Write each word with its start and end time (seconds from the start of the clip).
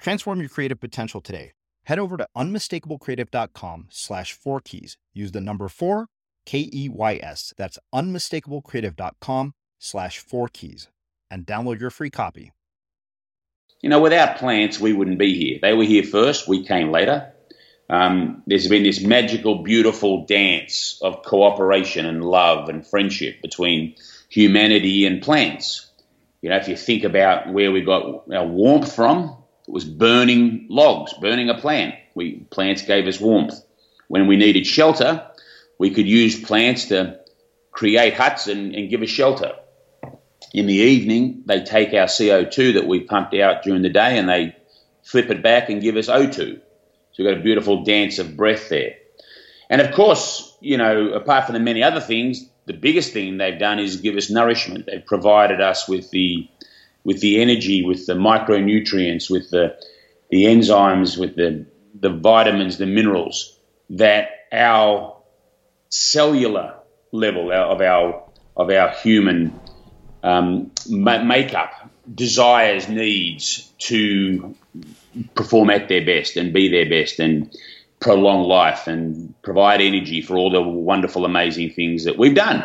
Transform 0.00 0.40
your 0.40 0.48
creative 0.48 0.80
potential 0.80 1.20
today. 1.20 1.52
Head 1.84 1.98
over 1.98 2.16
to 2.16 2.26
unmistakablecreative.com 2.36 3.88
slash 3.90 4.32
four 4.32 4.60
keys. 4.60 4.96
Use 5.12 5.32
the 5.32 5.40
number 5.40 5.68
four, 5.68 6.06
K 6.46 6.70
E 6.72 6.88
Y 6.88 7.20
S. 7.22 7.52
That's 7.58 7.78
unmistakablecreative.com 7.94 9.54
slash 9.78 10.18
four 10.18 10.48
keys 10.48 10.88
and 11.30 11.46
download 11.46 11.80
your 11.80 11.90
free 11.90 12.10
copy. 12.10 12.52
You 13.82 13.90
know, 13.90 14.00
without 14.00 14.36
plants, 14.36 14.80
we 14.80 14.92
wouldn't 14.92 15.18
be 15.18 15.34
here. 15.34 15.58
They 15.60 15.72
were 15.74 15.84
here 15.84 16.02
first, 16.02 16.48
we 16.48 16.64
came 16.64 16.90
later. 16.90 17.32
Um, 17.88 18.42
there's 18.46 18.68
been 18.68 18.84
this 18.84 19.02
magical, 19.02 19.62
beautiful 19.62 20.24
dance 20.26 20.98
of 21.02 21.22
cooperation 21.22 22.06
and 22.06 22.24
love 22.24 22.68
and 22.68 22.86
friendship 22.86 23.42
between 23.42 23.96
humanity 24.28 25.06
and 25.06 25.20
plants. 25.20 25.90
You 26.40 26.50
know, 26.50 26.56
if 26.56 26.68
you 26.68 26.76
think 26.76 27.04
about 27.04 27.52
where 27.52 27.72
we 27.72 27.80
got 27.80 28.30
our 28.32 28.46
warmth 28.46 28.94
from, 28.94 29.36
was 29.72 29.84
burning 29.84 30.66
logs, 30.68 31.12
burning 31.14 31.50
a 31.50 31.54
plant. 31.54 31.94
We 32.14 32.40
plants 32.50 32.82
gave 32.82 33.06
us 33.06 33.20
warmth. 33.20 33.54
When 34.08 34.26
we 34.26 34.36
needed 34.36 34.66
shelter, 34.66 35.26
we 35.78 35.90
could 35.90 36.06
use 36.06 36.40
plants 36.40 36.86
to 36.86 37.20
create 37.70 38.14
huts 38.14 38.48
and, 38.48 38.74
and 38.74 38.90
give 38.90 39.02
us 39.02 39.08
shelter. 39.08 39.52
In 40.52 40.66
the 40.66 40.74
evening, 40.74 41.42
they 41.46 41.62
take 41.62 41.94
our 41.94 42.06
CO2 42.06 42.74
that 42.74 42.86
we 42.86 43.00
pumped 43.00 43.34
out 43.34 43.62
during 43.62 43.82
the 43.82 43.88
day 43.88 44.18
and 44.18 44.28
they 44.28 44.56
flip 45.02 45.30
it 45.30 45.42
back 45.42 45.68
and 45.68 45.80
give 45.80 45.96
us 45.96 46.08
O2. 46.08 46.34
So 46.34 46.60
we've 47.18 47.28
got 47.28 47.38
a 47.38 47.42
beautiful 47.42 47.84
dance 47.84 48.18
of 48.18 48.36
breath 48.36 48.68
there. 48.68 48.94
And 49.68 49.80
of 49.80 49.92
course, 49.92 50.56
you 50.60 50.76
know, 50.76 51.12
apart 51.12 51.46
from 51.46 51.54
the 51.54 51.60
many 51.60 51.82
other 51.82 52.00
things, 52.00 52.48
the 52.66 52.72
biggest 52.72 53.12
thing 53.12 53.38
they've 53.38 53.58
done 53.58 53.78
is 53.78 53.96
give 53.96 54.16
us 54.16 54.30
nourishment. 54.30 54.86
They've 54.86 55.04
provided 55.04 55.60
us 55.60 55.88
with 55.88 56.10
the 56.10 56.48
with 57.04 57.20
the 57.20 57.40
energy, 57.40 57.84
with 57.84 58.06
the 58.06 58.14
micronutrients, 58.14 59.30
with 59.30 59.50
the 59.50 59.76
the 60.30 60.44
enzymes, 60.44 61.18
with 61.18 61.36
the 61.36 61.66
the 61.98 62.10
vitamins, 62.10 62.78
the 62.78 62.86
minerals 62.86 63.58
that 63.90 64.28
our 64.52 65.16
cellular 65.88 66.74
level 67.12 67.52
of 67.52 67.80
our 67.80 68.22
of 68.56 68.70
our 68.70 68.90
human 68.90 69.58
um, 70.22 70.70
makeup 70.88 71.90
desires, 72.14 72.88
needs 72.88 73.72
to 73.78 74.54
perform 75.34 75.70
at 75.70 75.88
their 75.88 76.04
best 76.04 76.36
and 76.36 76.52
be 76.52 76.68
their 76.68 76.88
best 76.88 77.18
and 77.18 77.56
prolong 78.00 78.46
life 78.46 78.86
and 78.86 79.34
provide 79.42 79.80
energy 79.80 80.22
for 80.22 80.36
all 80.36 80.50
the 80.50 80.60
wonderful, 80.60 81.24
amazing 81.24 81.70
things 81.70 82.04
that 82.04 82.16
we've 82.16 82.34
done. 82.34 82.64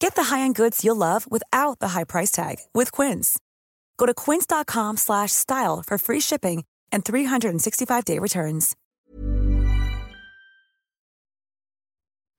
Get 0.00 0.16
the 0.16 0.24
high-end 0.24 0.54
goods 0.56 0.84
you'll 0.84 0.96
love 0.96 1.30
without 1.30 1.78
the 1.78 1.88
high 1.88 2.04
price 2.04 2.32
tag 2.32 2.56
with 2.74 2.90
Quince. 2.90 3.38
Go 3.96 4.06
to 4.06 4.14
quince.com/style 4.14 5.84
for 5.86 5.98
free 5.98 6.20
shipping 6.20 6.64
and 6.90 7.04
365-day 7.04 8.18
returns. 8.18 8.76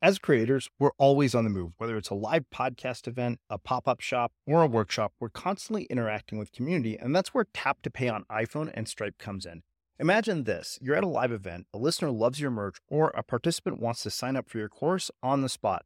As 0.04 0.18
creators, 0.18 0.68
we're 0.80 0.90
always 0.98 1.36
on 1.36 1.44
the 1.44 1.52
move. 1.52 1.74
Whether 1.78 1.96
it's 1.96 2.10
a 2.10 2.16
live 2.16 2.46
podcast 2.52 3.08
event, 3.08 3.40
a 3.52 3.60
pop-up 3.60 4.02
shop, 4.02 4.32
or 4.48 4.64
a 4.64 4.68
workshop, 4.68 5.14
we're 5.20 5.30
constantly 5.30 5.84
interacting 5.84 6.40
with 6.40 6.52
community, 6.52 6.98
and 6.98 7.16
that's 7.16 7.36
where 7.36 7.46
Tap 7.54 7.84
to 7.84 7.92
Pay 7.92 8.10
on 8.10 8.26
iPhone 8.32 8.72
and 8.74 8.88
Stripe 8.88 9.20
comes 9.20 9.46
in. 9.46 9.62
Imagine 10.00 10.46
this 10.46 10.80
you're 10.82 10.96
at 10.96 11.04
a 11.04 11.08
live 11.08 11.32
event, 11.32 11.68
a 11.72 11.78
listener 11.78 12.10
loves 12.10 12.42
your 12.42 12.50
merch, 12.50 12.78
or 12.88 13.10
a 13.10 13.22
participant 13.22 13.80
wants 13.80 14.02
to 14.02 14.10
sign 14.10 14.36
up 14.36 14.50
for 14.50 14.58
your 14.58 14.70
course 14.70 15.12
on 15.22 15.44
the 15.44 15.50
spot. 15.50 15.86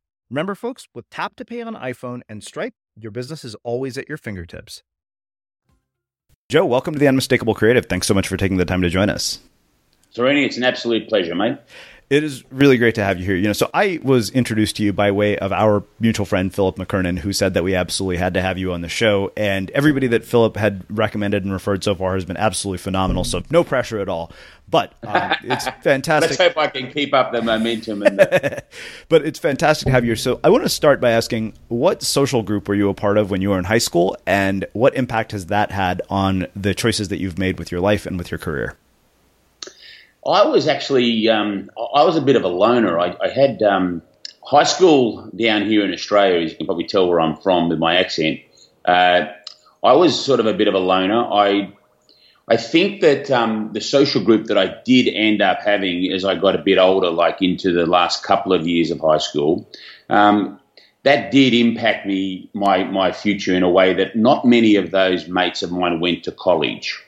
Remember, 0.31 0.55
folks, 0.55 0.87
with 0.95 1.09
Tap 1.09 1.35
to 1.35 1.43
Pay 1.43 1.61
on 1.61 1.75
iPhone 1.75 2.21
and 2.29 2.41
Stripe, 2.41 2.73
your 2.97 3.11
business 3.11 3.43
is 3.43 3.53
always 3.65 3.97
at 3.97 4.07
your 4.07 4.17
fingertips. 4.17 4.81
Joe, 6.47 6.65
welcome 6.65 6.93
to 6.93 6.99
the 7.01 7.07
Unmistakable 7.09 7.53
Creative. 7.53 7.85
Thanks 7.85 8.07
so 8.07 8.13
much 8.13 8.29
for 8.29 8.37
taking 8.37 8.55
the 8.55 8.63
time 8.63 8.81
to 8.81 8.89
join 8.89 9.09
us. 9.09 9.39
Srini, 10.15 10.45
it's 10.45 10.55
an 10.55 10.63
absolute 10.63 11.09
pleasure, 11.09 11.35
mate. 11.35 11.57
It 12.11 12.25
is 12.25 12.43
really 12.51 12.77
great 12.77 12.95
to 12.95 13.03
have 13.05 13.19
you 13.19 13.25
here. 13.25 13.37
You 13.37 13.43
know, 13.43 13.53
so 13.53 13.69
I 13.73 14.01
was 14.03 14.31
introduced 14.31 14.75
to 14.75 14.83
you 14.83 14.91
by 14.91 15.11
way 15.11 15.37
of 15.37 15.53
our 15.53 15.85
mutual 16.01 16.25
friend 16.25 16.53
Philip 16.53 16.75
McKernan, 16.75 17.19
who 17.19 17.31
said 17.31 17.53
that 17.53 17.63
we 17.63 17.73
absolutely 17.73 18.17
had 18.17 18.33
to 18.33 18.41
have 18.41 18.57
you 18.57 18.73
on 18.73 18.81
the 18.81 18.89
show. 18.89 19.31
And 19.37 19.71
everybody 19.71 20.07
that 20.07 20.25
Philip 20.25 20.57
had 20.57 20.83
recommended 20.89 21.45
and 21.45 21.53
referred 21.53 21.85
so 21.85 21.95
far 21.95 22.15
has 22.15 22.25
been 22.25 22.35
absolutely 22.35 22.79
phenomenal. 22.79 23.23
So 23.23 23.43
no 23.49 23.63
pressure 23.63 23.97
at 24.01 24.09
all. 24.09 24.29
But 24.69 24.93
um, 25.03 25.35
it's 25.43 25.69
fantastic. 25.81 26.37
Let's 26.37 26.53
hope 26.53 26.57
I 26.57 26.67
can 26.67 26.91
keep 26.91 27.13
up 27.13 27.31
the 27.31 27.41
momentum. 27.41 27.99
The- 27.99 28.61
but 29.07 29.25
it's 29.25 29.39
fantastic 29.39 29.85
to 29.85 29.91
have 29.93 30.03
you 30.03 30.09
here. 30.09 30.17
So 30.17 30.41
I 30.43 30.49
want 30.49 30.63
to 30.63 30.69
start 30.69 30.99
by 30.99 31.11
asking, 31.11 31.53
what 31.69 32.03
social 32.03 32.43
group 32.43 32.67
were 32.67 32.75
you 32.75 32.89
a 32.89 32.93
part 32.93 33.17
of 33.17 33.31
when 33.31 33.41
you 33.41 33.51
were 33.51 33.57
in 33.57 33.63
high 33.63 33.77
school, 33.77 34.17
and 34.25 34.65
what 34.73 34.95
impact 34.95 35.31
has 35.31 35.45
that 35.45 35.71
had 35.71 36.01
on 36.09 36.47
the 36.57 36.73
choices 36.73 37.07
that 37.07 37.21
you've 37.21 37.39
made 37.39 37.57
with 37.57 37.71
your 37.71 37.79
life 37.79 38.05
and 38.05 38.17
with 38.17 38.31
your 38.31 38.37
career? 38.37 38.75
I 40.25 40.45
was 40.45 40.67
actually 40.67 41.27
um, 41.29 41.69
I 41.77 42.03
was 42.03 42.15
a 42.15 42.21
bit 42.21 42.35
of 42.35 42.43
a 42.43 42.47
loner. 42.47 42.99
I, 42.99 43.15
I 43.21 43.29
had 43.29 43.63
um, 43.63 44.01
high 44.43 44.63
school 44.63 45.29
down 45.35 45.65
here 45.65 45.83
in 45.83 45.93
Australia, 45.93 46.43
as 46.43 46.51
you 46.51 46.57
can 46.57 46.65
probably 46.67 46.85
tell 46.85 47.07
where 47.07 47.19
I'm 47.19 47.35
from 47.37 47.69
with 47.69 47.79
my 47.79 47.95
accent. 47.95 48.39
Uh, 48.85 49.25
I 49.83 49.93
was 49.93 50.23
sort 50.23 50.39
of 50.39 50.45
a 50.45 50.53
bit 50.53 50.67
of 50.67 50.75
a 50.75 50.79
loner. 50.79 51.23
I 51.23 51.73
I 52.47 52.57
think 52.57 53.01
that 53.01 53.31
um, 53.31 53.71
the 53.73 53.81
social 53.81 54.23
group 54.23 54.45
that 54.47 54.57
I 54.57 54.75
did 54.85 55.07
end 55.07 55.41
up 55.41 55.59
having 55.61 56.11
as 56.11 56.25
I 56.25 56.35
got 56.35 56.55
a 56.55 56.61
bit 56.61 56.77
older, 56.77 57.09
like 57.09 57.41
into 57.41 57.71
the 57.71 57.85
last 57.85 58.23
couple 58.23 58.53
of 58.53 58.67
years 58.67 58.91
of 58.91 58.99
high 58.99 59.19
school, 59.19 59.67
um, 60.09 60.59
that 61.03 61.31
did 61.31 61.53
impact 61.55 62.05
me 62.05 62.49
my 62.53 62.83
my 62.83 63.11
future 63.11 63.55
in 63.55 63.63
a 63.63 63.69
way 63.69 63.93
that 63.95 64.15
not 64.15 64.45
many 64.45 64.75
of 64.75 64.91
those 64.91 65.27
mates 65.27 65.63
of 65.63 65.71
mine 65.71 65.99
went 65.99 66.23
to 66.25 66.31
college. 66.31 67.01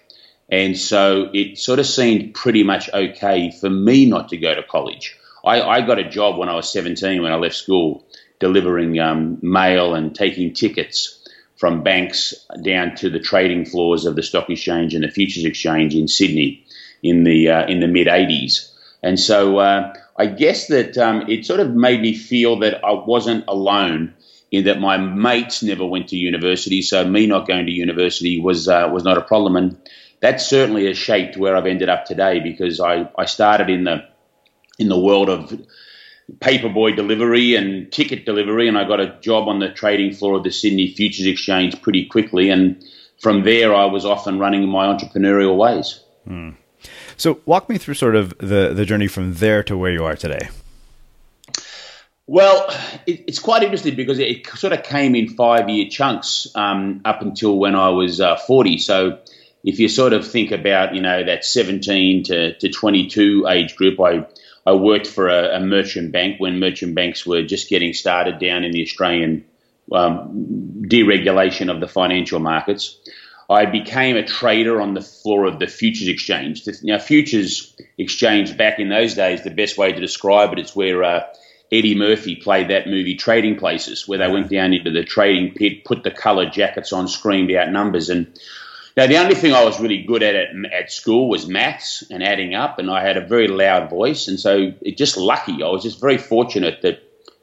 And 0.53 0.77
so 0.77 1.31
it 1.33 1.57
sort 1.57 1.79
of 1.79 1.87
seemed 1.87 2.35
pretty 2.35 2.61
much 2.61 2.87
okay 2.93 3.49
for 3.49 3.71
me 3.71 4.05
not 4.05 4.29
to 4.29 4.37
go 4.37 4.53
to 4.53 4.61
college. 4.61 5.17
I, 5.43 5.63
I 5.63 5.81
got 5.81 5.97
a 5.97 6.07
job 6.07 6.37
when 6.37 6.47
I 6.47 6.53
was 6.53 6.71
17 6.71 7.23
when 7.23 7.31
I 7.31 7.37
left 7.37 7.55
school, 7.55 8.05
delivering 8.39 8.99
um, 8.99 9.39
mail 9.41 9.95
and 9.95 10.13
taking 10.13 10.53
tickets 10.53 11.27
from 11.55 11.81
banks 11.81 12.35
down 12.63 12.93
to 12.97 13.09
the 13.09 13.19
trading 13.19 13.65
floors 13.65 14.05
of 14.05 14.15
the 14.15 14.21
stock 14.21 14.47
exchange 14.47 14.93
and 14.93 15.03
the 15.03 15.09
futures 15.09 15.43
exchange 15.43 15.95
in 15.95 16.07
Sydney 16.07 16.63
in 17.01 17.23
the 17.23 17.49
uh, 17.49 17.65
in 17.65 17.79
the 17.79 17.87
mid 17.87 18.05
80s. 18.05 18.71
And 19.01 19.19
so 19.19 19.57
uh, 19.57 19.91
I 20.17 20.27
guess 20.27 20.67
that 20.67 20.99
um, 20.99 21.27
it 21.27 21.47
sort 21.47 21.61
of 21.61 21.73
made 21.73 21.99
me 21.99 22.13
feel 22.13 22.59
that 22.59 22.85
I 22.85 22.91
wasn't 22.91 23.45
alone 23.47 24.13
in 24.51 24.65
that 24.65 24.79
my 24.79 24.97
mates 24.97 25.63
never 25.63 25.83
went 25.83 26.09
to 26.09 26.15
university, 26.15 26.83
so 26.83 27.03
me 27.03 27.25
not 27.25 27.47
going 27.47 27.65
to 27.65 27.71
university 27.71 28.39
was 28.39 28.67
uh, 28.67 28.87
was 28.93 29.03
not 29.03 29.17
a 29.17 29.21
problem. 29.21 29.55
And 29.55 29.89
that 30.23 30.39
certainly 30.39 30.85
has 30.85 30.97
shaped 30.97 31.35
where 31.35 31.57
I've 31.57 31.65
ended 31.65 31.89
up 31.89 32.05
today 32.05 32.39
because 32.39 32.79
I, 32.79 33.09
I 33.17 33.25
started 33.25 33.69
in 33.69 33.83
the 33.83 34.05
in 34.79 34.87
the 34.87 34.97
world 34.97 35.27
of 35.27 35.53
paperboy 36.39 36.95
delivery 36.95 37.55
and 37.55 37.91
ticket 37.91 38.25
delivery, 38.25 38.69
and 38.69 38.77
I 38.77 38.85
got 38.85 39.01
a 39.01 39.19
job 39.19 39.49
on 39.49 39.59
the 39.59 39.69
trading 39.69 40.13
floor 40.13 40.37
of 40.37 40.45
the 40.45 40.49
Sydney 40.49 40.93
Futures 40.93 41.27
Exchange 41.27 41.81
pretty 41.81 42.05
quickly. 42.05 42.49
And 42.49 42.81
from 43.19 43.43
there, 43.43 43.75
I 43.75 43.83
was 43.83 44.05
off 44.05 44.25
and 44.25 44.39
running 44.39 44.63
in 44.63 44.69
my 44.69 44.85
entrepreneurial 44.85 45.57
ways. 45.57 45.99
Hmm. 46.25 46.51
So, 47.17 47.41
walk 47.45 47.67
me 47.67 47.77
through 47.77 47.95
sort 47.95 48.15
of 48.15 48.33
the 48.37 48.71
the 48.73 48.85
journey 48.85 49.07
from 49.07 49.33
there 49.33 49.61
to 49.63 49.77
where 49.77 49.91
you 49.91 50.05
are 50.05 50.15
today. 50.15 50.47
Well, 52.27 52.69
it, 53.05 53.25
it's 53.27 53.39
quite 53.39 53.61
interesting 53.61 53.95
because 53.95 54.19
it, 54.19 54.29
it, 54.29 54.47
sort 54.47 54.71
of 54.71 54.83
came 54.83 55.15
in 55.15 55.35
five 55.35 55.67
year 55.67 55.89
chunks 55.89 56.47
um, 56.55 57.01
up 57.03 57.21
until 57.21 57.57
when 57.57 57.75
I 57.75 57.89
was 57.89 58.21
uh, 58.21 58.37
40. 58.37 58.77
So 58.77 59.19
if 59.63 59.79
you 59.79 59.87
sort 59.87 60.13
of 60.13 60.27
think 60.27 60.51
about, 60.51 60.93
you 60.93 61.01
know, 61.01 61.23
that 61.23 61.45
17 61.45 62.23
to, 62.23 62.57
to 62.57 62.69
22 62.69 63.47
age 63.47 63.75
group, 63.75 63.99
I, 63.99 64.27
I 64.65 64.73
worked 64.73 65.07
for 65.07 65.29
a, 65.29 65.57
a 65.57 65.59
merchant 65.59 66.11
bank 66.11 66.39
when 66.39 66.59
merchant 66.59 66.95
banks 66.95 67.25
were 67.25 67.43
just 67.43 67.69
getting 67.69 67.93
started 67.93 68.39
down 68.39 68.63
in 68.63 68.71
the 68.71 68.81
Australian 68.81 69.45
um, 69.91 70.83
deregulation 70.87 71.73
of 71.73 71.79
the 71.79 71.87
financial 71.87 72.39
markets. 72.39 72.99
I 73.49 73.65
became 73.65 74.15
a 74.15 74.25
trader 74.25 74.81
on 74.81 74.93
the 74.93 75.01
floor 75.01 75.45
of 75.45 75.59
the 75.59 75.67
futures 75.67 76.07
exchange. 76.07 76.67
Now, 76.81 76.97
futures 76.97 77.75
exchange 77.97 78.57
back 78.57 78.79
in 78.79 78.89
those 78.89 79.15
days, 79.15 79.43
the 79.43 79.49
best 79.49 79.77
way 79.77 79.91
to 79.91 79.99
describe 79.99 80.57
it's 80.57 80.75
where 80.75 81.03
uh, 81.03 81.23
Eddie 81.71 81.95
Murphy 81.95 82.35
played 82.35 82.69
that 82.69 82.87
movie 82.87 83.15
Trading 83.15 83.57
Places, 83.57 84.07
where 84.07 84.19
they 84.19 84.31
went 84.31 84.49
down 84.49 84.73
into 84.73 84.91
the 84.91 85.03
trading 85.03 85.53
pit, 85.53 85.83
put 85.83 86.03
the 86.03 86.11
coloured 86.11 86.53
jackets 86.53 86.93
on, 86.93 87.07
screamed 87.07 87.51
out 87.51 87.69
numbers, 87.69 88.09
and 88.09 88.39
now, 88.95 89.07
the 89.07 89.17
only 89.17 89.35
thing 89.35 89.53
I 89.53 89.63
was 89.63 89.79
really 89.79 90.03
good 90.03 90.21
at, 90.21 90.35
at 90.35 90.71
at 90.71 90.91
school 90.91 91.27
was 91.27 91.47
maths 91.47 92.03
and 92.11 92.23
adding 92.23 92.53
up, 92.53 92.77
and 92.77 92.91
I 92.91 93.01
had 93.01 93.17
a 93.17 93.25
very 93.25 93.47
loud 93.47 93.89
voice, 93.89 94.27
and 94.27 94.39
so 94.39 94.73
it 94.81 94.97
just 94.97 95.17
lucky. 95.17 95.63
I 95.63 95.69
was 95.69 95.83
just 95.83 95.99
very 95.99 96.17
fortunate 96.17 96.83
that 96.83 97.01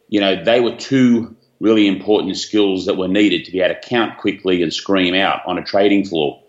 you 0.08 0.20
know 0.20 0.44
they 0.44 0.60
were 0.60 0.76
two 0.76 1.36
really 1.58 1.88
important 1.88 2.36
skills 2.36 2.86
that 2.86 2.96
were 2.96 3.08
needed 3.08 3.44
to 3.46 3.52
be 3.52 3.60
able 3.60 3.74
to 3.74 3.80
count 3.80 4.18
quickly 4.18 4.62
and 4.62 4.72
scream 4.72 5.14
out 5.14 5.40
on 5.46 5.58
a 5.58 5.64
trading 5.64 6.04
floor. 6.04 6.42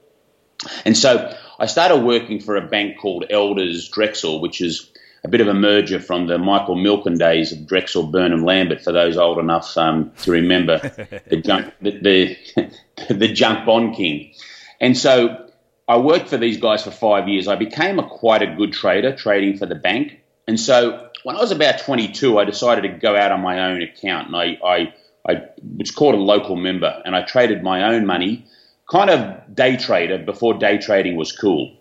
And 0.85 0.95
so 0.95 1.35
I 1.59 1.65
started 1.65 1.97
working 1.97 2.39
for 2.39 2.55
a 2.55 2.67
bank 2.67 2.97
called 2.99 3.25
Elders 3.29 3.89
Drexel, 3.89 4.39
which 4.39 4.61
is 4.61 4.89
a 5.23 5.27
bit 5.27 5.41
of 5.41 5.47
a 5.47 5.53
merger 5.53 5.99
from 5.99 6.27
the 6.27 6.37
Michael 6.37 6.75
Milken 6.75 7.17
days 7.17 7.51
of 7.51 7.67
Drexel, 7.67 8.07
Burnham, 8.07 8.43
Lambert. 8.43 8.81
For 8.81 8.91
those 8.91 9.17
old 9.17 9.37
enough 9.37 9.77
um, 9.77 10.11
to 10.21 10.31
remember 10.31 10.79
the 11.27 11.37
junk, 11.37 11.73
the, 11.81 11.91
the, 11.91 13.13
the 13.13 13.27
junk 13.27 13.65
bond 13.65 13.95
king. 13.95 14.33
And 14.81 14.97
so 14.97 15.45
I 15.87 15.97
worked 15.97 16.27
for 16.27 16.37
these 16.37 16.57
guys 16.57 16.83
for 16.83 16.91
five 16.91 17.29
years. 17.29 17.47
I 17.47 17.55
became 17.55 17.99
a 17.99 18.03
quite 18.03 18.41
a 18.41 18.55
good 18.55 18.73
trader, 18.73 19.15
trading 19.15 19.57
for 19.57 19.67
the 19.67 19.75
bank. 19.75 20.19
And 20.47 20.59
so 20.59 21.09
when 21.23 21.35
I 21.37 21.39
was 21.39 21.51
about 21.51 21.79
22, 21.79 22.39
I 22.39 22.45
decided 22.45 22.81
to 22.81 22.89
go 22.89 23.15
out 23.15 23.31
on 23.31 23.41
my 23.41 23.71
own 23.71 23.81
account, 23.83 24.27
and 24.27 24.35
I, 24.35 24.57
I, 24.65 24.93
I 25.29 25.43
was 25.77 25.91
called 25.91 26.15
a 26.15 26.17
local 26.17 26.55
member, 26.55 27.01
and 27.05 27.15
I 27.15 27.21
traded 27.21 27.61
my 27.61 27.93
own 27.93 28.07
money, 28.07 28.47
kind 28.89 29.11
of 29.11 29.55
day 29.55 29.77
trader 29.77 30.17
before 30.17 30.55
day 30.55 30.79
trading 30.79 31.15
was 31.15 31.31
cool. 31.31 31.77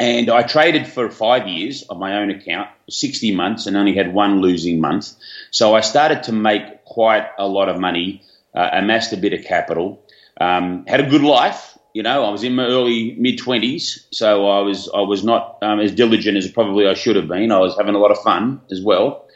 And 0.00 0.28
I 0.28 0.42
traded 0.42 0.86
for 0.86 1.08
five 1.08 1.46
years 1.48 1.84
on 1.88 1.98
my 1.98 2.18
own 2.18 2.30
account, 2.30 2.68
60 2.90 3.34
months, 3.34 3.66
and 3.66 3.76
only 3.76 3.94
had 3.94 4.12
one 4.12 4.40
losing 4.40 4.80
month. 4.80 5.12
So 5.50 5.74
I 5.74 5.80
started 5.80 6.24
to 6.24 6.32
make 6.32 6.84
quite 6.84 7.28
a 7.38 7.46
lot 7.46 7.68
of 7.68 7.78
money, 7.80 8.22
uh, 8.54 8.70
amassed 8.72 9.12
a 9.12 9.16
bit 9.16 9.32
of 9.32 9.44
capital, 9.44 10.04
um, 10.40 10.84
had 10.86 11.00
a 11.00 11.08
good 11.08 11.22
life, 11.22 11.77
You 11.98 12.04
know, 12.04 12.24
I 12.24 12.30
was 12.30 12.44
in 12.44 12.54
my 12.54 12.64
early 12.64 13.16
mid 13.18 13.38
twenties, 13.38 14.06
so 14.12 14.46
I 14.46 14.60
was 14.60 14.88
I 14.94 15.00
was 15.00 15.24
not 15.24 15.58
um, 15.62 15.80
as 15.80 15.90
diligent 15.90 16.36
as 16.36 16.48
probably 16.48 16.86
I 16.86 16.94
should 16.94 17.16
have 17.16 17.26
been. 17.26 17.50
I 17.50 17.58
was 17.58 17.76
having 17.76 17.96
a 17.96 17.98
lot 17.98 18.12
of 18.12 18.18
fun 18.18 18.60
as 18.70 18.80
well, 18.80 19.26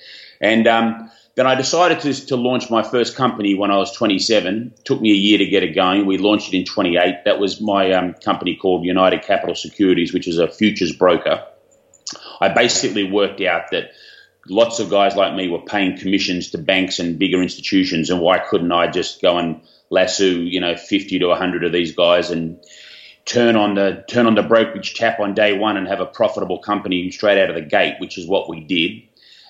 and 0.40 0.69
um, 0.69 1.11
then 1.35 1.49
I 1.49 1.57
decided 1.57 1.99
to, 2.02 2.26
to 2.26 2.37
launch 2.37 2.71
my 2.71 2.85
first 2.85 3.16
company 3.16 3.57
when 3.57 3.73
I 3.73 3.78
was 3.78 3.90
27. 3.90 4.75
It 4.78 4.85
took 4.85 5.00
me 5.00 5.11
a 5.11 5.16
year 5.16 5.38
to 5.38 5.47
get 5.47 5.64
it 5.64 5.75
going. 5.75 6.07
We 6.07 6.19
launched 6.19 6.54
it 6.54 6.57
in 6.57 6.64
28. 6.64 7.25
That 7.25 7.40
was 7.40 7.61
my 7.61 7.90
um, 7.90 8.14
company 8.14 8.54
called 8.54 8.85
United 8.85 9.23
Capital 9.23 9.57
Securities, 9.57 10.14
which 10.14 10.28
is 10.28 10.38
a 10.38 10.47
futures 10.47 10.92
broker. 10.92 11.45
I 12.40 12.50
basically 12.50 13.11
worked 13.11 13.40
out 13.40 13.73
that 13.73 13.90
lots 14.47 14.78
of 14.78 14.88
guys 14.88 15.16
like 15.16 15.35
me 15.35 15.49
were 15.49 15.62
paying 15.62 15.99
commissions 15.99 16.50
to 16.50 16.59
banks 16.59 17.00
and 17.00 17.19
bigger 17.19 17.42
institutions, 17.42 18.09
and 18.09 18.21
why 18.21 18.38
couldn't 18.38 18.71
I 18.71 18.87
just 18.87 19.21
go 19.21 19.37
and 19.37 19.62
lasso, 19.93 20.25
you 20.25 20.59
know, 20.59 20.75
50 20.75 21.19
to 21.21 21.27
100 21.27 21.65
of 21.65 21.73
these 21.73 21.95
guys 21.95 22.31
and 22.31 22.59
turn 23.25 23.55
on 23.55 23.75
the 23.75 24.05
turn 24.09 24.27
on 24.27 24.35
the 24.35 24.43
brokerage 24.43 24.95
tap 24.95 25.21
on 25.21 25.35
day 25.35 25.57
one 25.57 25.77
and 25.77 25.87
have 25.87 26.01
a 26.01 26.07
profitable 26.07 26.59
company 26.59 27.09
straight 27.11 27.41
out 27.41 27.51
of 27.51 27.55
the 27.55 27.63
gate, 27.63 27.97
which 28.01 28.19
is 28.19 28.27
what 28.27 28.49
we 28.49 28.61
did. 28.61 29.03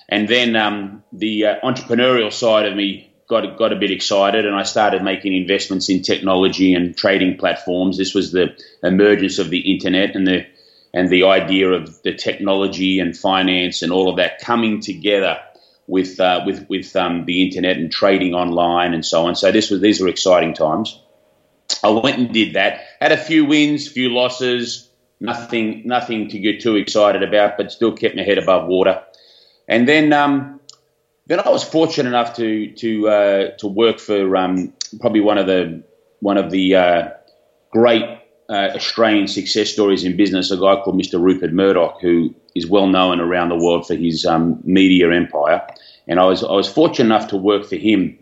And 0.09 0.29
then 0.29 0.57
um, 0.57 1.05
the 1.13 1.47
uh, 1.47 1.61
entrepreneurial 1.61 2.33
side 2.33 2.67
of 2.67 2.77
me 2.77 3.11
got 3.29 3.57
got 3.57 3.73
a 3.73 3.77
bit 3.77 3.91
excited, 3.91 4.45
and 4.45 4.55
I 4.55 4.65
started 4.65 5.03
making 5.03 5.35
investments 5.35 5.89
in 5.89 6.03
technology 6.03 6.75
and 6.75 6.95
trading 6.95 7.39
platforms. 7.39 7.97
This 7.97 8.15
was 8.15 8.33
the 8.33 8.55
emergence 8.83 9.39
of 9.39 9.49
the 9.49 9.73
internet 9.73 10.15
and 10.17 10.27
the 10.27 10.47
and 10.93 11.09
the 11.09 11.25
idea 11.25 11.71
of 11.71 12.03
the 12.03 12.15
technology 12.15 12.99
and 12.99 13.17
finance 13.17 13.81
and 13.81 13.93
all 13.93 14.11
of 14.11 14.17
that 14.17 14.41
coming 14.41 14.81
together 14.81 15.39
with 15.87 16.21
uh, 16.21 16.43
with 16.47 16.69
with 16.69 16.95
um, 16.97 17.25
the 17.25 17.43
internet 17.43 17.77
and 17.77 17.91
trading 17.91 18.35
online 18.35 18.95
and 18.95 19.05
so 19.05 19.27
on. 19.27 19.35
So 19.35 19.51
this 19.53 19.71
was 19.71 19.81
these 19.81 20.01
were 20.01 20.09
exciting 20.09 20.55
times. 20.55 21.01
I 21.83 21.91
went 21.91 22.19
and 22.19 22.33
did 22.33 22.55
that. 22.55 22.81
Had 23.01 23.13
a 23.13 23.17
few 23.17 23.45
wins, 23.45 23.89
few 23.89 24.09
losses. 24.11 24.89
Nothing 25.21 25.83
nothing 25.85 26.29
to 26.31 26.39
get 26.39 26.61
too 26.61 26.77
excited 26.77 27.23
about, 27.23 27.57
but 27.57 27.71
still 27.71 27.93
kept 27.93 28.17
my 28.17 28.23
head 28.23 28.39
above 28.39 28.67
water. 28.67 29.03
And 29.69 29.89
then 29.89 30.13
um, 30.13 30.61
then 31.27 31.41
I 31.41 31.49
was 31.51 31.63
fortunate 31.65 32.09
enough 32.09 32.37
to 32.37 32.73
to 32.73 33.09
uh, 33.09 33.51
to 33.59 33.67
work 33.67 33.99
for 33.99 34.37
um, 34.37 34.73
probably 35.01 35.21
one 35.21 35.39
of 35.39 35.47
the 35.47 35.83
one 36.21 36.37
of 36.37 36.51
the 36.51 36.75
uh, 36.75 37.09
great 37.71 38.05
uh, 38.49 38.71
Australian 38.75 39.29
success 39.29 39.71
stories 39.71 40.05
in 40.05 40.17
business. 40.17 40.51
A 40.51 40.57
guy 40.57 40.81
called 40.83 41.01
Mr. 41.01 41.21
Rupert 41.21 41.53
Murdoch, 41.53 42.01
who 42.01 42.35
is 42.55 42.67
well 42.67 42.87
known 42.87 43.21
around 43.21 43.49
the 43.49 43.57
world 43.57 43.87
for 43.87 43.95
his 43.95 44.27
um, 44.27 44.61
media 44.65 45.11
empire. 45.13 45.67
And 46.07 46.19
I 46.19 46.25
was 46.25 46.43
I 46.43 46.53
was 46.53 46.69
fortunate 46.69 47.07
enough 47.07 47.29
to 47.29 47.37
work 47.37 47.65
for 47.65 47.77
him 47.77 48.19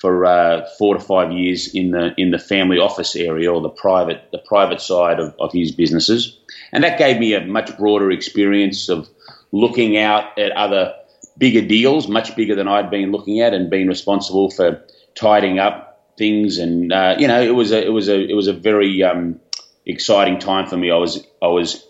for 0.00 0.26
uh, 0.26 0.66
four 0.78 0.94
to 0.94 1.00
five 1.00 1.32
years 1.32 1.74
in 1.74 1.90
the 1.90 2.14
in 2.16 2.30
the 2.30 2.38
family 2.38 2.78
office 2.78 3.16
area 3.16 3.52
or 3.52 3.60
the 3.60 3.68
private 3.68 4.28
the 4.32 4.38
private 4.38 4.80
side 4.80 5.18
of, 5.18 5.34
of 5.38 5.52
his 5.52 5.72
businesses, 5.72 6.38
and 6.72 6.84
that 6.84 6.98
gave 6.98 7.18
me 7.18 7.34
a 7.34 7.44
much 7.44 7.76
broader 7.76 8.10
experience 8.10 8.88
of 8.88 9.08
looking 9.52 9.96
out 9.96 10.38
at 10.38 10.52
other 10.52 10.94
bigger 11.38 11.62
deals, 11.62 12.08
much 12.08 12.36
bigger 12.36 12.54
than 12.54 12.68
I'd 12.68 12.90
been 12.90 13.12
looking 13.12 13.40
at, 13.40 13.54
and 13.54 13.70
being 13.70 13.88
responsible 13.88 14.50
for 14.50 14.82
tidying 15.14 15.58
up 15.58 16.12
things. 16.16 16.58
And 16.58 16.92
uh, 16.92 17.16
you 17.18 17.28
know, 17.28 17.40
it 17.40 17.54
was 17.54 17.72
a 17.72 17.84
it 17.84 17.92
was 17.92 18.08
a 18.08 18.20
it 18.20 18.34
was 18.34 18.46
a 18.46 18.52
very 18.52 19.02
um, 19.02 19.40
exciting 19.86 20.38
time 20.38 20.66
for 20.66 20.76
me. 20.76 20.90
I 20.90 20.96
was 20.96 21.24
I 21.42 21.48
was 21.48 21.86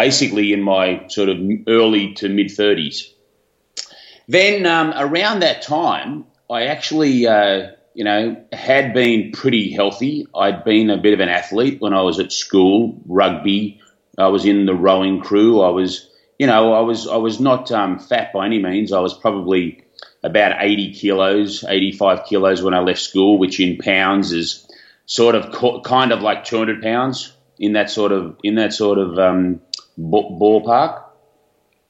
basically 0.00 0.52
in 0.52 0.62
my 0.62 1.06
sort 1.08 1.28
of 1.28 1.38
early 1.68 2.14
to 2.14 2.28
mid 2.28 2.50
thirties. 2.50 3.12
Then 4.28 4.64
um, 4.64 4.94
around 4.96 5.40
that 5.40 5.62
time, 5.62 6.24
I 6.48 6.66
actually. 6.66 7.26
Uh, 7.26 7.72
you 7.92 8.04
know, 8.04 8.36
had 8.52 8.94
been 8.94 9.32
pretty 9.32 9.72
healthy. 9.72 10.24
I'd 10.32 10.62
been 10.62 10.90
a 10.90 10.96
bit 10.96 11.12
of 11.12 11.18
an 11.18 11.28
athlete 11.28 11.80
when 11.80 11.92
I 11.92 12.02
was 12.02 12.20
at 12.20 12.30
school, 12.30 13.02
rugby. 13.04 13.80
I 14.16 14.28
was 14.28 14.44
in 14.44 14.64
the 14.64 14.76
rowing 14.76 15.20
crew. 15.20 15.60
I 15.60 15.70
was 15.70 16.08
you 16.38 16.46
know, 16.46 16.72
I 16.72 16.80
was 16.80 17.06
I 17.06 17.16
was 17.16 17.38
not 17.38 17.70
um, 17.70 17.98
fat 17.98 18.32
by 18.32 18.46
any 18.46 18.62
means. 18.62 18.92
I 18.92 19.00
was 19.00 19.12
probably 19.12 19.84
about 20.22 20.56
80 20.58 20.94
kilos, 20.94 21.64
85 21.68 22.24
kilos 22.24 22.62
when 22.62 22.72
I 22.72 22.80
left 22.80 23.00
school, 23.00 23.38
which 23.38 23.60
in 23.60 23.76
pounds 23.76 24.32
is 24.32 24.66
sort 25.04 25.34
of 25.34 25.52
co- 25.52 25.82
kind 25.82 26.12
of 26.12 26.22
like 26.22 26.44
200 26.44 26.80
pounds 26.82 27.34
in 27.58 27.74
that 27.74 27.90
sort 27.90 28.12
of 28.12 28.38
in 28.42 28.54
that 28.54 28.72
sort 28.72 28.96
of 28.96 29.18
um, 29.18 29.60
ballpark. 29.98 31.04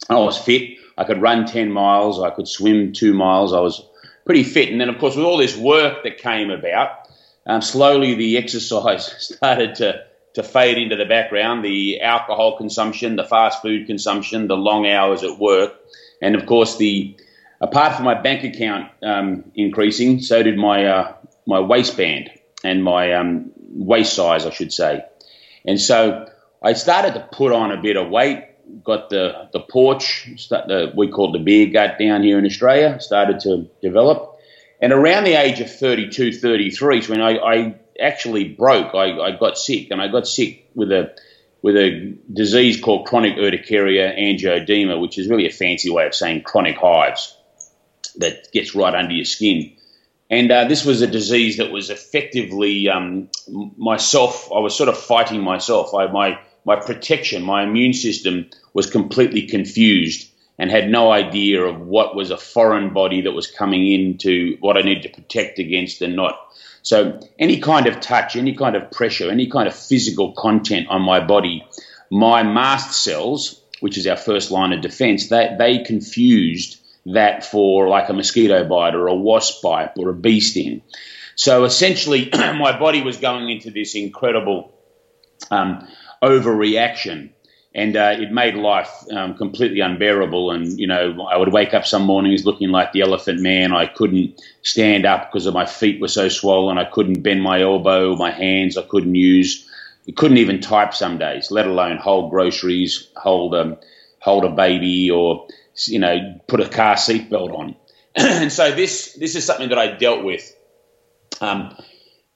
I 0.09 0.19
was 0.19 0.39
fit. 0.39 0.79
I 0.97 1.05
could 1.05 1.23
run 1.23 1.47
10 1.47 1.71
miles. 1.71 2.21
I 2.21 2.31
could 2.31 2.49
swim 2.49 2.93
two 2.93 3.15
miles. 3.15 3.53
I 3.53 3.61
was 3.61 3.85
pretty 4.25 4.43
fit. 4.43 4.71
And 4.71 4.81
then, 4.81 4.89
of 4.89 4.99
course, 4.99 5.17
with 5.17 5.25
all 5.25 5.37
this 5.37 5.57
work 5.57 6.05
that 6.05 6.19
came 6.19 6.51
about, 6.51 7.09
um, 7.47 7.63
slowly 7.63 8.15
the 8.15 8.37
exercise 8.43 9.07
started 9.19 9.77
to 9.77 10.05
to 10.35 10.45
fade 10.45 10.79
into 10.79 10.95
the 10.95 11.05
background 11.05 11.65
the 11.65 12.01
alcohol 12.01 12.57
consumption, 12.57 13.17
the 13.17 13.25
fast 13.25 13.63
food 13.63 13.89
consumption, 13.89 14.47
the 14.47 14.57
long 14.57 14.87
hours 14.87 15.25
at 15.25 15.39
work, 15.39 15.75
and 16.23 16.37
of 16.37 16.47
course 16.47 16.77
the 16.77 17.17
apart 17.61 17.97
from 17.97 18.05
my 18.05 18.15
bank 18.15 18.45
account 18.45 18.91
um, 19.03 19.51
increasing, 19.57 20.21
so 20.21 20.43
did 20.43 20.57
my 20.57 20.87
uh, 20.87 21.15
my 21.47 21.59
waistband 21.59 22.31
and 22.63 22.85
my 22.85 23.13
um, 23.15 23.51
waist 23.57 24.15
size, 24.15 24.47
I 24.47 24.51
should 24.51 24.73
say. 24.73 25.05
And 25.65 25.81
so 25.81 26.30
I 26.63 26.75
started 26.75 27.15
to 27.15 27.29
put 27.33 27.53
on 27.53 27.73
a 27.73 27.81
bit 27.81 27.97
of 27.97 28.09
weight. 28.09 28.47
Got 28.85 29.11
the 29.11 29.49
the 29.53 29.61
porch, 29.61 30.29
the, 30.49 30.93
we 30.95 31.09
call 31.09 31.33
the 31.33 31.39
beer 31.39 31.67
gut 31.67 31.99
down 31.99 32.23
here 32.23 32.39
in 32.39 32.47
Australia, 32.47 33.01
started 33.01 33.41
to 33.41 33.69
develop. 33.83 34.39
And 34.81 34.93
around 34.93 35.25
the 35.25 35.35
age 35.35 35.61
of 35.61 35.71
32, 35.71 36.33
33, 36.33 37.03
so 37.03 37.11
when 37.11 37.21
I, 37.21 37.37
I 37.37 37.81
actually 38.01 38.45
broke. 38.45 38.95
I, 38.95 39.19
I 39.21 39.37
got 39.37 39.59
sick, 39.59 39.89
and 39.91 40.01
I 40.01 40.09
got 40.09 40.27
sick 40.27 40.69
with 40.75 40.91
a 40.91 41.15
with 41.63 41.77
a 41.77 42.17
disease 42.33 42.81
called 42.81 43.07
chronic 43.07 43.37
urticaria 43.37 44.17
angioedema, 44.19 44.99
which 44.99 45.19
is 45.19 45.29
really 45.29 45.47
a 45.47 45.51
fancy 45.51 45.91
way 45.91 46.07
of 46.07 46.15
saying 46.15 46.43
chronic 46.43 46.79
hives 46.79 47.37
that 48.17 48.51
gets 48.53 48.75
right 48.75 48.95
under 48.95 49.13
your 49.13 49.27
skin. 49.27 49.73
And 50.31 50.51
uh, 50.51 50.65
this 50.65 50.85
was 50.85 51.03
a 51.03 51.07
disease 51.07 51.59
that 51.59 51.71
was 51.71 51.91
effectively 51.91 52.89
um, 52.89 53.29
myself. 53.77 54.51
I 54.51 54.61
was 54.61 54.75
sort 54.75 54.89
of 54.89 54.97
fighting 54.97 55.43
myself. 55.43 55.95
I, 55.95 56.07
my 56.07 56.39
my 56.65 56.77
protection, 56.77 57.43
my 57.43 57.63
immune 57.63 57.93
system 57.93 58.51
was 58.73 58.91
completely 58.91 59.43
confused 59.43 60.31
and 60.59 60.71
had 60.71 60.91
no 60.91 61.11
idea 61.11 61.63
of 61.63 61.81
what 61.81 62.15
was 62.15 62.31
a 62.31 62.37
foreign 62.37 62.93
body 62.93 63.23
that 63.23 63.33
was 63.33 63.47
coming 63.47 63.91
into 63.91 64.59
what 64.61 64.77
I 64.77 64.83
needed 64.83 65.05
to 65.05 65.09
protect 65.21 65.59
against 65.59 66.03
and 66.03 66.17
not. 66.17 66.39
So 66.83 67.21
any 67.39 67.61
kind 67.61 67.87
of 67.87 68.01
touch, 68.01 68.37
any 68.37 68.55
kind 68.55 68.77
of 68.77 68.91
pressure, 68.91 69.31
any 69.31 69.49
kind 69.49 69.67
of 69.67 69.75
physical 69.75 70.33
content 70.33 70.89
on 70.89 71.03
my 71.03 71.21
body, 71.21 71.67
my 72.11 72.43
mast 72.43 73.03
cells, 73.03 73.63
which 73.81 73.97
is 73.97 74.07
our 74.07 74.17
first 74.17 74.51
line 74.51 74.73
of 74.73 74.83
defense, 74.83 75.29
they, 75.29 75.55
they 75.59 75.79
confused 75.79 76.79
that 77.07 77.45
for 77.45 77.89
like 77.89 78.09
a 78.09 78.13
mosquito 78.13 78.69
bite 78.69 78.95
or 78.95 79.07
a 79.07 79.15
wasp 79.15 79.63
bite 79.63 79.93
or 79.97 80.11
a 80.11 80.15
bee 80.15 80.41
sting. 80.41 80.83
So 81.37 81.65
essentially, 81.65 82.29
my 82.35 82.79
body 82.79 83.03
was 83.03 83.17
going 83.17 83.49
into 83.49 83.71
this 83.71 83.95
incredible 83.95 84.75
um, 85.51 85.89
overreaction 86.23 87.31
and 87.75 87.97
uh, 87.97 88.17
it 88.19 88.33
made 88.33 88.55
life 88.55 88.91
um, 89.13 89.37
completely 89.37 89.81
unbearable. 89.81 90.51
And 90.51 90.79
you 90.79 90.87
know, 90.87 91.27
I 91.31 91.37
would 91.37 91.53
wake 91.53 91.73
up 91.73 91.87
some 91.87 92.03
mornings 92.03 92.45
looking 92.45 92.71
like 92.71 92.93
the 92.93 93.03
Elephant 93.03 93.41
Man. 93.41 93.73
I 93.73 93.87
couldn't 93.87 94.41
stand 94.63 95.07
up 95.07 95.31
because 95.31 95.47
my 95.53 95.67
feet 95.67 96.01
were 96.01 96.09
so 96.09 96.29
swollen. 96.29 96.79
I 96.79 96.85
couldn't 96.85 97.23
bend 97.23 97.43
my 97.43 97.61
elbow, 97.63 98.17
my 98.17 98.31
hands. 98.31 98.77
I 98.77 98.83
couldn't 98.83 99.15
use. 99.15 99.67
I 100.09 100.13
couldn't 100.13 100.39
even 100.39 100.61
type 100.61 100.95
some 100.95 101.19
days, 101.19 101.51
let 101.51 101.67
alone 101.67 101.99
hold 101.99 102.31
groceries, 102.31 103.09
hold 103.17 103.55
a 103.55 103.79
hold 104.19 104.45
a 104.45 104.51
baby, 104.51 105.11
or 105.11 105.47
you 105.87 106.01
know, 106.01 106.41
put 106.49 106.61
a 106.61 106.69
car 106.69 106.97
seatbelt 106.97 107.57
on. 107.57 107.77
and 108.17 108.53
so 108.53 108.73
this 108.73 109.13
this 109.15 109.37
is 109.37 109.45
something 109.45 109.69
that 109.69 109.79
I 109.79 109.97
dealt 109.97 110.25
with. 110.25 110.57
Um, 111.41 111.77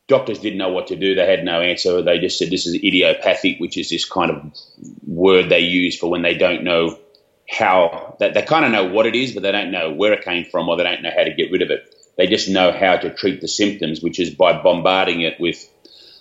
doctors 0.08 0.38
didn't 0.38 0.58
know 0.58 0.70
what 0.70 0.88
to 0.88 0.96
do. 0.96 1.14
They 1.14 1.26
had 1.26 1.44
no 1.44 1.60
answer. 1.60 2.02
They 2.02 2.18
just 2.18 2.38
said 2.38 2.50
this 2.50 2.66
is 2.66 2.74
idiopathic, 2.74 3.58
which 3.58 3.78
is 3.78 3.90
this 3.90 4.04
kind 4.04 4.30
of 4.30 4.54
word 5.06 5.48
they 5.48 5.60
use 5.60 5.96
for 5.96 6.10
when 6.10 6.22
they 6.22 6.34
don't 6.34 6.64
know 6.64 6.98
how. 7.48 8.16
They, 8.20 8.30
they 8.30 8.42
kind 8.42 8.64
of 8.64 8.72
know 8.72 8.92
what 8.92 9.06
it 9.06 9.14
is, 9.14 9.32
but 9.32 9.42
they 9.42 9.52
don't 9.52 9.70
know 9.70 9.92
where 9.92 10.12
it 10.12 10.24
came 10.24 10.44
from 10.44 10.68
or 10.68 10.76
they 10.76 10.84
don't 10.84 11.02
know 11.02 11.12
how 11.16 11.24
to 11.24 11.34
get 11.34 11.50
rid 11.50 11.62
of 11.62 11.70
it. 11.70 11.94
They 12.16 12.26
just 12.26 12.48
know 12.48 12.70
how 12.70 12.96
to 12.96 13.14
treat 13.14 13.40
the 13.40 13.48
symptoms, 13.48 14.00
which 14.00 14.20
is 14.20 14.30
by 14.30 14.60
bombarding 14.62 15.22
it 15.22 15.40
with 15.40 15.68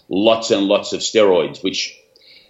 lots 0.10 0.50
and 0.52 0.63
lots 0.63 0.94
of 0.94 1.02
steroids, 1.02 1.63
which, 1.63 1.96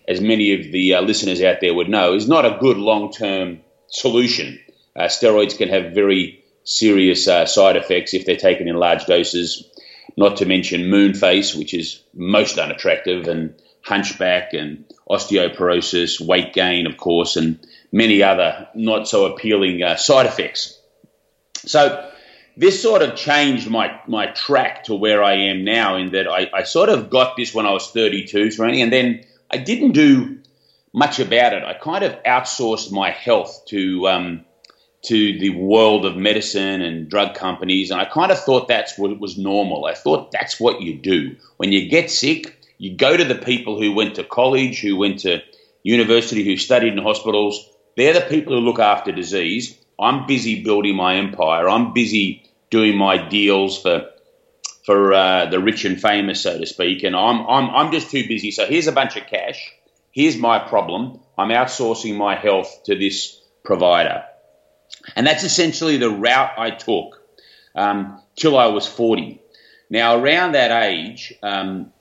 as 0.08 0.22
many 0.22 0.54
of 0.54 0.72
the 0.72 0.96
uh, 0.96 1.02
listeners 1.02 1.42
out 1.42 1.58
there 1.60 1.74
would 1.74 1.90
know, 1.90 2.14
is 2.14 2.28
not 2.28 2.46
a 2.46 2.58
good 2.60 2.78
long 2.78 3.12
term 3.12 3.60
solution. 3.88 4.60
Uh, 4.96 5.04
steroids 5.04 5.58
can 5.58 5.70
have 5.70 5.94
very 5.94 6.44
serious 6.64 7.28
uh, 7.28 7.46
side 7.46 7.76
effects 7.76 8.14
if 8.14 8.26
they're 8.26 8.38
taken 8.38 8.70
in 8.70 8.76
large 8.76 9.06
doses 9.06 9.70
not 10.16 10.38
to 10.38 10.46
mention 10.46 10.90
moon 10.90 11.14
face, 11.14 11.56
which 11.56 11.74
is 11.74 12.02
most 12.14 12.58
unattractive, 12.58 13.28
and 13.28 13.56
hunchback 13.82 14.54
and 14.54 14.86
osteoporosis, 15.10 16.22
weight 16.22 16.54
gain, 16.54 16.88
of 16.88 16.98
course, 16.98 17.36
and 17.36 17.66
many 17.92 18.24
other 18.24 18.68
not 18.74 19.08
so 19.08 19.26
appealing 19.26 19.84
uh, 19.84 19.96
side 19.96 20.26
effects. 20.26 20.80
So 21.66 22.10
this 22.56 22.82
sort 22.82 23.02
of 23.02 23.16
changed 23.16 23.70
my, 23.70 24.00
my 24.08 24.28
track 24.28 24.86
to 24.86 24.96
where 24.96 25.24
I 25.24 25.34
am 25.34 25.64
now 25.64 25.98
in 25.98 26.12
that 26.12 26.28
I, 26.28 26.50
I 26.54 26.64
sort 26.64 26.90
of 26.90 27.10
got 27.10 27.36
this 27.36 27.54
when 27.54 27.66
I 27.66 27.72
was 27.72 27.90
32, 27.90 28.48
Srini, 28.48 28.84
and 28.84 28.92
then 28.92 29.26
I 29.50 29.58
didn't 29.58 29.92
do 29.92 30.40
much 30.94 31.20
about 31.20 31.54
it. 31.54 31.64
I 31.64 31.74
kind 31.74 32.04
of 32.04 32.22
outsourced 32.24 32.92
my 32.92 33.10
health 33.10 33.66
to 33.68 34.08
um, 34.08 34.46
to 35.04 35.40
the 35.40 35.50
world 35.50 36.06
of 36.06 36.16
medicine 36.16 36.82
and 36.82 37.10
drug 37.10 37.36
companies, 37.36 37.92
and 37.92 38.00
I 38.00 38.06
kind 38.06 38.32
of 38.32 38.40
thought 38.40 38.68
that's 38.68 38.98
what 38.98 39.20
was 39.20 39.38
normal. 39.38 39.86
I 39.86 39.94
thought 39.94 40.32
that's 40.32 40.60
what 40.60 40.82
you 40.82 40.98
do 40.98 41.36
when 41.58 41.72
you 41.72 41.90
get 41.90 42.10
sick. 42.10 42.58
You 42.78 42.96
go 42.96 43.16
to 43.16 43.24
the 43.24 43.36
people 43.36 43.80
who 43.80 43.94
went 43.94 44.16
to 44.16 44.24
college, 44.24 44.82
who 44.82 44.96
went 44.96 45.20
to 45.20 45.42
university, 45.84 46.44
who 46.44 46.58
studied 46.58 46.94
in 46.94 47.04
hospitals. 47.04 47.70
They're 47.96 48.14
the 48.14 48.22
people 48.22 48.54
who 48.54 48.62
look 48.62 48.80
after 48.80 49.12
disease. 49.12 49.78
I'm 50.00 50.26
busy 50.26 50.64
building 50.64 50.96
my 50.96 51.16
empire. 51.18 51.70
I'm 51.70 51.94
busy 51.94 52.50
doing 52.70 52.98
my 52.98 53.18
deals 53.30 53.82
for 53.82 54.10
for 54.86 55.14
uh, 55.14 55.46
the 55.46 55.60
rich 55.60 55.86
and 55.86 56.02
famous, 56.02 56.42
so 56.42 56.60
to 56.60 56.66
speak. 56.66 57.04
And 57.04 57.16
I'm 57.16 57.46
I'm 57.48 57.70
I'm 57.70 57.92
just 57.92 58.10
too 58.10 58.28
busy. 58.28 58.52
So 58.52 58.66
here's 58.66 58.88
a 58.88 58.92
bunch 58.92 59.16
of 59.16 59.28
cash. 59.28 59.72
Here's 60.12 60.38
my 60.38 60.60
problem. 60.60 61.20
I'm 61.38 61.50
outsourcing 61.50 62.16
my 62.18 62.36
health 62.36 62.84
to 62.86 62.96
this 62.96 63.40
provider, 63.64 64.26
and 65.16 65.26
that's 65.26 65.44
essentially 65.44 65.98
the 65.98 66.10
route 66.10 66.52
I 66.58 66.72
took 66.72 67.22
um, 67.76 68.22
till 68.36 68.58
I 68.58 68.68
was 68.68 68.88
40. 68.88 69.40
Now, 69.90 70.16
around 70.16 70.54
that 70.54 70.72
age, 70.72 71.34
um, 71.44 71.92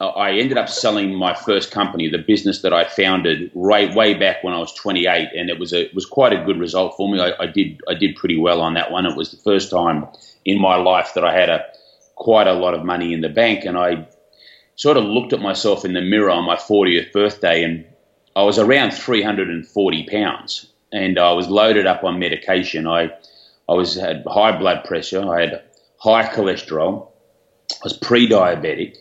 I 0.00 0.38
ended 0.38 0.56
up 0.56 0.70
selling 0.70 1.14
my 1.14 1.34
first 1.34 1.70
company, 1.70 2.08
the 2.08 2.18
business 2.18 2.62
that 2.62 2.72
I 2.72 2.84
founded 2.84 3.50
right 3.54 3.94
way 3.94 4.14
back 4.14 4.42
when 4.42 4.54
I 4.54 4.58
was 4.58 4.72
28, 4.72 5.28
and 5.36 5.50
it 5.50 5.58
was 5.58 5.74
a 5.74 5.86
it 5.86 5.94
was 5.94 6.06
quite 6.06 6.32
a 6.32 6.42
good 6.42 6.58
result 6.58 6.96
for 6.96 7.10
me. 7.10 7.20
I, 7.20 7.34
I, 7.38 7.46
did 7.46 7.82
I 7.86 7.92
did 7.92 8.16
pretty 8.16 8.38
well 8.38 8.62
on 8.62 8.72
that 8.74 8.90
one. 8.90 9.04
It 9.04 9.16
was 9.16 9.30
the 9.30 9.36
first 9.36 9.70
time 9.70 10.06
in 10.46 10.58
my 10.58 10.76
life 10.76 11.12
that 11.14 11.24
I 11.24 11.38
had 11.38 11.50
a 11.50 11.66
quite 12.14 12.46
a 12.46 12.54
lot 12.54 12.72
of 12.72 12.84
money 12.84 13.12
in 13.12 13.20
the 13.20 13.28
bank, 13.28 13.66
and 13.66 13.76
I 13.76 14.08
sort 14.76 14.96
of 14.96 15.04
looked 15.04 15.34
at 15.34 15.40
myself 15.40 15.84
in 15.84 15.92
the 15.92 16.00
mirror 16.00 16.30
on 16.30 16.44
my 16.44 16.56
40th 16.56 17.12
birthday, 17.12 17.62
and 17.62 17.84
I 18.34 18.42
was 18.42 18.58
around 18.58 18.92
340 18.92 20.06
pounds, 20.10 20.69
and 20.92 21.18
I 21.18 21.32
was 21.32 21.48
loaded 21.48 21.86
up 21.86 22.04
on 22.04 22.18
medication. 22.18 22.86
I 22.86 23.10
I 23.68 23.74
was 23.74 23.94
had 23.94 24.24
high 24.26 24.58
blood 24.58 24.84
pressure, 24.84 25.22
I 25.22 25.42
had 25.42 25.62
high 25.98 26.24
cholesterol, 26.24 27.08
I 27.72 27.84
was 27.84 27.92
pre-diabetic 27.92 28.96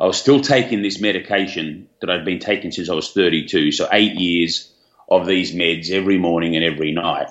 I 0.00 0.06
was 0.06 0.16
still 0.16 0.40
taking 0.40 0.80
this 0.80 0.98
medication 0.98 1.88
that 2.00 2.08
I'd 2.08 2.24
been 2.24 2.38
taking 2.38 2.72
since 2.72 2.88
I 2.88 2.94
was 2.94 3.12
32, 3.12 3.70
so 3.70 3.86
eight 3.92 4.14
years 4.14 4.72
of 5.10 5.26
these 5.26 5.54
meds 5.54 5.90
every 5.90 6.16
morning 6.16 6.56
and 6.56 6.64
every 6.64 6.90
night. 6.90 7.28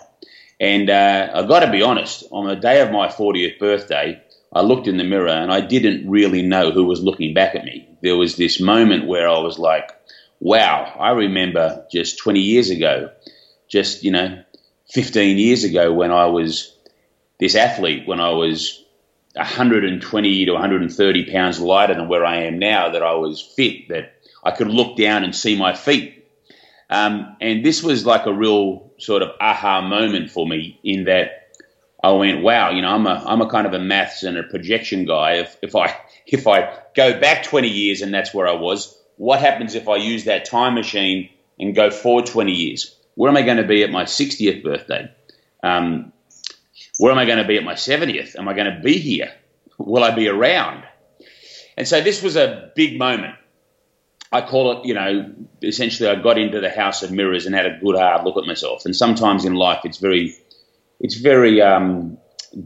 And 0.60 0.88
uh, 0.90 1.32
I've 1.34 1.48
got 1.48 1.62
to 1.62 1.72
be 1.72 1.82
honest, 1.82 2.26
on 2.32 2.48
the 2.48 2.56
day 2.56 2.82
of 2.82 2.92
my 2.92 3.08
40th 3.08 3.58
birthday, 3.58 4.22
I 4.54 4.62
looked 4.62 4.88
in 4.88 4.98
the 4.98 5.04
mirror 5.04 5.30
and 5.30 5.52
I 5.52 5.62
didn't 5.62 6.08
really 6.08 6.44
know 6.44 6.70
who 6.70 6.86
was 6.86 7.02
looking 7.02 7.34
back 7.34 7.56
at 7.56 7.66
me. 7.66 7.90
There 8.04 8.18
was 8.18 8.36
this 8.36 8.60
moment 8.60 9.08
where 9.08 9.28
I 9.28 9.40
was 9.40 9.58
like, 9.58 9.90
wow, 10.40 10.94
I 11.00 11.12
remember 11.12 11.88
just 11.92 12.20
20 12.20 12.40
years 12.40 12.70
ago, 12.70 13.10
just, 13.70 14.04
you 14.04 14.12
know, 14.12 14.44
15 14.92 15.38
years 15.38 15.64
ago 15.64 15.94
when 15.94 16.12
I 16.12 16.26
was 16.26 16.76
this 17.40 17.56
athlete, 17.56 18.08
when 18.08 18.20
I 18.20 18.32
was 18.32 18.84
120 19.36 20.46
to 20.46 20.52
130 20.52 21.32
pounds 21.32 21.60
lighter 21.60 21.94
than 21.94 22.08
where 22.08 22.26
I 22.26 22.44
am 22.44 22.60
now, 22.60 22.90
that 22.90 23.04
I 23.04 23.14
was 23.14 23.42
fit, 23.42 23.88
that 23.90 24.14
I 24.44 24.52
could 24.52 24.68
look 24.68 24.98
down 24.98 25.24
and 25.24 25.36
see 25.36 25.58
my 25.58 25.74
feet. 25.74 26.28
Um, 26.90 27.38
and 27.40 27.64
this 27.64 27.84
was 27.84 28.06
like 28.06 28.26
a 28.26 28.34
real 28.34 28.92
sort 28.98 29.22
of 29.22 29.30
aha 29.40 29.82
moment 29.82 30.32
for 30.32 30.48
me 30.48 30.80
in 30.84 31.06
that 31.06 31.40
I 32.04 32.12
went, 32.12 32.42
wow, 32.42 32.72
you 32.72 32.82
know, 32.82 32.90
I'm 32.90 33.06
a, 33.06 33.24
I'm 33.26 33.42
a 33.42 33.50
kind 33.50 33.68
of 33.68 33.74
a 33.74 33.80
maths 33.80 34.24
and 34.24 34.38
a 34.38 34.44
projection 34.44 35.06
guy. 35.06 35.34
If, 35.34 35.58
if 35.62 35.76
I, 35.76 35.96
if 36.26 36.48
I 36.48 36.78
go 36.96 37.20
back 37.20 37.44
20 37.44 37.68
years 37.68 38.02
and 38.02 38.14
that's 38.14 38.34
where 38.34 38.48
I 38.48 38.54
was, 38.54 38.98
what 39.18 39.40
happens 39.40 39.76
if 39.76 39.88
I 39.88 39.98
use 39.98 40.26
that 40.26 40.46
time 40.46 40.76
machine 40.76 41.30
and 41.60 41.76
go 41.76 41.92
forward 41.92 42.26
20 42.26 42.52
years? 42.52 42.96
Where 43.20 43.30
am 43.30 43.36
I 43.36 43.42
going 43.42 43.58
to 43.58 43.68
be 43.68 43.84
at 43.84 43.90
my 43.90 44.06
60th 44.06 44.64
birthday? 44.64 45.12
Um, 45.62 46.14
where 47.00 47.12
am 47.12 47.18
I 47.18 47.26
going 47.26 47.40
to 47.40 47.44
be 47.44 47.58
at 47.58 47.66
my 47.66 47.74
70th? 47.74 48.40
Am 48.40 48.48
I 48.48 48.54
going 48.54 48.74
to 48.74 48.80
be 48.82 48.98
here? 48.98 49.30
Will 49.78 50.06
I 50.06 50.16
be 50.16 50.30
around? 50.30 50.86
And 51.76 51.86
so 51.86 52.00
this 52.00 52.24
was 52.24 52.38
a 52.38 52.72
big 52.78 52.98
moment. 52.98 53.36
I 54.32 54.40
call 54.40 54.72
it, 54.72 54.86
you 54.86 54.94
know, 54.94 55.34
essentially 55.62 56.08
I 56.08 56.16
got 56.16 56.38
into 56.38 56.62
the 56.62 56.70
house 56.70 57.04
of 57.04 57.12
mirrors 57.12 57.46
and 57.46 57.54
had 57.54 57.66
a 57.66 57.78
good 57.84 57.98
hard 57.98 58.24
look 58.24 58.38
at 58.38 58.46
myself. 58.46 58.86
And 58.86 58.96
sometimes 58.96 59.44
in 59.44 59.54
life 59.54 59.82
it's 59.84 59.98
very, 59.98 60.34
it's 61.02 61.16
very 61.16 61.62
um, 61.62 62.18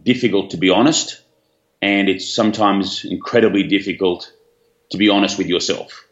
difficult 0.03 0.51
to 0.51 0.57
be 0.57 0.69
honest, 0.69 1.19
and 1.81 2.07
it's 2.09 2.31
sometimes 2.31 3.05
incredibly 3.05 3.63
difficult 3.63 4.31
to 4.91 4.99
be 4.99 5.09
honest 5.09 5.39
with 5.39 5.47
yourself. 5.47 6.05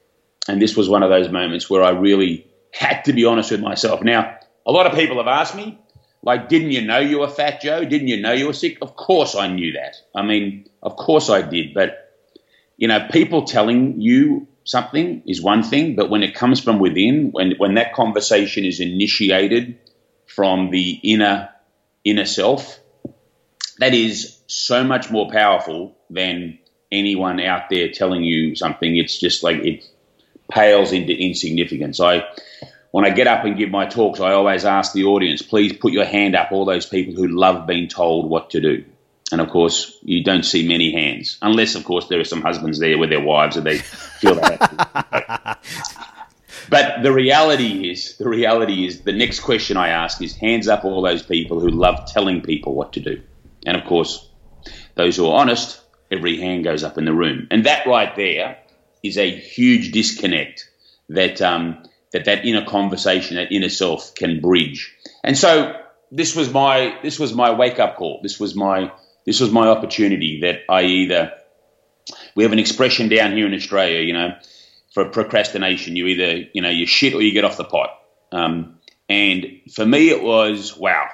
And 0.47 0.59
this 0.59 0.75
was 0.75 0.89
one 0.89 1.03
of 1.03 1.11
those 1.11 1.29
moments 1.29 1.69
where 1.69 1.83
I 1.83 1.91
really 1.91 2.47
had 2.71 3.03
to 3.05 3.13
be 3.13 3.25
honest 3.25 3.51
with 3.51 3.61
myself. 3.61 4.01
Now, 4.01 4.37
a 4.65 4.71
lot 4.71 4.85
of 4.87 4.93
people 4.93 5.17
have 5.17 5.27
asked 5.27 5.55
me, 5.55 5.79
like, 6.23 6.49
didn't 6.49 6.71
you 6.71 6.81
know 6.81 6.99
you 6.99 7.19
were 7.19 7.27
fat, 7.27 7.61
Joe? 7.61 7.83
Didn't 7.83 8.07
you 8.07 8.21
know 8.21 8.31
you 8.31 8.47
were 8.47 8.53
sick? 8.53 8.77
Of 8.81 8.95
course 8.95 9.35
I 9.35 9.47
knew 9.47 9.73
that. 9.73 9.95
I 10.15 10.21
mean, 10.21 10.69
of 10.83 10.95
course 10.95 11.29
I 11.29 11.41
did. 11.41 11.73
But, 11.73 12.15
you 12.77 12.87
know, 12.87 13.07
people 13.11 13.43
telling 13.45 13.99
you 14.01 14.47
something 14.63 15.23
is 15.25 15.41
one 15.41 15.63
thing, 15.63 15.95
but 15.95 16.09
when 16.09 16.21
it 16.21 16.35
comes 16.35 16.59
from 16.59 16.79
within, 16.79 17.31
when, 17.31 17.53
when 17.57 17.73
that 17.75 17.93
conversation 17.93 18.65
is 18.65 18.79
initiated 18.79 19.79
from 20.27 20.69
the 20.69 20.99
inner, 21.03 21.49
inner 22.03 22.25
self, 22.25 22.79
that 23.79 23.93
is 23.95 24.39
so 24.47 24.83
much 24.83 25.09
more 25.09 25.29
powerful 25.31 25.97
than 26.09 26.59
anyone 26.91 27.39
out 27.39 27.63
there 27.71 27.89
telling 27.89 28.23
you 28.23 28.55
something. 28.55 28.95
It's 28.95 29.19
just 29.19 29.43
like 29.43 29.57
it 29.57 29.83
pales 30.51 30.91
into 30.91 31.13
insignificance. 31.13 31.99
I, 31.99 32.23
when 32.91 33.05
I 33.05 33.09
get 33.09 33.27
up 33.27 33.45
and 33.45 33.57
give 33.57 33.69
my 33.69 33.85
talks, 33.85 34.19
I 34.19 34.33
always 34.33 34.65
ask 34.65 34.93
the 34.93 35.05
audience, 35.05 35.41
please 35.41 35.73
put 35.73 35.93
your 35.93 36.05
hand 36.05 36.35
up, 36.35 36.51
all 36.51 36.65
those 36.65 36.85
people 36.85 37.15
who 37.15 37.27
love 37.27 37.65
being 37.65 37.87
told 37.87 38.29
what 38.29 38.51
to 38.51 38.61
do. 38.61 38.85
And 39.31 39.39
of 39.39 39.49
course, 39.49 39.97
you 40.03 40.23
don't 40.25 40.43
see 40.43 40.67
many 40.67 40.91
hands, 40.91 41.37
unless, 41.41 41.75
of 41.75 41.85
course, 41.85 42.07
there 42.07 42.19
are 42.19 42.25
some 42.25 42.41
husbands 42.41 42.79
there 42.79 42.97
with 42.97 43.09
their 43.09 43.21
wives 43.21 43.55
and 43.55 43.65
they 43.65 43.77
feel 43.77 44.35
that. 44.35 45.59
but 46.69 47.01
the 47.01 47.13
reality 47.13 47.89
is, 47.89 48.17
the 48.17 48.27
reality 48.27 48.85
is, 48.85 49.01
the 49.01 49.13
next 49.13 49.39
question 49.39 49.77
I 49.77 49.89
ask 49.89 50.21
is 50.21 50.35
hands 50.35 50.67
up 50.67 50.83
all 50.83 51.01
those 51.01 51.23
people 51.23 51.61
who 51.61 51.69
love 51.69 52.11
telling 52.11 52.41
people 52.41 52.75
what 52.75 52.91
to 52.93 52.99
do. 52.99 53.21
And 53.65 53.77
of 53.77 53.85
course, 53.85 54.27
those 54.95 55.15
who 55.15 55.27
are 55.27 55.39
honest, 55.39 55.79
every 56.11 56.37
hand 56.37 56.65
goes 56.65 56.83
up 56.83 56.97
in 56.97 57.05
the 57.05 57.13
room. 57.13 57.47
And 57.51 57.65
that 57.65 57.87
right 57.87 58.13
there 58.17 58.57
is 59.01 59.17
a 59.17 59.31
huge 59.31 59.93
disconnect 59.93 60.69
that 61.07 61.41
um, 61.41 61.85
that 62.13 62.25
that 62.25 62.45
inner 62.45 62.65
conversation, 62.65 63.37
that 63.37 63.51
inner 63.51 63.69
self 63.69 64.13
can 64.15 64.41
bridge. 64.41 64.93
And 65.23 65.37
so 65.37 65.75
this 66.11 66.35
was 66.35 66.51
my 66.51 66.97
this 67.03 67.19
was 67.19 67.33
my 67.33 67.51
wake 67.51 67.79
up 67.79 67.95
call. 67.95 68.19
This 68.21 68.39
was 68.39 68.55
my 68.55 68.91
this 69.25 69.39
was 69.39 69.51
my 69.51 69.67
opportunity 69.67 70.41
that 70.41 70.59
I 70.69 70.83
either 70.83 71.33
we 72.35 72.43
have 72.43 72.53
an 72.53 72.59
expression 72.59 73.09
down 73.09 73.31
here 73.33 73.45
in 73.45 73.53
Australia, 73.53 73.99
you 74.01 74.13
know, 74.13 74.35
for 74.93 75.05
procrastination. 75.05 75.95
You 75.95 76.07
either 76.07 76.49
you 76.53 76.61
know 76.61 76.69
you 76.69 76.85
shit 76.85 77.13
or 77.13 77.21
you 77.21 77.31
get 77.31 77.45
off 77.45 77.57
the 77.57 77.63
pot. 77.63 77.89
Um, 78.31 78.79
and 79.09 79.61
for 79.73 79.85
me, 79.85 80.09
it 80.09 80.21
was 80.21 80.75
wow. 80.77 81.07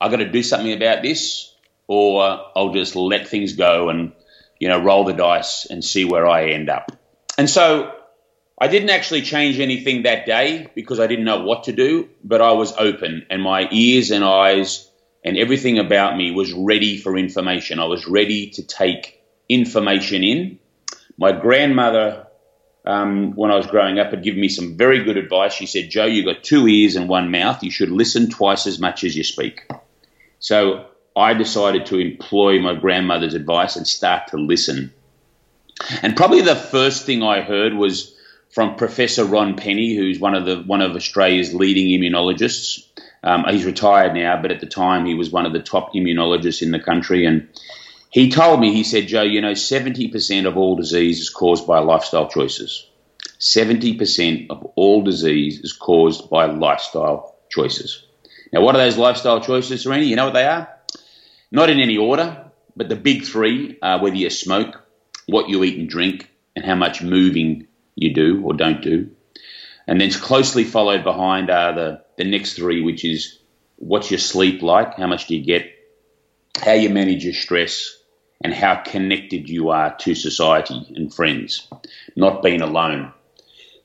I 0.00 0.08
got 0.10 0.16
to 0.16 0.30
do 0.30 0.42
something 0.42 0.72
about 0.72 1.02
this, 1.02 1.54
or 1.86 2.22
I'll 2.54 2.72
just 2.72 2.96
let 2.96 3.28
things 3.28 3.54
go 3.54 3.88
and 3.88 4.12
you 4.60 4.68
know 4.68 4.82
roll 4.82 5.04
the 5.04 5.12
dice 5.12 5.66
and 5.68 5.84
see 5.84 6.04
where 6.04 6.26
I 6.26 6.50
end 6.50 6.70
up. 6.70 6.92
And 7.38 7.50
so 7.50 7.92
I 8.58 8.68
didn't 8.68 8.90
actually 8.90 9.22
change 9.22 9.60
anything 9.60 10.02
that 10.02 10.24
day 10.24 10.68
because 10.74 10.98
I 10.98 11.06
didn't 11.06 11.26
know 11.26 11.44
what 11.44 11.64
to 11.64 11.72
do, 11.72 12.08
but 12.24 12.40
I 12.40 12.52
was 12.52 12.74
open 12.76 13.26
and 13.28 13.42
my 13.42 13.68
ears 13.70 14.10
and 14.10 14.24
eyes 14.24 14.90
and 15.22 15.36
everything 15.36 15.78
about 15.78 16.16
me 16.16 16.30
was 16.30 16.52
ready 16.52 16.96
for 16.96 17.18
information. 17.18 17.80
I 17.80 17.84
was 17.84 18.06
ready 18.06 18.50
to 18.50 18.62
take 18.62 19.22
information 19.48 20.24
in. 20.24 20.58
My 21.18 21.32
grandmother, 21.32 22.28
um, 22.86 23.32
when 23.32 23.50
I 23.50 23.56
was 23.56 23.66
growing 23.66 23.98
up, 23.98 24.10
had 24.10 24.22
given 24.22 24.40
me 24.40 24.48
some 24.48 24.76
very 24.76 25.04
good 25.04 25.18
advice. 25.18 25.52
She 25.52 25.66
said, 25.66 25.90
Joe, 25.90 26.06
you've 26.06 26.24
got 26.26 26.42
two 26.42 26.66
ears 26.66 26.96
and 26.96 27.08
one 27.08 27.30
mouth. 27.30 27.62
You 27.62 27.70
should 27.70 27.90
listen 27.90 28.30
twice 28.30 28.66
as 28.66 28.78
much 28.78 29.04
as 29.04 29.14
you 29.14 29.24
speak. 29.24 29.68
So 30.38 30.86
I 31.14 31.34
decided 31.34 31.86
to 31.86 31.98
employ 31.98 32.60
my 32.60 32.74
grandmother's 32.74 33.34
advice 33.34 33.76
and 33.76 33.86
start 33.86 34.28
to 34.28 34.38
listen. 34.38 34.94
And 36.00 36.16
probably 36.16 36.40
the 36.40 36.56
first 36.56 37.04
thing 37.04 37.22
I 37.22 37.42
heard 37.42 37.74
was, 37.74 38.15
from 38.56 38.74
Professor 38.74 39.22
Ron 39.22 39.54
Penny, 39.54 39.94
who's 39.94 40.18
one 40.18 40.34
of 40.34 40.46
the 40.46 40.62
one 40.62 40.80
of 40.80 40.96
Australia's 40.96 41.52
leading 41.52 41.88
immunologists. 41.88 42.86
Um, 43.22 43.44
he's 43.50 43.66
retired 43.66 44.14
now, 44.14 44.40
but 44.40 44.50
at 44.50 44.60
the 44.60 44.66
time 44.66 45.04
he 45.04 45.12
was 45.12 45.30
one 45.30 45.44
of 45.44 45.52
the 45.52 45.60
top 45.60 45.92
immunologists 45.92 46.62
in 46.62 46.70
the 46.70 46.80
country, 46.80 47.26
and 47.26 47.50
he 48.08 48.30
told 48.30 48.60
me, 48.60 48.72
he 48.72 48.82
said, 48.82 49.08
Joe, 49.08 49.24
you 49.24 49.42
know, 49.42 49.52
seventy 49.52 50.08
percent 50.08 50.46
of 50.46 50.56
all 50.56 50.74
disease 50.74 51.20
is 51.20 51.28
caused 51.28 51.66
by 51.66 51.80
lifestyle 51.80 52.30
choices. 52.30 52.88
Seventy 53.38 53.98
percent 53.98 54.50
of 54.50 54.64
all 54.74 55.02
disease 55.02 55.60
is 55.60 55.74
caused 55.74 56.30
by 56.30 56.46
lifestyle 56.46 57.36
choices. 57.50 58.06
Now, 58.54 58.62
what 58.62 58.74
are 58.74 58.78
those 58.78 58.96
lifestyle 58.96 59.42
choices, 59.42 59.84
Srini? 59.84 60.06
You 60.06 60.16
know 60.16 60.24
what 60.24 60.32
they 60.32 60.46
are? 60.46 60.66
Not 61.50 61.68
in 61.68 61.78
any 61.78 61.98
order, 61.98 62.50
but 62.74 62.88
the 62.88 62.96
big 62.96 63.24
three 63.24 63.76
are 63.82 64.00
whether 64.00 64.16
you 64.16 64.30
smoke, 64.30 64.80
what 65.26 65.50
you 65.50 65.62
eat 65.62 65.78
and 65.78 65.90
drink, 65.90 66.30
and 66.54 66.64
how 66.64 66.74
much 66.74 67.02
moving 67.02 67.65
you 67.96 68.14
do 68.14 68.42
or 68.44 68.52
don't 68.52 68.82
do. 68.82 69.10
And 69.88 70.00
then 70.00 70.10
closely 70.12 70.64
followed 70.64 71.02
behind 71.02 71.50
are 71.50 71.74
the, 71.74 72.02
the 72.16 72.24
next 72.24 72.54
three, 72.54 72.82
which 72.82 73.04
is 73.04 73.38
what's 73.76 74.10
your 74.10 74.18
sleep 74.18 74.62
like, 74.62 74.96
how 74.96 75.06
much 75.06 75.26
do 75.26 75.36
you 75.36 75.44
get, 75.44 75.70
how 76.62 76.72
you 76.72 76.90
manage 76.90 77.24
your 77.24 77.34
stress, 77.34 77.96
and 78.42 78.52
how 78.52 78.76
connected 78.76 79.48
you 79.48 79.70
are 79.70 79.96
to 79.96 80.14
society 80.14 80.92
and 80.94 81.12
friends, 81.12 81.68
not 82.14 82.42
being 82.42 82.60
alone. 82.60 83.12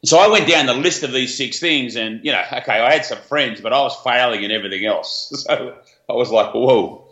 So 0.03 0.17
I 0.17 0.27
went 0.29 0.47
down 0.47 0.65
the 0.65 0.73
list 0.73 1.03
of 1.03 1.11
these 1.11 1.37
six 1.37 1.59
things, 1.59 1.95
and 1.95 2.25
you 2.25 2.31
know, 2.31 2.41
okay, 2.51 2.79
I 2.79 2.93
had 2.93 3.05
some 3.05 3.19
friends, 3.19 3.61
but 3.61 3.71
I 3.71 3.81
was 3.81 3.95
failing 4.03 4.43
in 4.43 4.51
everything 4.51 4.85
else. 4.85 5.31
So 5.47 5.75
I 6.09 6.13
was 6.13 6.31
like, 6.31 6.53
whoa. 6.53 7.07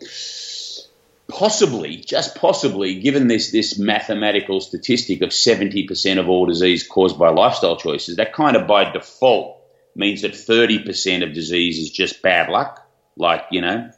Possibly, 1.30 1.96
just 1.96 2.34
possibly, 2.36 3.00
given 3.00 3.28
this 3.28 3.50
this 3.50 3.78
mathematical 3.78 4.60
statistic 4.60 5.22
of 5.22 5.32
seventy 5.32 5.86
percent 5.86 6.20
of 6.20 6.28
all 6.28 6.46
disease 6.46 6.86
caused 6.86 7.18
by 7.18 7.30
lifestyle 7.30 7.76
choices, 7.76 8.16
that 8.16 8.32
kind 8.32 8.56
of 8.56 8.66
by 8.66 8.90
default 8.90 9.62
means 9.94 10.22
that 10.22 10.36
thirty 10.36 10.78
percent 10.78 11.22
of 11.22 11.32
disease 11.32 11.78
is 11.78 11.90
just 11.90 12.22
bad 12.22 12.48
luck. 12.48 12.86
Like 13.16 13.44
you 13.50 13.60
know, 13.60 13.90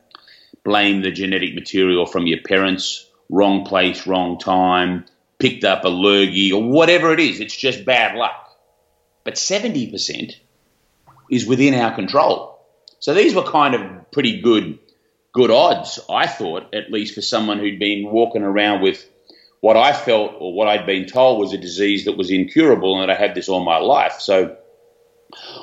blame 0.64 1.02
the 1.02 1.10
genetic 1.10 1.54
material 1.54 2.06
from 2.06 2.26
your 2.26 2.40
parents, 2.42 3.08
wrong 3.28 3.64
place, 3.64 4.06
wrong 4.06 4.38
time, 4.38 5.06
picked 5.38 5.64
up 5.64 5.84
a 5.84 5.88
lurgy, 5.88 6.52
or 6.52 6.62
whatever 6.62 7.12
it 7.12 7.20
is. 7.20 7.40
It's 7.40 7.56
just 7.56 7.84
bad 7.84 8.16
luck 8.16 8.42
but 9.24 9.34
70% 9.34 10.34
is 11.30 11.46
within 11.46 11.74
our 11.74 11.94
control. 11.94 12.60
So 12.98 13.14
these 13.14 13.34
were 13.34 13.42
kind 13.42 13.74
of 13.74 14.10
pretty 14.10 14.40
good 14.40 14.78
good 15.32 15.50
odds, 15.50 15.98
I 16.08 16.26
thought, 16.26 16.74
at 16.74 16.90
least 16.90 17.14
for 17.14 17.22
someone 17.22 17.58
who'd 17.58 17.78
been 17.78 18.10
walking 18.10 18.42
around 18.42 18.82
with 18.82 19.08
what 19.60 19.76
I 19.76 19.92
felt 19.92 20.34
or 20.38 20.52
what 20.52 20.68
I'd 20.68 20.86
been 20.86 21.06
told 21.06 21.38
was 21.38 21.52
a 21.52 21.58
disease 21.58 22.04
that 22.04 22.16
was 22.16 22.30
incurable 22.30 23.00
and 23.00 23.08
that 23.08 23.16
I 23.16 23.18
had 23.18 23.34
this 23.34 23.48
all 23.48 23.64
my 23.64 23.78
life. 23.78 24.20
So 24.20 24.56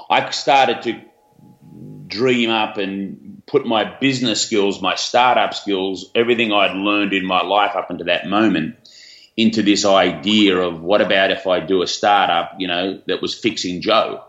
I 0.09 0.29
started 0.31 0.81
to 0.83 1.01
dream 2.07 2.49
up 2.49 2.77
and 2.77 3.43
put 3.45 3.65
my 3.65 3.83
business 3.99 4.41
skills, 4.41 4.81
my 4.81 4.95
startup 4.95 5.53
skills, 5.53 6.11
everything 6.15 6.51
I'd 6.53 6.75
learned 6.75 7.13
in 7.13 7.25
my 7.25 7.43
life 7.43 7.75
up 7.75 7.89
until 7.89 8.05
that 8.07 8.27
moment 8.27 8.75
into 9.35 9.61
this 9.61 9.85
idea 9.85 10.57
of 10.57 10.81
what 10.81 11.01
about 11.01 11.31
if 11.31 11.47
I 11.47 11.59
do 11.59 11.81
a 11.81 11.87
startup, 11.87 12.53
you 12.57 12.67
know, 12.67 13.01
that 13.07 13.21
was 13.21 13.35
fixing 13.35 13.81
Joe, 13.81 14.23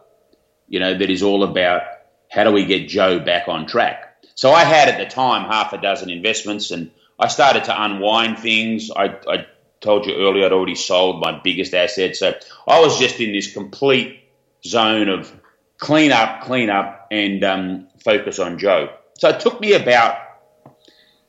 you 0.69 0.81
know, 0.81 0.97
that 0.97 1.11
is 1.11 1.23
all 1.23 1.43
about 1.43 1.83
how 2.31 2.45
do 2.45 2.53
we 2.53 2.65
get 2.65 2.89
Joe 2.89 3.19
back 3.19 3.49
on 3.49 3.67
track. 3.67 4.10
So 4.41 4.53
I 4.53 4.65
had 4.65 4.89
at 4.89 4.97
the 4.97 5.05
time 5.05 5.51
half 5.51 5.75
a 5.75 5.77
dozen 5.77 6.09
investments 6.09 6.71
and 6.71 6.91
I 7.19 7.29
started 7.29 7.65
to 7.65 7.83
unwind 7.85 8.39
things. 8.39 8.91
I, 8.91 9.15
I 9.29 9.47
told 9.83 10.07
you 10.07 10.15
earlier 10.17 10.47
I'd 10.47 10.53
already 10.53 10.77
sold 10.77 11.21
my 11.21 11.39
biggest 11.45 11.75
asset. 11.75 12.17
So 12.17 12.33
I 12.67 12.81
was 12.81 12.99
just 12.99 13.21
in 13.21 13.33
this 13.33 13.53
complete 13.53 14.19
zone 14.65 15.11
of 15.11 15.31
clean 15.77 16.11
up, 16.11 16.41
clean 16.41 16.71
up, 16.71 17.09
and 17.11 17.45
um, 17.45 17.89
focus 18.03 18.39
on 18.39 18.59
Joe. 18.59 18.89
So 19.19 19.29
it 19.29 19.41
took 19.41 19.61
me 19.61 19.75
about 19.75 20.17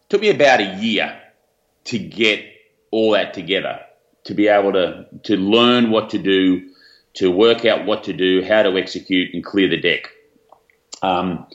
took 0.08 0.22
me 0.22 0.30
about 0.30 0.62
a 0.62 0.78
year 0.78 1.20
to 1.84 2.00
get 2.00 2.46
all 2.92 3.12
that 3.12 3.34
together 3.34 3.82
to 4.24 4.34
be 4.34 4.48
able 4.48 4.72
to 4.72 5.06
to 5.24 5.36
learn 5.36 5.92
what 5.92 6.12
to 6.12 6.18
do, 6.18 6.70
to 7.16 7.30
work 7.30 7.66
out 7.66 7.86
what 7.86 8.06
to 8.06 8.14
do, 8.14 8.42
how 8.42 8.64
to 8.64 8.78
execute, 8.78 9.34
and 9.34 9.44
clear 9.44 9.68
the 9.68 9.82
deck. 9.82 10.08
Um, 11.02 11.46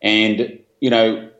and 0.00 0.63
you 0.80 0.90
know, 0.90 1.30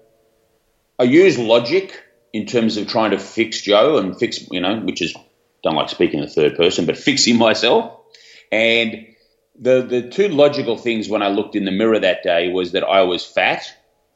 I 0.99 1.05
use 1.05 1.39
logic 1.39 2.03
in 2.33 2.47
terms 2.47 2.77
of 2.77 2.89
trying 2.89 3.13
to 3.13 3.19
fix 3.19 3.61
Joe 3.61 3.99
and 3.99 4.19
fix, 4.19 4.49
you 4.51 4.61
know, 4.61 4.81
which 4.81 5.03
is 5.03 5.15
don't 5.63 5.77
like 5.77 5.89
speaking 5.89 6.21
in 6.21 6.27
the 6.27 6.31
third 6.31 6.57
person, 6.57 6.87
but 6.87 6.97
fixing 6.97 7.39
myself. 7.39 7.99
And 8.53 9.07
the 9.59 9.83
the 9.83 10.09
two 10.09 10.29
logical 10.29 10.77
things 10.77 11.09
when 11.09 11.23
I 11.23 11.29
looked 11.29 11.57
in 11.57 11.65
the 11.65 11.71
mirror 11.71 11.99
that 11.99 12.23
day 12.23 12.51
was 12.53 12.73
that 12.73 12.85
I 12.85 13.03
was 13.03 13.25
fat 13.25 13.65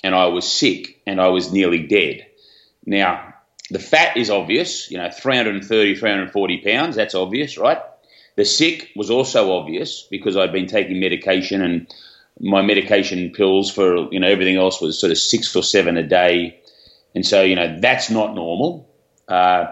and 0.05 0.15
I 0.15 0.27
was 0.27 0.51
sick 0.51 1.01
and 1.07 1.21
I 1.21 1.29
was 1.29 1.53
nearly 1.53 1.87
dead. 1.87 2.27
Now, 2.85 3.35
the 3.71 3.79
fat 3.79 4.17
is 4.17 4.31
obvious, 4.31 4.91
you 4.91 4.99
know, 4.99 5.11
330, 5.11 5.97
340 5.97 6.59
pounds, 6.59 6.97
that's 6.97 7.15
obvious, 7.15 7.59
right? 7.59 7.79
The 8.37 8.45
sick 8.45 8.91
was 8.95 9.11
also 9.11 9.53
obvious 9.53 10.07
because 10.11 10.37
I'd 10.37 10.53
been 10.53 10.69
taking 10.69 11.01
medication 11.01 11.63
and 11.63 11.95
my 12.41 12.63
medication 12.63 13.31
pills 13.31 13.71
for, 13.71 14.13
you 14.13 14.21
know, 14.21 14.29
everything 14.29 14.57
else 14.57 14.81
was 14.81 14.99
sort 14.99 15.11
of 15.11 15.19
six 15.19 15.55
or 15.55 15.63
seven 15.63 15.97
a 15.97 16.03
day. 16.03 16.61
And 17.15 17.27
so, 17.27 17.43
you 17.43 17.57
know, 17.57 17.79
that's 17.81 18.11
not 18.11 18.35
normal. 18.35 18.89
Uh, 19.27 19.67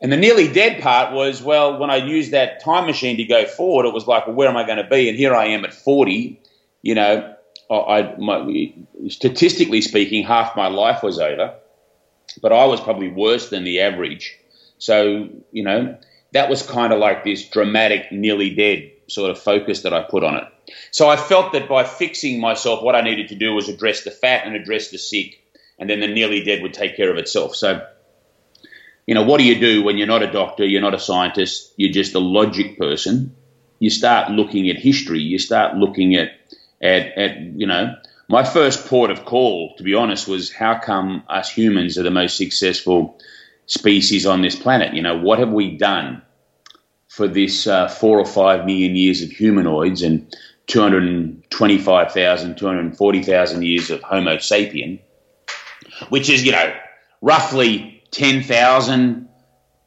and 0.00 0.12
the 0.12 0.16
nearly 0.16 0.52
dead 0.52 0.80
part 0.80 1.12
was, 1.12 1.42
well, 1.42 1.78
when 1.78 1.90
I 1.90 1.96
used 1.96 2.30
that 2.30 2.62
time 2.62 2.86
machine 2.86 3.16
to 3.16 3.24
go 3.24 3.44
forward, 3.46 3.86
it 3.86 3.92
was 3.92 4.06
like, 4.06 4.26
well, 4.26 4.36
where 4.36 4.48
am 4.48 4.56
I 4.56 4.64
going 4.64 4.78
to 4.78 4.88
be? 4.88 5.08
And 5.08 5.18
here 5.18 5.34
I 5.34 5.46
am 5.46 5.64
at 5.64 5.74
40, 5.74 6.40
you 6.82 6.94
know, 6.94 7.34
I, 7.70 8.14
my, 8.18 8.72
statistically 9.08 9.82
speaking, 9.82 10.24
half 10.24 10.56
my 10.56 10.68
life 10.68 11.02
was 11.02 11.18
over 11.18 11.54
but 12.40 12.52
I 12.52 12.66
was 12.66 12.80
probably 12.80 13.08
worse 13.08 13.50
than 13.50 13.64
the 13.64 13.80
average. 13.80 14.38
So, 14.78 15.28
you 15.52 15.64
know, 15.64 15.96
that 16.32 16.48
was 16.48 16.62
kind 16.62 16.92
of 16.92 16.98
like 16.98 17.24
this 17.24 17.48
dramatic, 17.48 18.12
nearly 18.12 18.54
dead 18.54 18.90
sort 19.08 19.30
of 19.30 19.38
focus 19.38 19.82
that 19.82 19.92
I 19.92 20.02
put 20.02 20.24
on 20.24 20.36
it. 20.36 20.44
So 20.90 21.08
I 21.08 21.16
felt 21.16 21.52
that 21.52 21.68
by 21.68 21.84
fixing 21.84 22.40
myself, 22.40 22.82
what 22.82 22.94
I 22.94 23.00
needed 23.00 23.28
to 23.28 23.34
do 23.34 23.54
was 23.54 23.68
address 23.68 24.04
the 24.04 24.10
fat 24.10 24.46
and 24.46 24.54
address 24.54 24.90
the 24.90 24.98
sick, 24.98 25.42
and 25.78 25.88
then 25.88 26.00
the 26.00 26.06
nearly 26.08 26.42
dead 26.42 26.62
would 26.62 26.74
take 26.74 26.96
care 26.96 27.10
of 27.10 27.18
itself. 27.18 27.54
So, 27.54 27.86
you 29.06 29.14
know, 29.14 29.22
what 29.22 29.38
do 29.38 29.44
you 29.44 29.58
do 29.58 29.82
when 29.82 29.96
you're 29.96 30.06
not 30.06 30.22
a 30.22 30.30
doctor, 30.30 30.66
you're 30.66 30.82
not 30.82 30.94
a 30.94 30.98
scientist, 30.98 31.72
you're 31.76 31.92
just 31.92 32.14
a 32.14 32.18
logic 32.18 32.78
person? 32.78 33.34
You 33.78 33.90
start 33.90 34.30
looking 34.30 34.68
at 34.68 34.76
history, 34.76 35.20
you 35.20 35.38
start 35.38 35.76
looking 35.76 36.14
at, 36.16 36.32
at, 36.82 37.06
at 37.16 37.40
you 37.40 37.66
know, 37.66 37.94
my 38.28 38.44
first 38.44 38.86
port 38.86 39.10
of 39.10 39.24
call, 39.24 39.74
to 39.76 39.82
be 39.82 39.94
honest, 39.94 40.28
was 40.28 40.52
how 40.52 40.78
come 40.78 41.22
us 41.28 41.50
humans 41.50 41.96
are 41.96 42.02
the 42.02 42.10
most 42.10 42.36
successful 42.36 43.18
species 43.66 44.26
on 44.26 44.42
this 44.42 44.56
planet? 44.56 44.94
You 44.94 45.02
know, 45.02 45.16
what 45.16 45.38
have 45.38 45.50
we 45.50 45.76
done 45.76 46.22
for 47.08 47.26
this 47.26 47.66
uh, 47.66 47.88
four 47.88 48.18
or 48.18 48.26
five 48.26 48.66
million 48.66 48.94
years 48.94 49.22
of 49.22 49.30
humanoids 49.30 50.02
and 50.02 50.30
225,000, 50.68 52.56
240,000 52.56 53.62
years 53.62 53.90
of 53.90 54.02
Homo 54.02 54.36
sapien, 54.36 55.00
which 56.10 56.30
is, 56.30 56.44
you 56.44 56.52
know, 56.52 56.74
roughly 57.20 58.02
10,000 58.12 59.28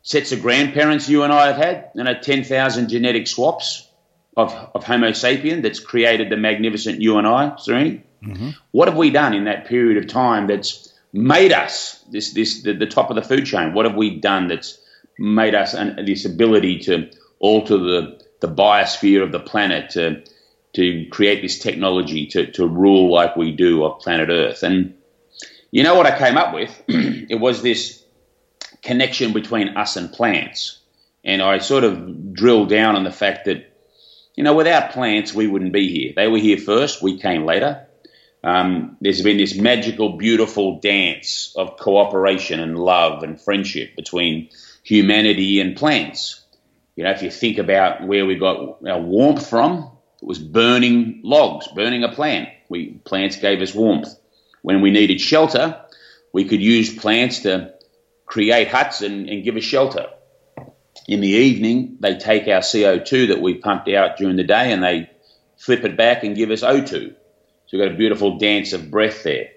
sets 0.04 0.32
of 0.32 0.42
grandparents 0.42 1.08
you 1.08 1.24
and 1.24 1.32
I 1.32 1.48
have 1.48 1.58
had, 1.58 1.92
you 1.96 2.04
know, 2.04 2.16
10,000 2.20 2.90
genetic 2.90 3.28
swaps 3.28 3.88
of, 4.36 4.54
of 4.74 4.84
Homo 4.84 5.12
sapien 5.12 5.62
that's 5.62 5.80
created 5.80 6.30
the 6.30 6.38
magnificent 6.38 7.00
you 7.00 7.18
and 7.18 7.28
I, 7.28 7.52
Srini. 7.52 8.02
Mm-hmm. 8.24 8.50
What 8.72 8.88
have 8.88 8.98
we 8.98 9.10
done 9.10 9.34
in 9.34 9.46
that 9.46 9.66
period 9.66 10.04
of 10.04 10.10
time 10.10 10.48
that's 10.48 10.94
made 11.14 11.52
us 11.52 12.04
this 12.10 12.34
this 12.34 12.62
the, 12.62 12.74
the 12.74 12.86
top 12.86 13.10
of 13.10 13.16
the 13.16 13.22
food 13.24 13.46
chain? 13.46 13.74
What 13.74 13.86
have 13.86 13.96
we 13.96 14.20
done 14.20 14.48
that's 14.48 14.80
made 15.18 15.56
us 15.56 15.74
an, 15.74 16.06
this 16.06 16.26
ability 16.26 16.80
to 16.80 17.10
alter 17.40 17.78
the 17.78 18.22
the 18.42 18.48
biosphere 18.48 19.24
of 19.24 19.32
the 19.32 19.40
planet 19.40 19.90
to 19.92 20.24
to 20.74 21.06
create 21.10 21.42
this 21.42 21.60
technology 21.60 22.28
to, 22.28 22.52
to 22.54 22.68
rule 22.68 23.12
like 23.12 23.36
we 23.36 23.52
do 23.52 23.84
of 23.84 24.00
planet 24.00 24.30
Earth? 24.30 24.64
And 24.64 24.96
you 25.72 25.84
know 25.84 25.96
what 25.96 26.06
I 26.06 26.18
came 26.18 26.38
up 26.38 26.54
with? 26.54 26.84
it 26.88 27.40
was 27.40 27.62
this 27.62 28.04
connection 28.82 29.34
between 29.34 29.78
us 29.78 29.96
and 29.96 30.12
plants. 30.12 30.80
And 31.24 31.42
I 31.42 31.60
sort 31.60 31.84
of 31.84 32.34
drilled 32.34 32.70
down 32.70 32.96
on 32.96 33.04
the 33.04 33.12
fact 33.12 33.46
that, 33.46 33.72
you 34.36 34.44
know, 34.44 34.56
without 34.56 34.92
plants, 34.92 35.34
we 35.34 35.48
wouldn't 35.48 35.74
be 35.74 35.90
here. 35.90 36.14
They 36.16 36.28
were 36.28 36.40
here 36.40 36.58
first, 36.58 37.02
we 37.02 37.20
came 37.20 37.46
later 37.46 37.88
um, 38.44 38.98
there's 39.02 39.22
been 39.22 39.38
this 39.38 39.56
magical, 39.56 40.18
beautiful 40.18 40.80
dance 40.80 41.54
of 41.56 41.78
cooperation 41.78 42.60
and 42.60 42.78
love 42.78 43.24
and 43.24 43.40
friendship 43.40 43.96
between 43.96 44.50
humanity 44.84 45.60
and 45.60 45.76
plants. 45.76 46.44
You 46.96 47.04
know, 47.04 47.12
if 47.12 47.22
you 47.22 47.30
think 47.30 47.60
about 47.60 48.06
where 48.06 48.26
we 48.26 48.36
got 48.36 48.84
our 48.88 49.00
warmth 49.00 49.48
from, 49.48 49.92
it 50.22 50.28
was 50.28 50.40
burning 50.40 51.22
logs, 51.24 51.68
burning 51.70 52.04
a 52.04 52.10
plant. 52.10 52.50
We 52.70 53.00
plants 53.06 53.38
gave 53.38 53.62
us 53.62 53.74
warmth. 53.74 54.16
When 54.62 54.82
we 54.82 54.92
needed 54.92 55.20
shelter, 55.20 55.82
we 56.34 56.46
could 56.46 56.62
use 56.62 56.96
plants 56.96 57.40
to 57.40 57.74
create 58.26 58.68
huts 58.68 59.02
and, 59.02 59.28
and 59.28 59.44
give 59.44 59.56
us 59.56 59.64
shelter. 59.64 60.08
In 61.08 61.22
the 61.22 61.28
evening, 61.28 61.98
they 62.00 62.16
take 62.16 62.48
our 62.48 62.62
CO2 62.62 63.30
that 63.30 63.42
we 63.42 63.56
pumped 63.56 63.90
out 63.90 64.18
during 64.18 64.36
the 64.36 64.44
day 64.44 64.72
and 64.72 64.84
they 64.84 65.10
flip 65.58 65.84
it 65.84 65.98
back 65.98 66.24
and 66.24 66.36
give 66.36 66.52
us 66.52 66.62
O2. 66.62 66.88
So 66.88 67.14
we've 67.78 67.82
got 67.82 67.94
a 67.94 67.98
beautiful 67.98 68.38
dance 68.38 68.74
of 68.74 68.92
breath 68.92 69.24
there. 69.24 69.50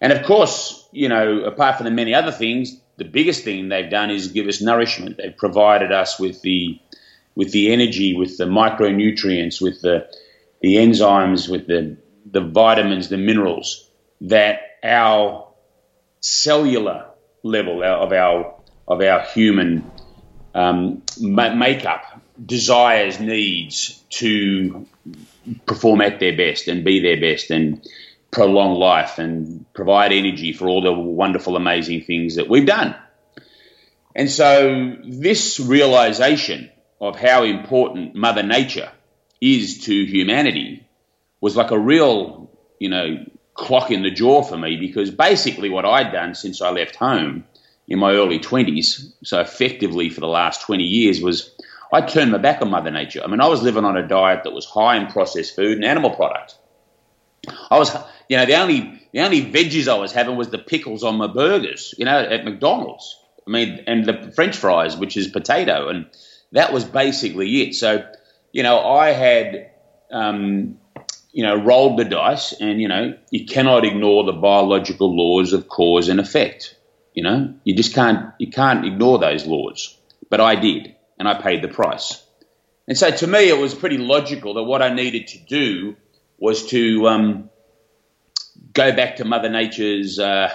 And 0.00 0.12
of 0.12 0.24
course, 0.24 0.88
you 0.92 1.08
know, 1.08 1.40
apart 1.44 1.76
from 1.76 1.84
the 1.84 1.90
many 1.90 2.14
other 2.14 2.32
things, 2.32 2.80
the 2.96 3.04
biggest 3.04 3.44
thing 3.44 3.68
they've 3.68 3.90
done 3.90 4.10
is 4.10 4.28
give 4.28 4.46
us 4.46 4.60
nourishment. 4.60 5.16
They've 5.16 5.36
provided 5.36 5.92
us 5.92 6.18
with 6.18 6.42
the 6.42 6.80
with 7.38 7.52
the 7.52 7.72
energy, 7.72 8.14
with 8.14 8.36
the 8.36 8.46
micronutrients, 8.46 9.62
with 9.62 9.80
the 9.80 10.08
the 10.60 10.74
enzymes, 10.74 11.48
with 11.48 11.68
the 11.68 11.96
the 12.28 12.40
vitamins, 12.40 13.08
the 13.08 13.16
minerals 13.16 13.88
that 14.22 14.58
our 14.82 15.46
cellular 16.20 17.06
level 17.44 17.84
of 17.84 18.12
our 18.12 18.56
of 18.88 19.00
our 19.00 19.20
human 19.20 19.88
um, 20.52 21.00
makeup 21.20 22.20
desires 22.44 23.20
needs 23.20 24.02
to 24.10 24.84
perform 25.64 26.00
at 26.00 26.18
their 26.18 26.36
best 26.36 26.66
and 26.66 26.84
be 26.84 26.98
their 27.00 27.20
best 27.20 27.52
and 27.52 27.86
prolong 28.32 28.74
life 28.74 29.20
and 29.20 29.64
provide 29.74 30.10
energy 30.10 30.52
for 30.52 30.68
all 30.68 30.82
the 30.82 30.92
wonderful, 30.92 31.54
amazing 31.54 32.02
things 32.02 32.34
that 32.34 32.48
we've 32.48 32.66
done. 32.66 32.96
And 34.16 34.28
so, 34.28 34.96
this 35.04 35.60
realization 35.60 36.70
of 37.00 37.16
how 37.16 37.44
important 37.44 38.14
Mother 38.14 38.42
Nature 38.42 38.90
is 39.40 39.84
to 39.84 40.04
humanity 40.04 40.86
was 41.40 41.56
like 41.56 41.70
a 41.70 41.78
real, 41.78 42.50
you 42.78 42.88
know, 42.88 43.24
clock 43.54 43.90
in 43.90 44.02
the 44.02 44.10
jaw 44.10 44.42
for 44.42 44.56
me 44.56 44.76
because 44.76 45.10
basically 45.10 45.68
what 45.68 45.84
I'd 45.84 46.12
done 46.12 46.34
since 46.34 46.62
I 46.62 46.70
left 46.70 46.96
home 46.96 47.44
in 47.86 47.98
my 47.98 48.12
early 48.12 48.38
20s, 48.38 49.12
so 49.24 49.40
effectively 49.40 50.10
for 50.10 50.20
the 50.20 50.26
last 50.26 50.62
20 50.62 50.84
years, 50.84 51.20
was 51.20 51.54
I 51.92 52.02
turned 52.02 52.32
my 52.32 52.38
back 52.38 52.60
on 52.60 52.70
Mother 52.70 52.90
Nature. 52.90 53.22
I 53.24 53.28
mean, 53.28 53.40
I 53.40 53.48
was 53.48 53.62
living 53.62 53.84
on 53.84 53.96
a 53.96 54.06
diet 54.06 54.44
that 54.44 54.52
was 54.52 54.66
high 54.66 54.96
in 54.96 55.06
processed 55.06 55.56
food 55.56 55.72
and 55.72 55.84
animal 55.84 56.10
products. 56.10 56.56
I 57.70 57.78
was, 57.78 57.96
you 58.28 58.36
know, 58.36 58.44
the 58.44 58.56
only 58.56 59.00
the 59.12 59.20
only 59.20 59.40
veggies 59.40 59.88
I 59.88 59.96
was 59.96 60.12
having 60.12 60.36
was 60.36 60.50
the 60.50 60.58
pickles 60.58 61.02
on 61.02 61.16
my 61.16 61.28
burgers, 61.28 61.94
you 61.96 62.04
know, 62.04 62.18
at 62.18 62.44
McDonald's. 62.44 63.18
I 63.46 63.50
mean, 63.50 63.84
and 63.86 64.04
the 64.04 64.32
French 64.34 64.56
fries, 64.56 64.96
which 64.96 65.16
is 65.16 65.28
potato, 65.28 65.88
and 65.88 66.06
that 66.52 66.72
was 66.72 66.84
basically 66.84 67.62
it. 67.62 67.74
So, 67.74 68.06
you 68.52 68.62
know, 68.62 68.80
I 68.80 69.10
had, 69.10 69.70
um, 70.10 70.78
you 71.32 71.42
know, 71.42 71.56
rolled 71.56 71.98
the 71.98 72.04
dice, 72.04 72.52
and 72.52 72.80
you 72.80 72.88
know, 72.88 73.16
you 73.30 73.46
cannot 73.46 73.84
ignore 73.84 74.24
the 74.24 74.32
biological 74.32 75.14
laws 75.14 75.52
of 75.52 75.68
cause 75.68 76.08
and 76.08 76.20
effect. 76.20 76.76
You 77.14 77.22
know, 77.22 77.54
you 77.64 77.74
just 77.74 77.94
can't 77.94 78.32
you 78.38 78.50
can't 78.50 78.86
ignore 78.86 79.18
those 79.18 79.46
laws. 79.46 79.96
But 80.30 80.40
I 80.40 80.56
did, 80.56 80.94
and 81.18 81.28
I 81.28 81.40
paid 81.40 81.62
the 81.62 81.68
price. 81.68 82.22
And 82.86 82.96
so, 82.96 83.10
to 83.10 83.26
me, 83.26 83.48
it 83.48 83.58
was 83.58 83.74
pretty 83.74 83.98
logical 83.98 84.54
that 84.54 84.62
what 84.64 84.82
I 84.82 84.94
needed 84.94 85.28
to 85.28 85.38
do 85.38 85.96
was 86.38 86.66
to 86.68 87.08
um, 87.08 87.50
go 88.72 88.94
back 88.94 89.16
to 89.16 89.24
Mother 89.24 89.48
Nature's 89.48 90.18
uh, 90.18 90.52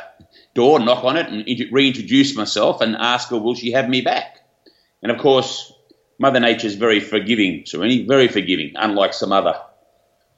door, 0.55 0.79
knock 0.79 1.03
on 1.03 1.17
it, 1.17 1.27
and 1.27 1.71
reintroduce 1.71 2.35
myself 2.35 2.81
and 2.81 2.95
ask 2.95 3.29
her, 3.29 3.37
will 3.37 3.55
she 3.55 3.71
have 3.71 3.89
me 3.89 4.01
back? 4.01 4.37
And 5.01 5.11
of 5.11 5.17
course, 5.17 5.72
Mother 6.23 6.39
Nature 6.39 6.67
is 6.67 6.75
very 6.75 7.01
forgiving, 7.01 7.63
Srini, 7.63 8.07
very 8.07 8.29
forgiving, 8.29 8.71
unlike 8.77 9.13
some 9.13 9.33
other 9.33 9.59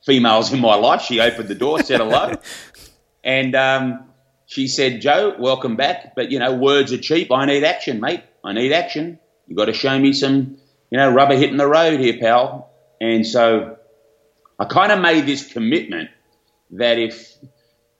females 0.04 0.52
in 0.52 0.60
my 0.60 0.74
life. 0.74 1.04
She 1.04 1.20
opened 1.20 1.48
the 1.48 1.54
door, 1.54 1.84
said 1.84 2.00
hello, 2.00 2.34
and 3.24 3.54
um, 3.54 4.06
she 4.48 4.68
said, 4.68 5.00
Joe, 5.00 5.36
welcome 5.38 5.76
back. 5.76 6.16
But, 6.16 6.32
you 6.32 6.40
know, 6.40 6.56
words 6.56 6.92
are 6.92 6.98
cheap. 6.98 7.32
I 7.32 7.46
need 7.46 7.64
action, 7.64 8.00
mate. 8.00 8.24
I 8.44 8.54
need 8.54 8.72
action. 8.72 9.20
You've 9.46 9.58
got 9.58 9.66
to 9.66 9.74
show 9.74 10.00
me 10.00 10.14
some, 10.14 10.58
you 10.90 10.98
know, 10.98 11.12
rubber 11.12 11.36
hitting 11.36 11.58
the 11.58 11.68
road 11.68 12.00
here, 12.00 12.18
pal. 12.20 12.72
And 13.00 13.24
so 13.24 13.78
I 14.58 14.66
kind 14.66 14.92
of 14.92 15.00
made 15.00 15.28
this 15.28 15.54
commitment 15.54 16.10
that 16.72 16.98
if 16.98 17.32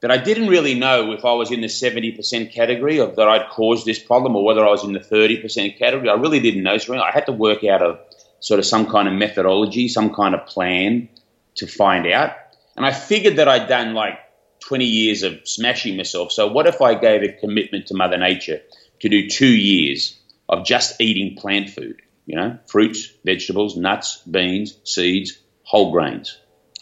that 0.06 0.12
I 0.12 0.24
didn't 0.24 0.50
really 0.50 0.76
know 0.76 1.14
if 1.14 1.26
I 1.26 1.34
was 1.34 1.50
in 1.50 1.62
the 1.62 1.68
70% 1.68 2.54
category 2.54 3.00
of 3.00 3.16
that 3.16 3.28
I'd 3.28 3.50
caused 3.50 3.88
this 3.88 3.98
problem 3.98 4.36
or 4.36 4.46
whether 4.46 4.64
I 4.64 4.70
was 4.70 4.84
in 4.84 4.94
the 4.94 5.00
30% 5.00 5.80
category. 5.80 6.10
I 6.10 6.14
really 6.14 6.40
didn't 6.40 6.62
know. 6.62 6.78
So 6.78 6.96
I 6.96 7.10
had 7.10 7.26
to 7.26 7.32
work 7.32 7.64
out 7.64 7.82
a 7.82 7.98
sort 8.40 8.60
of 8.60 8.68
some 8.68 8.86
kind 8.86 9.08
of 9.08 9.16
methodology, 9.16 9.88
some 9.88 10.14
kind 10.14 10.36
of 10.36 10.46
plan 10.46 11.10
to 11.56 11.66
find 11.66 12.06
out. 12.06 12.36
And 12.78 12.86
I 12.86 12.92
figured 12.92 13.38
that 13.38 13.48
I'd 13.48 13.68
done 13.68 13.96
like 13.96 14.20
20 14.60 14.86
years 14.86 15.24
of 15.24 15.40
smashing 15.44 15.98
myself. 15.98 16.32
So 16.32 16.52
what 16.52 16.68
if 16.68 16.84
I 16.84 16.94
gave 16.94 17.24
a 17.24 17.34
commitment 17.40 17.88
to 17.88 17.96
Mother 17.96 18.20
Nature 18.20 18.62
to 19.00 19.10
do 19.10 19.28
two 19.28 19.48
years 19.48 20.16
of 20.48 20.68
just 20.68 21.02
eating 21.02 21.36
plant 21.36 21.72
food? 21.72 22.04
You 22.28 22.36
know, 22.36 22.60
fruits, 22.68 23.12
vegetables, 23.26 23.76
nuts, 23.76 24.22
beans, 24.30 24.78
seeds, 24.84 25.40
whole 25.64 25.92
grains. 25.92 26.38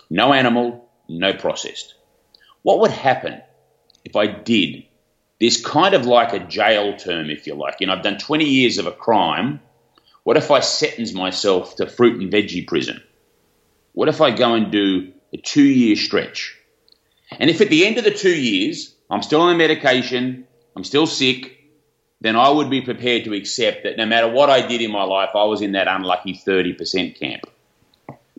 No 0.10 0.34
animal, 0.34 0.90
no 1.08 1.32
processed. 1.32 1.94
What 2.64 2.80
would 2.80 2.92
happen 2.92 3.42
if 4.04 4.16
I 4.16 4.28
did 4.28 4.84
this 5.40 5.64
kind 5.64 5.94
of 5.94 6.06
like 6.06 6.34
a 6.34 6.40
jail 6.40 6.96
term, 6.96 7.30
if 7.30 7.46
you 7.46 7.56
like? 7.56 7.76
You 7.80 7.88
know, 7.88 7.94
I've 7.94 8.04
done 8.04 8.18
20 8.18 8.46
years 8.46 8.78
of 8.78 8.88
a 8.88 8.92
crime. 8.92 9.60
What 10.24 10.38
if 10.38 10.50
I 10.50 10.62
sentence 10.62 11.14
myself 11.14 11.76
to 11.76 11.86
fruit 11.86 12.22
and 12.22 12.32
veggie 12.32 12.66
prison? 12.66 13.02
What 13.92 14.08
if 14.08 14.22
I 14.22 14.32
go 14.32 14.54
and 14.54 14.72
do 14.72 15.12
a 15.34 15.38
two 15.38 15.64
year 15.64 15.96
stretch? 15.96 16.58
And 17.32 17.50
if 17.50 17.62
at 17.62 17.70
the 17.70 17.86
end 17.86 17.98
of 17.98 18.06
the 18.06 18.12
two 18.12 18.36
years 18.36 18.96
I'm 19.10 19.22
still 19.22 19.42
on 19.42 19.50
the 19.50 19.58
medication, 19.58 20.48
I'm 20.76 20.84
still 20.84 21.06
sick, 21.06 21.60
then 22.22 22.38
I 22.38 22.50
would 22.50 22.70
be 22.70 22.82
prepared 22.82 23.26
to 23.26 23.34
accept 23.34 23.84
that 23.84 23.98
no 23.98 24.06
matter 24.06 24.30
what 24.30 24.50
I 24.50 24.66
did 24.66 24.82
in 24.82 24.92
my 24.92 25.04
life, 25.04 25.32
I 25.36 25.44
was 25.44 25.62
in 25.62 25.74
that 25.74 25.90
unlucky 25.90 26.34
30% 26.34 27.20
camp. 27.20 27.42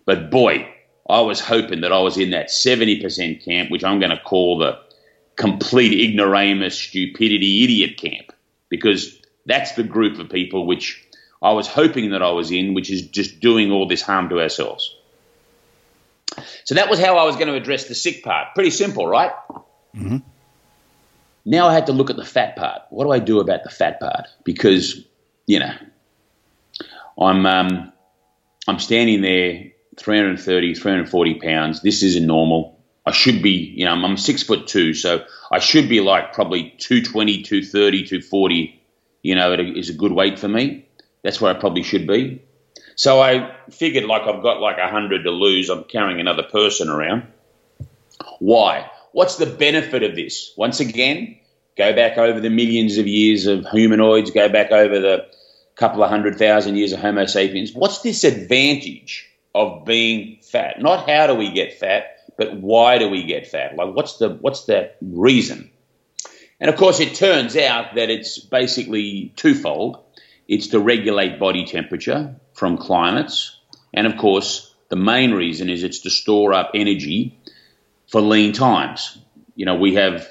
But 0.07 0.31
boy, 0.31 0.74
I 1.09 1.21
was 1.21 1.41
hoping 1.41 1.83
that 1.83 1.93
I 1.93 2.01
was 2.01 2.17
in 2.17 2.31
that 2.31 2.49
70% 2.49 3.45
camp, 3.45 3.71
which 3.71 3.85
I'm 3.85 3.99
going 3.99 4.11
to 4.11 4.23
call 4.23 4.59
the 4.59 4.79
complete 5.37 6.01
ignoramus, 6.01 6.79
stupidity, 6.79 7.65
idiot 7.65 7.99
camp, 7.99 8.33
because 8.69 9.21
that's 9.47 9.73
the 9.73 9.83
group 9.83 10.19
of 10.19 10.31
people 10.31 10.67
which 10.67 11.05
I 11.43 11.53
was 11.53 11.67
hoping 11.67 12.13
that 12.13 12.23
I 12.23 12.31
was 12.31 12.51
in, 12.51 12.73
which 12.73 12.91
is 12.91 13.03
just 13.03 13.41
doing 13.41 13.71
all 13.71 13.87
this 13.87 14.01
harm 14.01 14.31
to 14.31 14.41
ourselves. 14.41 14.97
So 16.65 16.77
that 16.77 16.89
was 16.89 16.99
how 16.99 17.19
I 17.19 17.25
was 17.25 17.37
going 17.37 17.49
to 17.49 17.55
address 17.55 17.87
the 17.87 17.95
sick 17.95 18.25
part. 18.25 18.55
Pretty 18.55 18.71
simple, 18.71 19.07
right? 19.07 19.33
Mm-hmm. 19.95 20.19
Now 21.45 21.69
I 21.69 21.75
had 21.75 21.87
to 21.87 21.93
look 21.93 22.09
at 22.09 22.17
the 22.17 22.25
fat 22.25 22.57
part. 22.57 22.83
What 22.89 23.05
do 23.05 23.13
I 23.13 23.19
do 23.19 23.41
about 23.41 23.63
the 23.63 23.71
fat 23.71 24.01
part? 24.01 24.29
Because, 24.45 25.05
you 25.47 25.59
know, 25.59 25.75
I'm 27.21 27.45
um, 27.45 27.93
I'm 28.67 28.79
standing 28.79 29.21
there 29.21 29.74
330, 29.97 30.75
340 30.75 31.35
pounds. 31.35 31.83
This 31.83 32.03
isn't 32.03 32.27
normal. 32.27 32.81
I 33.07 33.13
should 33.13 33.43
be, 33.43 33.73
you 33.77 33.85
know, 33.85 33.93
I'm 33.93 34.17
six 34.17 34.43
foot 34.43 34.67
two, 34.67 34.95
so 34.95 35.25
I 35.51 35.59
should 35.59 35.89
be 35.89 36.01
like 36.01 36.33
probably 36.33 36.75
220, 36.79 37.43
230, 37.43 38.05
240, 38.05 38.81
you 39.23 39.35
know, 39.35 39.53
it 39.53 39.61
is 39.61 39.91
a 39.91 39.95
good 39.95 40.13
weight 40.13 40.39
for 40.39 40.49
me. 40.49 40.87
That's 41.23 41.41
where 41.41 41.55
I 41.55 41.59
probably 41.59 41.83
should 41.83 42.07
be. 42.07 42.43
So 42.97 43.21
I 43.21 43.55
figured 43.71 44.05
like 44.05 44.23
I've 44.23 44.43
got 44.43 44.61
like 44.61 44.79
100 44.79 45.25
to 45.25 45.31
lose. 45.31 45.69
I'm 45.69 45.85
carrying 45.85 46.21
another 46.21 46.45
person 46.45 46.89
around. 46.89 47.27
Why? 48.39 48.91
What's 49.13 49.37
the 49.37 49.47
benefit 49.47 50.03
of 50.03 50.15
this? 50.15 50.53
Once 50.57 50.81
again, 50.81 51.39
go 51.77 51.93
back 51.95 52.19
over 52.19 52.41
the 52.41 52.51
millions 52.51 52.99
of 52.99 53.07
years 53.07 53.47
of 53.47 53.67
humanoids, 53.67 54.31
go 54.31 54.49
back 54.49 54.71
over 54.71 54.99
the 55.01 55.27
couple 55.77 56.03
of 56.03 56.11
hundred 56.11 56.37
thousand 56.37 56.77
years 56.77 56.93
of 56.93 57.01
Homo 57.01 57.27
sapiens. 57.27 57.73
What's 57.73 58.01
this 58.03 58.25
advantage 58.25 59.29
of 59.55 59.85
being 59.85 60.39
fat. 60.43 60.81
Not 60.81 61.09
how 61.09 61.27
do 61.27 61.35
we 61.35 61.53
get 61.53 61.79
fat, 61.79 62.19
but 62.37 62.57
why 62.61 62.99
do 62.99 63.09
we 63.09 63.25
get 63.25 63.47
fat? 63.47 63.77
Like 63.77 63.95
what's 63.95 64.19
the 64.19 64.31
what's 64.31 64.65
the 64.65 64.91
reason? 65.01 65.71
And 66.61 66.71
of 66.71 66.77
course, 66.77 67.01
it 67.01 67.15
turns 67.15 67.57
out 67.57 67.95
that 67.97 68.11
it's 68.11 68.39
basically 68.39 69.33
twofold. 69.37 69.99
It's 70.47 70.69
to 70.69 70.81
regulate 70.81 71.39
body 71.39 71.65
temperature 71.65 72.37
from 72.53 72.77
climates, 72.79 73.59
and 73.93 74.07
of 74.07 74.17
course, 74.17 74.75
the 74.89 74.97
main 74.97 75.33
reason 75.33 75.71
is 75.71 75.83
it's 75.83 76.01
to 76.01 76.11
store 76.11 76.53
up 76.53 76.73
energy 76.75 77.39
for 78.09 78.21
lean 78.21 78.53
times. 78.53 79.19
You 79.55 79.67
know, 79.67 79.77
we 79.77 79.95
have 79.95 80.29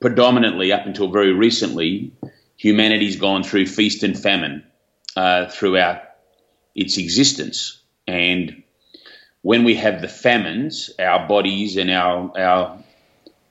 predominantly 0.00 0.72
up 0.72 0.86
until 0.86 1.10
very 1.10 1.32
recently, 1.32 2.12
humanity's 2.56 3.16
gone 3.16 3.42
through 3.42 3.66
feast 3.66 4.02
and 4.02 4.18
famine 4.18 4.64
uh, 5.16 5.46
throughout 5.48 6.02
its 6.74 6.98
existence. 6.98 7.81
And 8.06 8.62
when 9.42 9.64
we 9.64 9.76
have 9.76 10.00
the 10.00 10.08
famines, 10.08 10.90
our 10.98 11.26
bodies 11.26 11.76
and 11.76 11.90
our, 11.90 12.38
our 12.38 12.84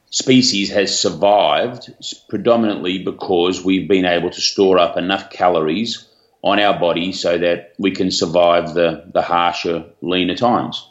species 0.09 0.69
has 0.69 0.97
survived 0.97 1.91
predominantly 2.29 3.03
because 3.03 3.63
we've 3.63 3.87
been 3.87 4.05
able 4.05 4.29
to 4.29 4.41
store 4.41 4.79
up 4.79 4.97
enough 4.97 5.29
calories 5.29 6.07
on 6.43 6.59
our 6.59 6.79
body 6.79 7.11
so 7.11 7.37
that 7.37 7.73
we 7.77 7.91
can 7.91 8.11
survive 8.11 8.73
the, 8.73 9.05
the 9.13 9.21
harsher, 9.21 9.85
leaner 10.01 10.35
times. 10.35 10.87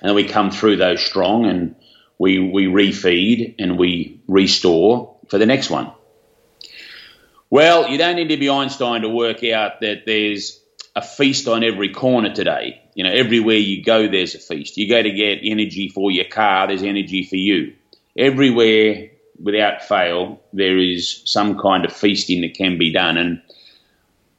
And 0.00 0.14
we 0.14 0.24
come 0.24 0.50
through 0.50 0.76
those 0.76 1.04
strong 1.04 1.46
and 1.46 1.74
we, 2.18 2.38
we 2.38 2.66
refeed 2.66 3.56
and 3.58 3.78
we 3.78 4.20
restore 4.26 5.16
for 5.28 5.38
the 5.38 5.46
next 5.46 5.70
one. 5.70 5.92
Well, 7.50 7.88
you 7.88 7.98
don't 7.98 8.16
need 8.16 8.28
to 8.28 8.36
be 8.38 8.48
Einstein 8.48 9.02
to 9.02 9.08
work 9.08 9.44
out 9.44 9.80
that 9.82 10.06
there's 10.06 10.61
a 10.94 11.02
feast 11.02 11.48
on 11.48 11.64
every 11.64 11.88
corner 11.88 12.34
today. 12.34 12.80
You 12.94 13.04
know, 13.04 13.10
everywhere 13.10 13.56
you 13.56 13.82
go, 13.82 14.08
there's 14.08 14.34
a 14.34 14.38
feast. 14.38 14.76
You 14.76 14.88
go 14.88 15.02
to 15.02 15.10
get 15.10 15.40
energy 15.42 15.88
for 15.88 16.10
your 16.10 16.26
car, 16.26 16.66
there's 16.66 16.82
energy 16.82 17.24
for 17.24 17.36
you. 17.36 17.74
Everywhere, 18.16 19.10
without 19.40 19.82
fail, 19.82 20.40
there 20.52 20.76
is 20.78 21.22
some 21.24 21.58
kind 21.58 21.84
of 21.84 21.92
feasting 21.92 22.42
that 22.42 22.54
can 22.54 22.78
be 22.78 22.92
done. 22.92 23.16
And 23.16 23.42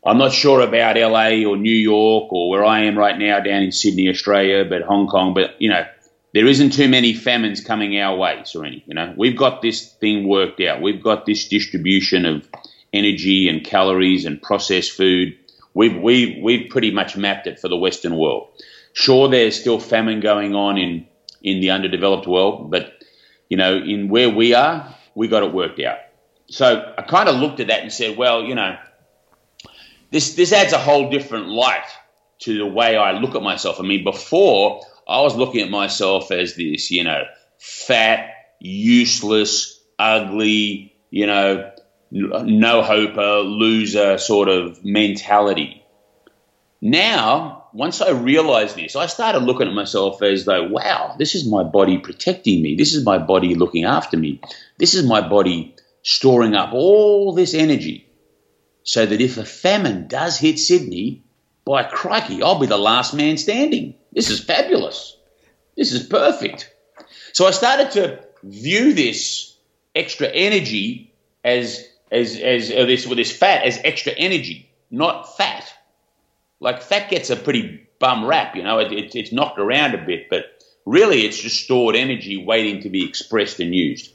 I'm 0.05 0.17
not 0.17 0.31
sure 0.31 0.61
about 0.61 0.95
LA 0.95 1.49
or 1.49 1.57
New 1.57 1.71
York 1.73 2.31
or 2.31 2.49
where 2.49 2.63
I 2.63 2.81
am 2.81 2.97
right 2.97 3.17
now 3.17 3.39
down 3.39 3.63
in 3.63 3.71
Sydney, 3.71 4.09
Australia, 4.09 4.65
but 4.65 4.83
Hong 4.83 5.07
Kong. 5.07 5.33
But, 5.33 5.59
you 5.59 5.69
know, 5.69 5.85
there 6.33 6.45
isn't 6.45 6.71
too 6.71 6.89
many 6.89 7.13
famines 7.13 7.61
coming 7.61 7.99
our 7.99 8.15
way, 8.15 8.41
Srini. 8.43 8.83
You 8.85 8.95
know, 8.95 9.13
we've 9.15 9.37
got 9.37 9.61
this 9.61 9.91
thing 9.93 10.27
worked 10.27 10.61
out. 10.61 10.81
We've 10.81 11.01
got 11.01 11.25
this 11.25 11.47
distribution 11.47 12.25
of 12.25 12.47
energy 12.91 13.47
and 13.49 13.63
calories 13.63 14.25
and 14.25 14.41
processed 14.41 14.91
food. 14.91 15.37
We've 15.73 15.95
we 15.95 16.39
we've 16.43 16.69
pretty 16.69 16.91
much 16.91 17.17
mapped 17.17 17.47
it 17.47 17.59
for 17.59 17.67
the 17.67 17.77
Western 17.77 18.15
world. 18.15 18.49
Sure, 18.93 19.27
there's 19.27 19.59
still 19.59 19.79
famine 19.79 20.19
going 20.19 20.55
on 20.55 20.77
in 20.77 21.07
in 21.41 21.59
the 21.62 21.71
underdeveloped 21.71 22.27
world, 22.27 22.71
but 22.71 23.03
you 23.49 23.57
know, 23.57 23.77
in 23.77 24.09
where 24.09 24.29
we 24.29 24.53
are, 24.53 24.95
we 25.15 25.27
got 25.27 25.43
it 25.43 25.53
worked 25.53 25.79
out. 25.79 25.97
So 26.47 26.93
I 26.97 27.01
kind 27.01 27.29
of 27.29 27.36
looked 27.36 27.59
at 27.59 27.67
that 27.67 27.81
and 27.81 27.91
said, 27.91 28.17
well, 28.17 28.43
you 28.43 28.55
know, 28.55 28.77
this 30.12 30.36
this 30.36 30.53
adds 30.53 30.73
a 30.73 30.77
whole 30.77 31.09
different 31.09 31.47
light 31.47 31.86
to 32.39 32.57
the 32.57 32.65
way 32.65 32.95
I 32.95 33.13
look 33.13 33.36
at 33.36 33.41
myself. 33.41 33.79
I 33.79 33.83
mean, 33.83 34.03
before 34.03 34.81
I 35.07 35.21
was 35.21 35.36
looking 35.36 35.62
at 35.62 35.69
myself 35.69 36.31
as 36.31 36.55
this, 36.55 36.91
you 36.91 37.03
know, 37.03 37.23
fat, 37.57 38.29
useless, 38.59 39.79
ugly, 39.97 40.95
you 41.09 41.27
know, 41.27 41.71
no 42.13 42.82
hoper, 42.84 43.39
loser 43.39 44.17
sort 44.17 44.47
of 44.47 44.86
mentality. 44.86 45.84
Now, 46.80 47.65
once 47.73 48.02
I 48.02 48.12
realized 48.12 48.76
this, 48.76 48.95
I 48.95 49.08
started 49.08 49.43
looking 49.43 49.67
at 49.67 49.73
myself 49.73 50.21
as 50.21 50.45
though, 50.45 50.67
wow, 50.67 51.15
this 51.17 51.34
is 51.34 51.47
my 51.49 51.63
body 51.63 51.97
protecting 51.97 52.62
me. 52.62 52.76
This 52.76 52.93
is 52.93 53.04
my 53.04 53.17
body 53.17 53.56
looking 53.56 53.86
after 53.86 54.15
me. 54.17 54.41
This 54.78 54.93
is 54.93 55.06
my 55.06 55.28
body 55.28 55.76
storing 56.04 56.54
up 56.54 56.73
all 56.73 57.34
this 57.34 57.54
energy 57.54 58.08
so 58.84 59.06
that 59.06 59.21
if 59.21 59.38
a 59.38 59.45
famine 59.45 60.08
does 60.08 60.38
hit 60.38 60.60
Sydney, 60.60 61.23
by 61.65 61.84
crikey, 61.84 62.43
I'll 62.43 62.60
be 62.60 62.67
the 62.67 62.78
last 62.78 63.13
man 63.13 63.38
standing. 63.38 63.95
This 64.12 64.30
is 64.30 64.43
fabulous. 64.43 65.17
This 65.78 65.93
is 65.93 66.06
perfect. 66.06 66.69
So 67.32 67.47
I 67.47 67.52
started 67.52 67.91
to 67.91 68.19
view 68.43 68.93
this 68.93 69.58
extra 69.95 70.28
energy 70.28 71.15
as 71.43 71.88
as 72.13 72.38
as 72.39 72.71
uh, 72.71 72.86
this 72.86 73.06
with 73.08 73.17
this 73.17 73.36
fat 73.36 73.63
as 73.63 73.80
extra 73.84 74.13
energy, 74.13 74.69
not 74.91 75.36
fat. 75.36 75.73
Like 76.60 76.82
fat 76.82 77.10
gets 77.10 77.30
a 77.30 77.36
pretty 77.36 77.86
bum 77.99 78.26
rap, 78.26 78.56
you 78.56 78.63
know. 78.63 78.80
It, 78.80 78.91
it, 78.91 79.15
it's 79.15 79.32
knocked 79.32 79.60
around 79.60 79.95
a 79.95 80.06
bit, 80.06 80.30
but 80.30 80.63
really 80.86 81.26
it's 81.26 81.41
just 81.41 81.63
stored 81.63 81.95
energy 81.95 82.38
waiting 82.38 82.82
to 82.84 82.89
be 82.89 83.06
expressed 83.06 83.60
and 83.60 83.73
used. 83.73 84.12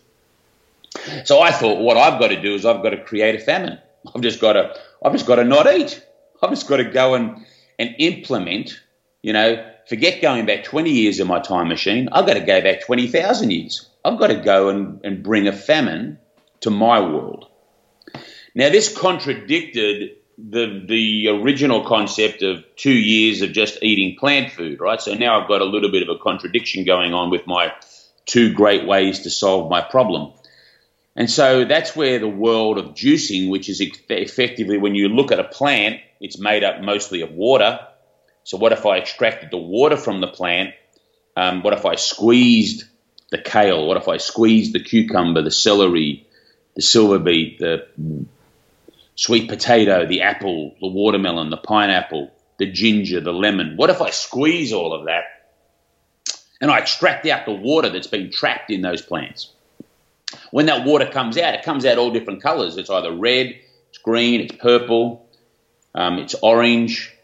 So 1.24 1.40
I 1.40 1.50
thought, 1.50 1.80
what 1.80 1.96
I've 1.96 2.20
got 2.20 2.28
to 2.28 2.40
do 2.40 2.54
is 2.54 2.64
I've 2.64 2.82
got 2.82 2.90
to 2.90 3.02
create 3.02 3.34
a 3.34 3.38
famine. 3.38 3.78
I've 4.14 4.22
just 4.22 4.40
got 4.40 4.54
to, 4.54 4.74
I've 5.04 5.12
just 5.12 5.26
got 5.26 5.36
to 5.36 5.44
not 5.44 5.66
eat. 5.72 6.02
I've 6.42 6.50
just 6.50 6.68
got 6.68 6.78
to 6.78 6.84
go 6.84 7.14
and, 7.14 7.44
and 7.78 7.94
implement, 7.98 8.80
you 9.22 9.32
know, 9.32 9.64
forget 9.88 10.22
going 10.22 10.46
back 10.46 10.64
20 10.64 10.90
years 10.90 11.20
in 11.20 11.26
my 11.26 11.40
time 11.40 11.68
machine. 11.68 12.08
I've 12.12 12.26
got 12.26 12.34
to 12.34 12.40
go 12.40 12.60
back 12.60 12.84
20,000 12.84 13.50
years. 13.50 13.88
I've 14.04 14.18
got 14.18 14.28
to 14.28 14.36
go 14.36 14.68
and, 14.68 15.00
and 15.04 15.22
bring 15.22 15.48
a 15.48 15.52
famine 15.52 16.18
to 16.60 16.70
my 16.70 17.00
world. 17.00 17.47
Now, 18.58 18.70
this 18.70 18.92
contradicted 18.92 20.16
the, 20.36 20.84
the 20.84 21.28
original 21.28 21.84
concept 21.84 22.42
of 22.42 22.64
two 22.74 22.90
years 22.90 23.40
of 23.40 23.52
just 23.52 23.78
eating 23.82 24.16
plant 24.18 24.50
food, 24.50 24.80
right? 24.80 25.00
So 25.00 25.14
now 25.14 25.40
I've 25.40 25.46
got 25.46 25.60
a 25.60 25.64
little 25.64 25.92
bit 25.92 26.02
of 26.02 26.08
a 26.08 26.18
contradiction 26.18 26.84
going 26.84 27.14
on 27.14 27.30
with 27.30 27.46
my 27.46 27.72
two 28.26 28.52
great 28.52 28.84
ways 28.84 29.20
to 29.20 29.30
solve 29.30 29.70
my 29.70 29.80
problem. 29.80 30.32
And 31.14 31.30
so 31.30 31.66
that's 31.66 31.94
where 31.94 32.18
the 32.18 32.26
world 32.26 32.78
of 32.78 32.94
juicing, 32.94 33.48
which 33.48 33.68
is 33.68 33.80
effectively 34.10 34.76
when 34.76 34.96
you 34.96 35.08
look 35.08 35.30
at 35.30 35.38
a 35.38 35.44
plant, 35.44 36.00
it's 36.20 36.40
made 36.40 36.64
up 36.64 36.80
mostly 36.80 37.20
of 37.20 37.30
water. 37.30 37.78
So 38.42 38.58
what 38.58 38.72
if 38.72 38.84
I 38.86 38.98
extracted 38.98 39.52
the 39.52 39.56
water 39.56 39.96
from 39.96 40.20
the 40.20 40.26
plant? 40.26 40.74
Um, 41.36 41.62
what 41.62 41.74
if 41.74 41.86
I 41.86 41.94
squeezed 41.94 42.86
the 43.30 43.38
kale? 43.38 43.86
What 43.86 43.98
if 43.98 44.08
I 44.08 44.16
squeezed 44.16 44.72
the 44.72 44.82
cucumber, 44.82 45.42
the 45.42 45.52
celery, 45.52 46.26
the 46.74 46.82
silver 46.82 47.20
beet, 47.20 47.60
the 47.60 47.86
sweet 49.18 49.48
potato, 49.48 50.06
the 50.06 50.22
apple, 50.22 50.74
the 50.80 50.88
watermelon, 50.88 51.50
the 51.50 51.56
pineapple, 51.56 52.30
the 52.58 52.70
ginger, 52.70 53.20
the 53.20 53.32
lemon? 53.32 53.76
What 53.76 53.90
if 53.90 54.00
I 54.00 54.10
squeeze 54.10 54.72
all 54.72 54.92
of 54.92 55.06
that 55.06 55.24
and 56.60 56.70
I 56.70 56.78
extract 56.78 57.26
out 57.26 57.44
the 57.46 57.52
water 57.52 57.88
that's 57.88 58.06
been 58.06 58.30
trapped 58.30 58.70
in 58.70 58.82
those 58.82 59.02
plants? 59.02 59.52
when 60.50 60.66
that 60.66 60.84
water 60.84 61.06
comes 61.06 61.38
out, 61.38 61.54
it 61.54 61.62
comes 61.62 61.84
out 61.84 61.98
all 61.98 62.10
different 62.10 62.42
colors. 62.42 62.76
It's 62.76 62.90
either 62.90 63.12
red, 63.12 63.58
it's 63.90 63.98
green, 63.98 64.40
it's 64.40 64.54
purple, 64.56 65.26
um, 65.94 66.18
it's 66.18 66.34
orange. 66.42 67.14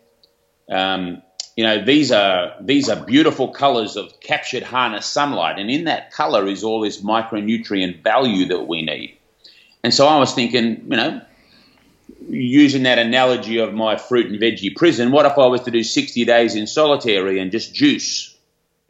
Um, 0.71 1.23
you 1.57 1.65
know, 1.65 1.85
these 1.85 2.11
are 2.11 2.55
these 2.61 2.89
are 2.89 3.05
beautiful 3.05 3.49
colors 3.49 3.97
of 3.97 4.19
captured 4.21 4.63
harnessed 4.63 5.13
sunlight, 5.13 5.59
and 5.59 5.71
in 5.71 5.85
that 5.85 6.11
color 6.11 6.47
is 6.47 6.65
all 6.65 6.81
this 6.81 7.01
micronutrient 7.03 8.03
value 8.03 8.47
that 8.47 8.63
we 8.63 8.83
need. 8.83 9.19
And 9.85 9.93
so 9.93 10.07
I 10.09 10.19
was 10.19 10.35
thinking, 10.35 10.87
you 10.91 10.97
know, 10.97 11.21
using 12.29 12.85
that 12.85 12.99
analogy 12.99 13.59
of 13.59 13.75
my 13.75 13.97
fruit 13.97 14.27
and 14.27 14.41
veggie 14.41 14.75
prison, 14.75 15.11
what 15.11 15.27
if 15.27 15.39
I 15.39 15.47
was 15.47 15.63
to 15.63 15.71
do 15.71 15.83
60 15.83 16.25
days 16.25 16.55
in 16.55 16.67
solitary 16.67 17.39
and 17.39 17.51
just 17.51 17.75
juice 17.75 18.35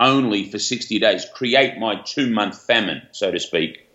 only 0.01 0.51
for 0.51 0.59
60 0.59 0.99
days, 0.99 1.27
create 1.35 1.79
my 1.79 2.01
two 2.03 2.29
month 2.29 2.61
famine, 2.61 3.03
so 3.12 3.31
to 3.31 3.38
speak, 3.38 3.87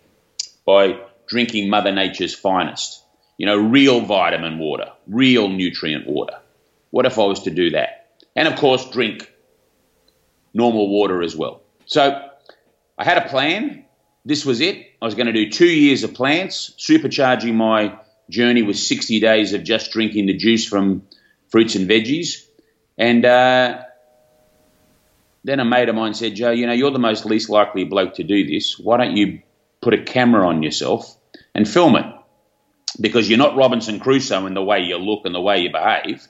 by 0.66 0.98
drinking 1.26 1.70
Mother 1.70 1.92
Nature's 1.92 2.34
finest. 2.34 3.02
You 3.38 3.46
know, 3.46 3.56
real 3.56 4.00
vitamin 4.00 4.58
water, 4.58 4.90
real 5.06 5.48
nutrient 5.48 6.06
water. 6.06 6.38
What 6.90 7.06
if 7.06 7.18
I 7.18 7.24
was 7.24 7.42
to 7.44 7.50
do 7.50 7.70
that? 7.70 8.08
And 8.36 8.46
of 8.46 8.56
course, 8.56 8.90
drink 8.90 9.32
normal 10.52 10.88
water 10.90 11.22
as 11.22 11.36
well. 11.36 11.62
So 11.86 12.28
I 12.98 13.04
had 13.04 13.18
a 13.18 13.28
plan. 13.28 13.84
This 14.24 14.44
was 14.44 14.60
it. 14.60 14.86
I 15.00 15.06
was 15.06 15.14
going 15.14 15.26
to 15.26 15.32
do 15.32 15.50
two 15.50 15.70
years 15.70 16.04
of 16.04 16.12
plants, 16.12 16.74
supercharging 16.78 17.54
my 17.54 17.98
journey 18.30 18.62
was 18.62 18.86
60 18.86 19.20
days 19.20 19.52
of 19.52 19.64
just 19.64 19.92
drinking 19.92 20.26
the 20.26 20.36
juice 20.36 20.66
from 20.66 21.02
fruits 21.48 21.74
and 21.74 21.88
veggies. 21.88 22.46
And 22.96 23.24
uh, 23.24 23.82
then 25.44 25.60
a 25.60 25.64
mate 25.64 25.88
of 25.88 25.94
mine 25.94 26.14
said, 26.14 26.34
Joe, 26.34 26.50
you 26.50 26.66
know, 26.66 26.72
you're 26.72 26.90
the 26.90 26.98
most 26.98 27.24
least 27.24 27.48
likely 27.48 27.84
bloke 27.84 28.14
to 28.14 28.24
do 28.24 28.46
this. 28.46 28.78
Why 28.78 28.96
don't 28.96 29.16
you 29.16 29.42
put 29.80 29.94
a 29.94 30.02
camera 30.02 30.46
on 30.46 30.62
yourself 30.62 31.16
and 31.54 31.68
film 31.68 31.96
it 31.96 32.06
because 33.00 33.28
you're 33.28 33.38
not 33.38 33.56
Robinson 33.56 34.00
Crusoe 34.00 34.46
in 34.46 34.54
the 34.54 34.62
way 34.62 34.80
you 34.80 34.96
look 34.96 35.24
and 35.24 35.34
the 35.34 35.40
way 35.40 35.60
you 35.60 35.70
behave. 35.70 36.26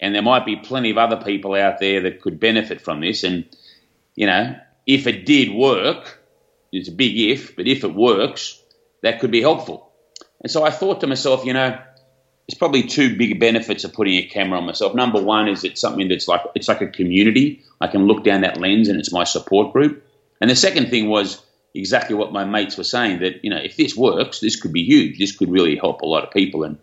And 0.00 0.14
there 0.14 0.22
might 0.22 0.46
be 0.46 0.56
plenty 0.56 0.90
of 0.90 0.98
other 0.98 1.22
people 1.22 1.54
out 1.54 1.78
there 1.78 2.02
that 2.02 2.20
could 2.20 2.40
benefit 2.40 2.80
from 2.80 3.00
this. 3.00 3.22
And, 3.22 3.44
you 4.14 4.26
know, 4.26 4.56
if 4.86 5.06
it 5.06 5.26
did 5.26 5.52
work, 5.52 6.18
it's 6.72 6.88
a 6.88 6.92
big 6.92 7.18
if, 7.18 7.54
but 7.54 7.66
if 7.66 7.84
it 7.84 7.94
works, 7.94 8.60
that 9.02 9.20
could 9.20 9.30
be 9.30 9.42
helpful. 9.42 9.89
And 10.40 10.50
so 10.50 10.64
I 10.64 10.70
thought 10.70 11.00
to 11.00 11.06
myself, 11.06 11.44
you 11.44 11.52
know, 11.52 11.70
there's 11.70 12.58
probably 12.58 12.84
two 12.84 13.16
big 13.16 13.38
benefits 13.38 13.84
of 13.84 13.92
putting 13.92 14.14
a 14.14 14.26
camera 14.26 14.58
on 14.58 14.66
myself. 14.66 14.94
Number 14.94 15.22
one 15.22 15.48
is 15.48 15.62
it's 15.62 15.80
something 15.80 16.08
that's 16.08 16.26
like 16.26 16.42
it's 16.54 16.68
like 16.68 16.80
a 16.80 16.88
community. 16.88 17.62
I 17.80 17.86
can 17.86 18.06
look 18.06 18.24
down 18.24 18.40
that 18.40 18.56
lens 18.56 18.88
and 18.88 18.98
it's 18.98 19.12
my 19.12 19.24
support 19.24 19.72
group. 19.72 20.04
And 20.40 20.50
the 20.50 20.56
second 20.56 20.88
thing 20.90 21.08
was 21.08 21.42
exactly 21.74 22.16
what 22.16 22.32
my 22.32 22.44
mates 22.44 22.76
were 22.76 22.84
saying 22.84 23.20
that, 23.20 23.44
you 23.44 23.50
know, 23.50 23.58
if 23.58 23.76
this 23.76 23.96
works, 23.96 24.40
this 24.40 24.60
could 24.60 24.72
be 24.72 24.84
huge. 24.84 25.18
This 25.18 25.36
could 25.36 25.50
really 25.50 25.76
help 25.76 26.02
a 26.02 26.06
lot 26.06 26.24
of 26.24 26.32
people. 26.32 26.64
And 26.64 26.78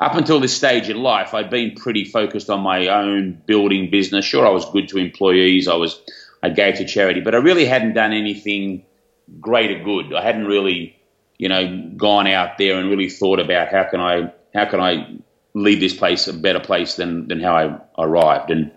up 0.00 0.14
until 0.14 0.40
this 0.40 0.54
stage 0.54 0.90
in 0.90 1.02
life, 1.02 1.32
I'd 1.32 1.50
been 1.50 1.74
pretty 1.74 2.04
focused 2.04 2.50
on 2.50 2.60
my 2.60 2.88
own 2.88 3.40
building 3.46 3.90
business. 3.90 4.24
Sure, 4.24 4.46
I 4.46 4.50
was 4.50 4.68
good 4.70 4.88
to 4.88 4.98
employees. 4.98 5.68
I 5.68 5.76
was, 5.76 5.98
I 6.42 6.50
gave 6.50 6.76
to 6.76 6.84
charity, 6.84 7.20
but 7.20 7.34
I 7.34 7.38
really 7.38 7.64
hadn't 7.64 7.94
done 7.94 8.12
anything 8.12 8.84
greater 9.40 9.82
good. 9.82 10.12
I 10.12 10.22
hadn't 10.22 10.46
really, 10.46 10.95
you 11.38 11.48
know, 11.48 11.90
gone 11.96 12.26
out 12.26 12.58
there 12.58 12.78
and 12.78 12.88
really 12.88 13.10
thought 13.10 13.40
about 13.40 13.68
how 13.68 13.84
can 13.84 14.00
I, 14.00 14.32
how 14.54 14.64
can 14.66 14.80
I 14.80 15.18
leave 15.54 15.80
this 15.80 15.94
place 15.94 16.28
a 16.28 16.32
better 16.32 16.60
place 16.60 16.96
than, 16.96 17.28
than 17.28 17.40
how 17.40 17.56
I 17.56 18.02
arrived. 18.02 18.50
And, 18.50 18.72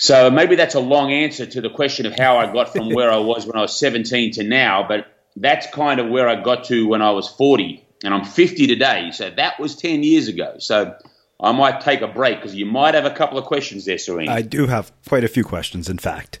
so 0.00 0.30
maybe 0.30 0.56
that's 0.56 0.74
a 0.74 0.80
long 0.80 1.12
answer 1.12 1.44
to 1.44 1.60
the 1.60 1.68
question 1.68 2.06
of 2.06 2.18
how 2.18 2.38
I 2.38 2.50
got 2.50 2.72
from 2.72 2.88
where 2.94 3.10
I 3.12 3.18
was 3.18 3.46
when 3.46 3.56
I 3.56 3.60
was 3.60 3.78
17 3.78 4.32
to 4.32 4.42
now, 4.42 4.86
but 4.88 5.06
that's 5.36 5.66
kind 5.72 6.00
of 6.00 6.08
where 6.08 6.26
I 6.26 6.42
got 6.42 6.64
to 6.64 6.88
when 6.88 7.02
I 7.02 7.10
was 7.10 7.28
40, 7.28 7.84
and 8.02 8.14
I'm 8.14 8.24
50 8.24 8.66
today. 8.66 9.10
So 9.12 9.30
that 9.30 9.60
was 9.60 9.76
10 9.76 10.02
years 10.02 10.28
ago. 10.28 10.54
So 10.58 10.94
I 11.38 11.52
might 11.52 11.82
take 11.82 12.00
a 12.00 12.08
break 12.08 12.38
because 12.38 12.54
you 12.54 12.64
might 12.64 12.94
have 12.94 13.04
a 13.04 13.10
couple 13.10 13.36
of 13.36 13.44
questions 13.44 13.84
there, 13.84 13.96
Srini. 13.96 14.28
I 14.28 14.40
do 14.40 14.66
have 14.66 14.90
quite 15.06 15.22
a 15.22 15.28
few 15.28 15.44
questions, 15.44 15.90
in 15.90 15.98
fact. 15.98 16.40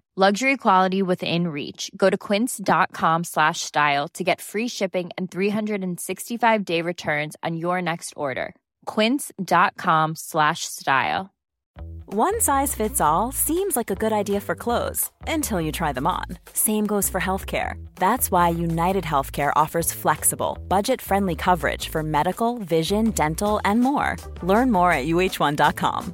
Luxury 0.21 0.55
quality 0.55 1.01
within 1.01 1.47
reach. 1.47 1.89
Go 1.97 2.11
to 2.11 2.15
quince.com 2.15 3.23
slash 3.23 3.61
style 3.61 4.07
to 4.09 4.23
get 4.23 4.39
free 4.39 4.67
shipping 4.67 5.09
and 5.17 5.31
365 5.31 6.63
day 6.63 6.83
returns 6.83 7.35
on 7.41 7.57
your 7.57 7.81
next 7.81 8.13
order. 8.15 8.53
Quince.com 8.85 10.15
slash 10.15 10.65
style. 10.65 11.33
One 12.05 12.39
size 12.39 12.75
fits 12.75 13.01
all 13.01 13.31
seems 13.31 13.75
like 13.75 13.89
a 13.89 13.95
good 13.95 14.13
idea 14.13 14.39
for 14.41 14.53
clothes 14.53 15.09
until 15.25 15.59
you 15.59 15.71
try 15.71 15.91
them 15.91 16.05
on. 16.05 16.25
Same 16.53 16.85
goes 16.85 17.09
for 17.09 17.19
healthcare. 17.19 17.83
That's 17.95 18.29
why 18.29 18.49
United 18.49 19.03
Healthcare 19.03 19.51
offers 19.55 19.91
flexible, 19.91 20.59
budget 20.67 21.01
friendly 21.01 21.33
coverage 21.35 21.89
for 21.89 22.03
medical, 22.03 22.59
vision, 22.59 23.09
dental, 23.09 23.59
and 23.65 23.81
more. 23.81 24.17
Learn 24.43 24.71
more 24.71 24.91
at 24.93 25.07
uh1.com. 25.07 26.13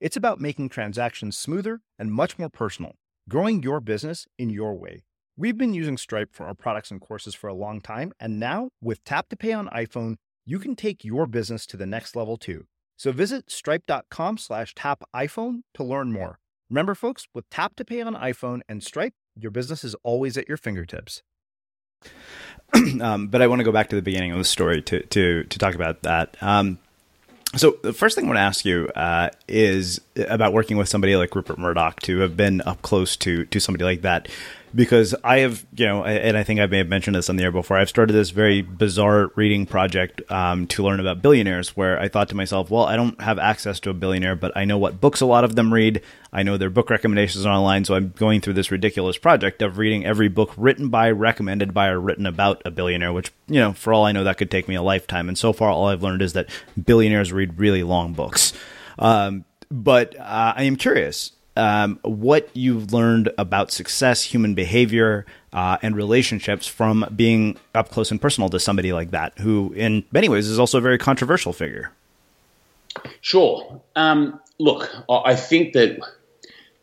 It's 0.00 0.16
about 0.16 0.40
making 0.40 0.70
transactions 0.70 1.36
smoother 1.36 1.82
and 1.98 2.10
much 2.10 2.38
more 2.38 2.48
personal, 2.48 2.94
growing 3.28 3.62
your 3.62 3.80
business 3.80 4.26
in 4.38 4.48
your 4.48 4.74
way. 4.74 5.04
We've 5.36 5.58
been 5.58 5.74
using 5.74 5.98
Stripe 5.98 6.30
for 6.32 6.46
our 6.46 6.54
products 6.54 6.90
and 6.90 7.02
courses 7.02 7.34
for 7.34 7.48
a 7.48 7.54
long 7.54 7.82
time, 7.82 8.12
and 8.18 8.40
now 8.40 8.70
with 8.80 9.04
Tap 9.04 9.28
to 9.28 9.36
Pay 9.36 9.52
on 9.52 9.68
iPhone, 9.68 10.16
you 10.46 10.58
can 10.58 10.74
take 10.74 11.04
your 11.04 11.26
business 11.26 11.66
to 11.66 11.76
the 11.76 11.84
next 11.84 12.16
level 12.16 12.38
too. 12.38 12.64
So 12.96 13.12
visit 13.12 13.50
stripe.com 13.50 14.38
slash 14.38 14.74
tap 14.74 15.02
iPhone 15.14 15.64
to 15.74 15.84
learn 15.84 16.12
more. 16.12 16.38
Remember, 16.70 16.94
folks, 16.94 17.26
with 17.34 17.48
Tap 17.50 17.76
to 17.76 17.84
Pay 17.84 18.00
on 18.00 18.14
iPhone 18.14 18.60
and 18.70 18.82
Stripe, 18.82 19.12
your 19.36 19.50
business 19.50 19.84
is 19.84 19.94
always 20.02 20.38
at 20.38 20.48
your 20.48 20.56
fingertips. 20.56 21.22
um, 23.02 23.28
but 23.28 23.42
I 23.42 23.46
want 23.46 23.60
to 23.60 23.64
go 23.64 23.72
back 23.72 23.90
to 23.90 23.96
the 23.96 24.02
beginning 24.02 24.32
of 24.32 24.38
the 24.38 24.44
story 24.44 24.80
to 24.82 25.04
to 25.04 25.44
to 25.44 25.58
talk 25.58 25.74
about 25.74 26.02
that. 26.04 26.38
Um, 26.40 26.78
so 27.56 27.76
the 27.82 27.92
first 27.92 28.14
thing 28.14 28.24
I 28.24 28.28
want 28.28 28.36
to 28.36 28.42
ask 28.42 28.64
you 28.64 28.88
uh, 28.94 29.30
is 29.48 30.00
about 30.28 30.52
working 30.52 30.76
with 30.76 30.88
somebody 30.88 31.16
like 31.16 31.34
Rupert 31.34 31.58
Murdoch 31.58 32.00
to 32.02 32.18
have 32.20 32.36
been 32.36 32.60
up 32.62 32.82
close 32.82 33.16
to 33.18 33.44
to 33.46 33.60
somebody 33.60 33.84
like 33.84 34.02
that, 34.02 34.28
because 34.74 35.14
I 35.24 35.38
have 35.38 35.66
you 35.74 35.86
know, 35.86 36.04
and 36.04 36.36
I 36.36 36.42
think 36.42 36.60
I 36.60 36.66
may 36.66 36.78
have 36.78 36.88
mentioned 36.88 37.16
this 37.16 37.28
on 37.28 37.36
the 37.36 37.44
air 37.44 37.52
before. 37.52 37.76
I've 37.76 37.88
started 37.88 38.12
this 38.12 38.30
very 38.30 38.62
bizarre 38.62 39.30
reading 39.34 39.66
project 39.66 40.22
um, 40.30 40.66
to 40.68 40.82
learn 40.82 41.00
about 41.00 41.22
billionaires, 41.22 41.76
where 41.76 41.98
I 42.00 42.08
thought 42.08 42.28
to 42.30 42.36
myself, 42.36 42.70
well, 42.70 42.84
I 42.84 42.96
don't 42.96 43.20
have 43.20 43.38
access 43.38 43.80
to 43.80 43.90
a 43.90 43.94
billionaire, 43.94 44.36
but 44.36 44.52
I 44.56 44.64
know 44.64 44.78
what 44.78 45.00
books 45.00 45.20
a 45.20 45.26
lot 45.26 45.44
of 45.44 45.56
them 45.56 45.72
read. 45.72 46.02
I 46.32 46.42
know 46.42 46.56
their 46.56 46.70
book 46.70 46.90
recommendations 46.90 47.44
online, 47.44 47.84
so 47.84 47.94
I'm 47.94 48.12
going 48.16 48.40
through 48.40 48.54
this 48.54 48.70
ridiculous 48.70 49.18
project 49.18 49.62
of 49.62 49.78
reading 49.78 50.06
every 50.06 50.28
book 50.28 50.52
written 50.56 50.88
by, 50.88 51.10
recommended 51.10 51.74
by, 51.74 51.88
or 51.88 52.00
written 52.00 52.26
about 52.26 52.62
a 52.64 52.70
billionaire. 52.70 53.12
Which 53.12 53.32
you 53.48 53.60
know, 53.60 53.72
for 53.72 53.92
all 53.92 54.04
I 54.04 54.12
know, 54.12 54.24
that 54.24 54.38
could 54.38 54.50
take 54.50 54.68
me 54.68 54.76
a 54.76 54.82
lifetime. 54.82 55.28
And 55.28 55.36
so 55.36 55.52
far, 55.52 55.70
all 55.70 55.88
I've 55.88 56.02
learned 56.02 56.22
is 56.22 56.34
that 56.34 56.48
billionaires 56.82 57.32
read 57.32 57.58
really 57.58 57.82
long 57.82 58.12
books. 58.12 58.52
Um, 58.98 59.44
but 59.70 60.18
uh, 60.18 60.54
I 60.56 60.64
am 60.64 60.76
curious 60.76 61.32
um, 61.56 61.98
what 62.02 62.48
you've 62.54 62.92
learned 62.92 63.30
about 63.36 63.70
success, 63.70 64.22
human 64.22 64.54
behavior, 64.54 65.26
uh, 65.52 65.78
and 65.82 65.96
relationships 65.96 66.66
from 66.66 67.04
being 67.14 67.58
up 67.74 67.90
close 67.90 68.10
and 68.10 68.20
personal 68.20 68.48
to 68.50 68.60
somebody 68.60 68.92
like 68.92 69.10
that, 69.10 69.38
who 69.38 69.72
in 69.74 70.04
many 70.12 70.28
ways 70.28 70.46
is 70.46 70.58
also 70.58 70.78
a 70.78 70.80
very 70.80 70.98
controversial 70.98 71.52
figure. 71.52 71.92
Sure. 73.20 73.80
Um, 73.96 74.40
look, 74.58 74.90
I 75.08 75.34
think 75.36 75.74
that 75.74 76.00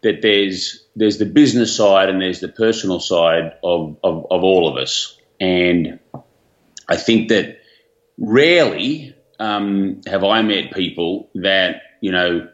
that 0.03 0.22
there's 0.22 0.86
there's 0.95 1.18
the 1.18 1.26
business 1.26 1.76
side 1.76 2.09
and 2.09 2.22
there's 2.22 2.39
the 2.39 2.47
personal 2.47 2.99
side 2.99 3.53
of, 3.63 3.97
of, 4.03 4.28
of 4.30 4.43
all 4.43 4.68
of 4.68 4.78
us, 4.78 5.18
and 5.39 5.99
I 6.88 6.97
think 6.97 7.30
that 7.30 7.59
rarely 8.18 9.15
um, 9.39 10.01
have 10.07 10.24
I 10.24 10.41
met 10.41 10.72
people 10.72 11.30
that 11.36 11.82
you 12.01 12.11
know 12.11 12.47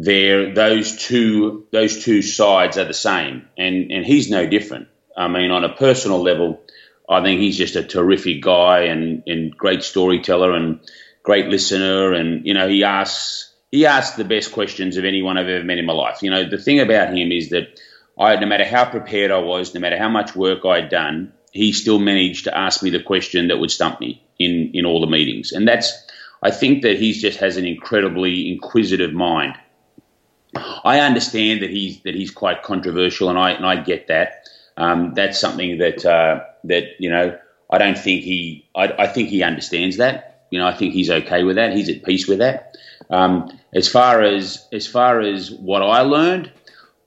they're 0.00 0.54
those 0.54 0.96
two 0.96 1.66
those 1.72 2.04
two 2.04 2.22
sides 2.22 2.78
are 2.78 2.84
the 2.84 2.94
same, 2.94 3.48
and 3.56 3.90
and 3.90 4.06
he's 4.06 4.30
no 4.30 4.46
different. 4.46 4.88
I 5.16 5.26
mean, 5.26 5.50
on 5.50 5.64
a 5.64 5.74
personal 5.74 6.22
level, 6.22 6.60
I 7.08 7.22
think 7.22 7.40
he's 7.40 7.56
just 7.56 7.74
a 7.74 7.82
terrific 7.82 8.40
guy 8.40 8.82
and, 8.82 9.22
and 9.26 9.56
great 9.56 9.82
storyteller 9.82 10.52
and 10.54 10.80
great 11.24 11.46
listener. 11.46 12.12
And, 12.12 12.46
you 12.46 12.54
know, 12.54 12.68
he 12.68 12.84
asks, 12.84 13.52
he 13.72 13.86
asks 13.86 14.16
the 14.16 14.24
best 14.24 14.52
questions 14.52 14.96
of 14.96 15.04
anyone 15.04 15.36
I've 15.36 15.48
ever 15.48 15.64
met 15.64 15.78
in 15.78 15.86
my 15.86 15.92
life. 15.92 16.22
You 16.22 16.30
know, 16.30 16.48
the 16.48 16.58
thing 16.58 16.78
about 16.80 17.16
him 17.16 17.32
is 17.32 17.50
that 17.50 17.80
I, 18.18 18.36
no 18.36 18.46
matter 18.46 18.64
how 18.64 18.84
prepared 18.84 19.30
I 19.32 19.38
was, 19.38 19.74
no 19.74 19.80
matter 19.80 19.98
how 19.98 20.08
much 20.08 20.36
work 20.36 20.64
I'd 20.64 20.88
done, 20.88 21.32
he 21.50 21.72
still 21.72 21.98
managed 21.98 22.44
to 22.44 22.56
ask 22.56 22.82
me 22.82 22.90
the 22.90 23.02
question 23.02 23.48
that 23.48 23.58
would 23.58 23.70
stump 23.70 24.00
me 24.00 24.22
in, 24.38 24.70
in 24.74 24.86
all 24.86 25.00
the 25.00 25.06
meetings. 25.06 25.50
And 25.50 25.66
that's, 25.66 25.92
I 26.42 26.52
think 26.52 26.82
that 26.82 26.98
he 26.98 27.12
just 27.12 27.38
has 27.40 27.56
an 27.56 27.66
incredibly 27.66 28.52
inquisitive 28.52 29.12
mind. 29.12 29.56
I 30.54 31.00
understand 31.00 31.62
that 31.62 31.70
he's 31.70 32.02
that 32.02 32.14
he's 32.14 32.30
quite 32.30 32.62
controversial, 32.62 33.28
and 33.28 33.38
I 33.38 33.50
and 33.50 33.66
I 33.66 33.82
get 33.82 34.08
that. 34.08 34.48
Um, 34.76 35.14
that's 35.14 35.38
something 35.38 35.78
that 35.78 36.04
uh, 36.04 36.44
that 36.64 36.84
you 36.98 37.10
know 37.10 37.38
I 37.70 37.78
don't 37.78 37.98
think 37.98 38.22
he 38.22 38.68
I, 38.74 38.92
I, 38.98 39.06
think 39.08 39.28
he 39.28 39.42
understands 39.42 39.98
that. 39.98 40.46
You 40.50 40.58
know, 40.58 40.66
I 40.66 40.74
think 40.74 40.94
he's 40.94 41.10
okay 41.10 41.42
with 41.42 41.56
that. 41.56 41.76
He's 41.76 41.88
at 41.88 42.04
peace 42.04 42.26
with 42.26 42.38
that. 42.38 42.76
Um, 43.10 43.58
as 43.74 43.88
far 43.88 44.22
as 44.22 44.66
as 44.72 44.86
far 44.86 45.20
as 45.20 45.50
what 45.50 45.82
I 45.82 46.02
learned, 46.02 46.50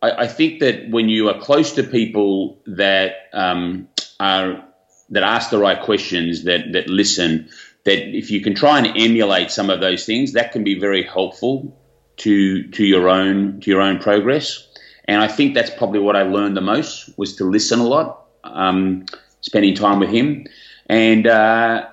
I, 0.02 0.12
I 0.12 0.28
think 0.28 0.60
that 0.60 0.90
when 0.90 1.10
you 1.10 1.30
are 1.30 1.40
close 1.40 1.74
to 1.74 1.84
people 1.84 2.60
that 2.68 3.14
um, 3.34 3.90
are 4.20 4.64
that 5.10 5.24
ask 5.24 5.50
the 5.50 5.58
right 5.58 5.82
questions, 5.82 6.44
that 6.44 6.74
that 6.74 6.88
listen, 6.90 7.50
that 7.86 8.16
if 8.16 8.30
you 8.30 8.42
can 8.42 8.54
try 8.54 8.78
and 8.78 8.98
emulate 8.98 9.50
some 9.50 9.72
of 9.72 9.80
those 9.80 10.06
things, 10.06 10.34
that 10.34 10.52
can 10.52 10.64
be 10.64 10.80
very 10.80 11.04
helpful 11.04 11.78
to 12.22 12.68
to 12.70 12.84
your 12.84 13.10
own 13.10 13.60
to 13.62 13.72
your 13.72 13.82
own 13.82 14.00
progress. 14.00 14.68
And 15.06 15.22
I 15.22 15.28
think 15.28 15.56
that's 15.56 15.70
probably 15.72 16.00
what 16.00 16.16
I 16.16 16.24
learned 16.24 16.56
the 16.56 16.62
most 16.62 17.10
was 17.18 17.36
to 17.38 17.44
listen 17.46 17.80
a 17.80 17.88
lot, 17.88 18.26
um, 18.44 19.06
spending 19.42 19.76
time 19.76 20.00
with 20.00 20.10
him, 20.10 20.46
and 20.88 21.28
uh, 21.28 21.88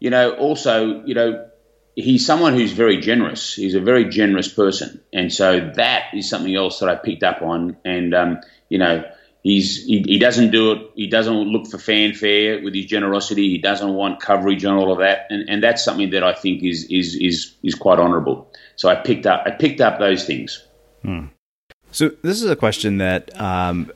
you 0.00 0.10
know 0.10 0.32
also 0.32 1.04
you 1.04 1.14
know 1.14 1.46
he's 1.94 2.24
someone 2.26 2.54
who's 2.54 2.72
very 2.72 2.98
generous. 2.98 3.54
He's 3.54 3.74
a 3.74 3.80
very 3.80 4.06
generous 4.06 4.48
person, 4.48 5.00
and 5.12 5.32
so 5.32 5.72
that 5.76 6.14
is 6.14 6.28
something 6.28 6.54
else 6.54 6.80
that 6.80 6.88
I 6.88 6.96
picked 6.96 7.22
up 7.22 7.42
on. 7.42 7.76
And 7.84 8.14
um, 8.14 8.40
you 8.68 8.78
know 8.78 9.04
he's 9.42 9.84
he, 9.84 10.02
he, 10.06 10.18
doesn't 10.18 10.50
do 10.50 10.72
it. 10.72 10.90
He 10.94 11.08
doesn't 11.08 11.34
look 11.34 11.66
for 11.66 11.78
fanfare 11.78 12.62
with 12.62 12.74
his 12.74 12.86
generosity. 12.86 13.48
He 13.48 13.58
doesn't 13.58 13.92
want 13.92 14.20
coverage 14.20 14.64
and 14.64 14.74
all 14.76 14.92
of 14.92 14.98
that, 14.98 15.26
and, 15.30 15.48
and 15.48 15.62
that's 15.62 15.84
something 15.84 16.10
that 16.10 16.24
I 16.24 16.32
think 16.32 16.62
is 16.62 16.84
is 16.84 17.14
is 17.14 17.54
is 17.62 17.74
quite 17.74 17.98
honourable. 17.98 18.50
So 18.80 18.88
I 18.88 18.94
picked 18.94 19.26
up 19.26 19.42
I 19.44 19.50
picked 19.50 19.82
up 19.82 19.98
those 19.98 20.24
things. 20.24 20.66
Hmm. 21.02 21.26
So 21.92 22.12
this 22.22 22.42
is 22.42 22.48
a 22.48 22.56
question 22.56 22.96
that 22.96 23.38
um, 23.38 23.92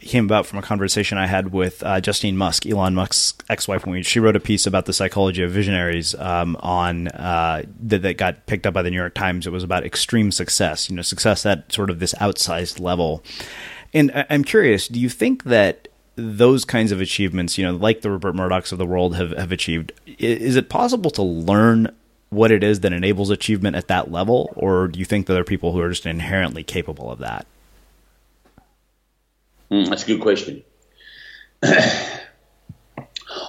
came 0.00 0.26
about 0.26 0.44
from 0.44 0.58
a 0.58 0.62
conversation 0.62 1.16
I 1.16 1.26
had 1.26 1.54
with 1.54 1.82
uh, 1.82 2.02
Justine 2.02 2.36
Musk, 2.36 2.66
Elon 2.66 2.94
Musk's 2.94 3.32
ex-wife. 3.48 3.86
When 3.86 4.02
she 4.02 4.20
wrote 4.20 4.36
a 4.36 4.40
piece 4.40 4.66
about 4.66 4.84
the 4.84 4.92
psychology 4.92 5.42
of 5.42 5.52
visionaries 5.52 6.14
um, 6.16 6.54
on 6.56 7.08
uh, 7.08 7.62
that, 7.80 8.02
that 8.02 8.18
got 8.18 8.44
picked 8.44 8.66
up 8.66 8.74
by 8.74 8.82
the 8.82 8.90
New 8.90 8.98
York 8.98 9.14
Times. 9.14 9.46
It 9.46 9.52
was 9.52 9.64
about 9.64 9.86
extreme 9.86 10.30
success, 10.30 10.90
you 10.90 10.96
know, 10.96 11.02
success 11.02 11.46
at 11.46 11.72
sort 11.72 11.88
of 11.88 11.98
this 11.98 12.12
outsized 12.14 12.78
level. 12.78 13.24
And 13.94 14.26
I'm 14.28 14.44
curious, 14.44 14.86
do 14.86 15.00
you 15.00 15.08
think 15.08 15.44
that 15.44 15.88
those 16.16 16.66
kinds 16.66 16.92
of 16.92 17.00
achievements, 17.00 17.56
you 17.56 17.64
know, 17.64 17.74
like 17.74 18.02
the 18.02 18.10
Rupert 18.10 18.34
Murdochs 18.34 18.70
of 18.70 18.76
the 18.76 18.84
world 18.84 19.16
have, 19.16 19.30
have 19.30 19.50
achieved, 19.50 19.92
is 20.18 20.56
it 20.56 20.68
possible 20.68 21.10
to 21.12 21.22
learn 21.22 21.90
what 22.30 22.50
it 22.50 22.64
is 22.64 22.80
that 22.80 22.92
enables 22.92 23.30
achievement 23.30 23.76
at 23.76 23.88
that 23.88 24.10
level, 24.10 24.52
or 24.56 24.88
do 24.88 24.98
you 24.98 25.04
think 25.04 25.26
that 25.26 25.32
there 25.34 25.42
are 25.42 25.44
people 25.44 25.72
who 25.72 25.80
are 25.80 25.90
just 25.90 26.06
inherently 26.06 26.64
capable 26.64 27.10
of 27.10 27.18
that? 27.20 27.46
Mm, 29.70 29.88
that's 29.88 30.04
a 30.04 30.06
good 30.06 30.20
question. 30.20 30.62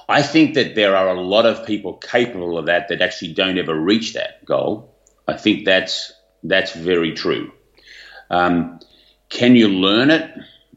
I 0.09 0.21
think 0.21 0.55
that 0.55 0.75
there 0.75 0.95
are 0.95 1.09
a 1.09 1.21
lot 1.21 1.45
of 1.45 1.65
people 1.65 1.93
capable 1.93 2.57
of 2.57 2.67
that 2.67 2.87
that 2.89 3.01
actually 3.01 3.33
don't 3.33 3.57
ever 3.57 3.75
reach 3.75 4.13
that 4.13 4.43
goal. 4.45 4.95
I 5.27 5.33
think 5.33 5.65
that's 5.65 6.13
that's 6.43 6.73
very 6.73 7.13
true. 7.13 7.51
Um, 8.29 8.79
can 9.29 9.55
you 9.55 9.67
learn 9.67 10.09
it? 10.09 10.31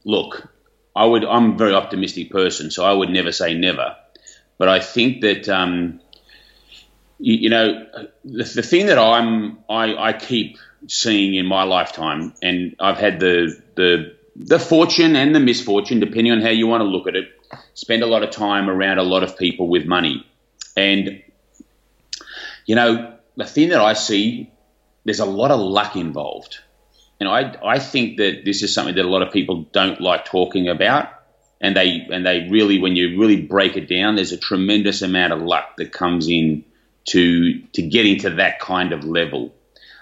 Look, 0.04 0.52
I 0.96 1.04
would. 1.04 1.24
I'm 1.24 1.52
a 1.52 1.56
very 1.56 1.74
optimistic 1.74 2.30
person, 2.30 2.70
so 2.70 2.84
I 2.84 2.92
would 2.92 3.10
never 3.10 3.32
say 3.32 3.54
never. 3.54 3.96
But 4.58 4.68
I 4.68 4.80
think 4.80 5.22
that 5.22 5.48
um, 5.48 6.00
you, 7.20 7.34
you, 7.34 7.50
know 7.50 7.86
the, 8.24 8.44
the 8.44 8.62
thing 8.62 8.86
that 8.86 8.98
I'm 8.98 9.58
I, 9.68 9.94
I 9.94 10.12
keep 10.12 10.58
seeing 10.88 11.34
in 11.34 11.46
my 11.46 11.64
lifetime, 11.64 12.34
and 12.42 12.76
I've 12.80 12.98
had 12.98 13.20
the 13.20 13.60
the 13.76 14.16
the 14.36 14.58
fortune 14.58 15.16
and 15.16 15.34
the 15.34 15.40
misfortune, 15.40 16.00
depending 16.00 16.32
on 16.32 16.40
how 16.40 16.48
you 16.48 16.66
want 16.66 16.80
to 16.80 16.86
look 16.86 17.06
at 17.06 17.16
it, 17.16 17.28
spend 17.74 18.02
a 18.02 18.06
lot 18.06 18.22
of 18.22 18.30
time 18.30 18.68
around 18.68 18.98
a 18.98 19.02
lot 19.02 19.22
of 19.22 19.36
people 19.36 19.68
with 19.68 19.86
money, 19.86 20.26
and 20.76 21.22
you 22.66 22.74
know 22.74 23.14
the 23.36 23.44
thing 23.44 23.70
that 23.70 23.80
I 23.80 23.92
see, 23.92 24.50
there's 25.04 25.20
a 25.20 25.26
lot 25.26 25.50
of 25.50 25.60
luck 25.60 25.96
involved 25.96 26.58
know, 27.24 27.30
I, 27.30 27.74
I 27.74 27.78
think 27.78 28.16
that 28.16 28.44
this 28.44 28.62
is 28.62 28.72
something 28.74 28.94
that 28.94 29.04
a 29.04 29.08
lot 29.08 29.22
of 29.22 29.32
people 29.32 29.66
don't 29.72 30.00
like 30.00 30.24
talking 30.24 30.68
about. 30.68 31.08
And 31.60 31.76
they, 31.76 32.06
and 32.10 32.24
they 32.24 32.48
really, 32.50 32.80
when 32.80 32.96
you 32.96 33.20
really 33.20 33.42
break 33.42 33.76
it 33.76 33.86
down, 33.86 34.16
there's 34.16 34.32
a 34.32 34.38
tremendous 34.38 35.02
amount 35.02 35.34
of 35.34 35.42
luck 35.42 35.76
that 35.76 35.92
comes 35.92 36.26
in 36.26 36.64
to, 37.06 37.60
to 37.72 37.82
getting 37.82 38.18
to 38.20 38.30
that 38.30 38.60
kind 38.60 38.92
of 38.92 39.04
level. 39.04 39.54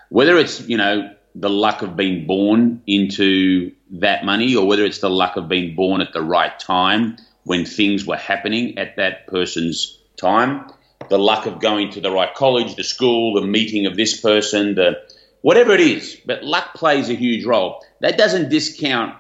Whether 0.09 0.37
it's, 0.39 0.67
you 0.69 0.77
know, 0.77 1.15
the 1.35 1.51
luck 1.51 1.83
of 1.83 1.97
being 1.97 2.27
born 2.27 2.83
into 2.87 3.73
that 3.91 4.25
money 4.25 4.57
or 4.57 4.67
whether 4.67 4.85
it's 4.85 4.99
the 4.99 5.11
luck 5.11 5.37
of 5.37 5.49
being 5.49 5.77
born 5.77 6.01
at 6.01 6.13
the 6.13 6.23
right 6.23 6.59
time 6.59 7.17
when 7.45 7.65
things 7.65 8.05
were 8.05 8.17
happening 8.17 8.79
at 8.79 8.97
that 8.97 9.27
person's 9.27 9.99
time, 10.17 10.71
the 11.09 11.19
luck 11.19 11.47
of 11.47 11.61
going 11.61 11.91
to 11.91 12.01
the 12.01 12.11
right 12.11 12.35
college, 12.35 12.75
the 12.75 12.85
school, 12.85 13.41
the 13.41 13.47
meeting 13.47 13.87
of 13.87 13.97
this 13.97 14.21
person, 14.21 14.75
the, 14.75 14.97
whatever 15.41 15.73
it 15.73 15.81
is, 15.81 16.19
but 16.27 16.43
luck 16.43 16.75
plays 16.75 17.09
a 17.09 17.15
huge 17.15 17.45
role. 17.45 17.85
That 18.01 18.19
doesn't 18.19 18.51
discount, 18.51 19.17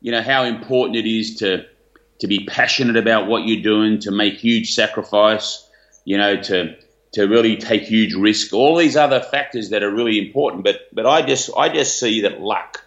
you 0.00 0.12
know, 0.12 0.22
how 0.22 0.44
important 0.44 0.96
it 0.96 1.06
is 1.06 1.36
to 1.36 1.66
to 2.22 2.28
be 2.28 2.46
passionate 2.46 2.96
about 2.96 3.26
what 3.26 3.46
you're 3.46 3.64
doing, 3.64 3.98
to 3.98 4.12
make 4.12 4.34
huge 4.34 4.74
sacrifice, 4.74 5.68
you 6.04 6.16
know, 6.16 6.40
to 6.40 6.76
to 7.12 7.26
really 7.26 7.56
take 7.56 7.82
huge 7.82 8.14
risk. 8.14 8.52
All 8.52 8.76
these 8.76 8.96
other 8.96 9.20
factors 9.20 9.70
that 9.70 9.82
are 9.82 9.90
really 9.90 10.18
important, 10.18 10.64
but 10.64 10.88
but 10.92 11.06
I 11.06 11.22
just 11.22 11.50
I 11.56 11.68
just 11.68 11.98
see 11.98 12.22
that 12.22 12.40
luck 12.40 12.84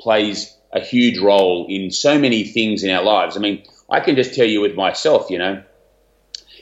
plays 0.00 0.54
a 0.72 0.80
huge 0.80 1.18
role 1.18 1.66
in 1.68 1.90
so 1.90 2.18
many 2.18 2.44
things 2.44 2.84
in 2.84 2.90
our 2.90 3.02
lives. 3.02 3.36
I 3.36 3.40
mean, 3.40 3.64
I 3.90 4.00
can 4.00 4.16
just 4.16 4.34
tell 4.34 4.46
you 4.46 4.60
with 4.60 4.74
myself, 4.74 5.30
you 5.30 5.38
know, 5.38 5.62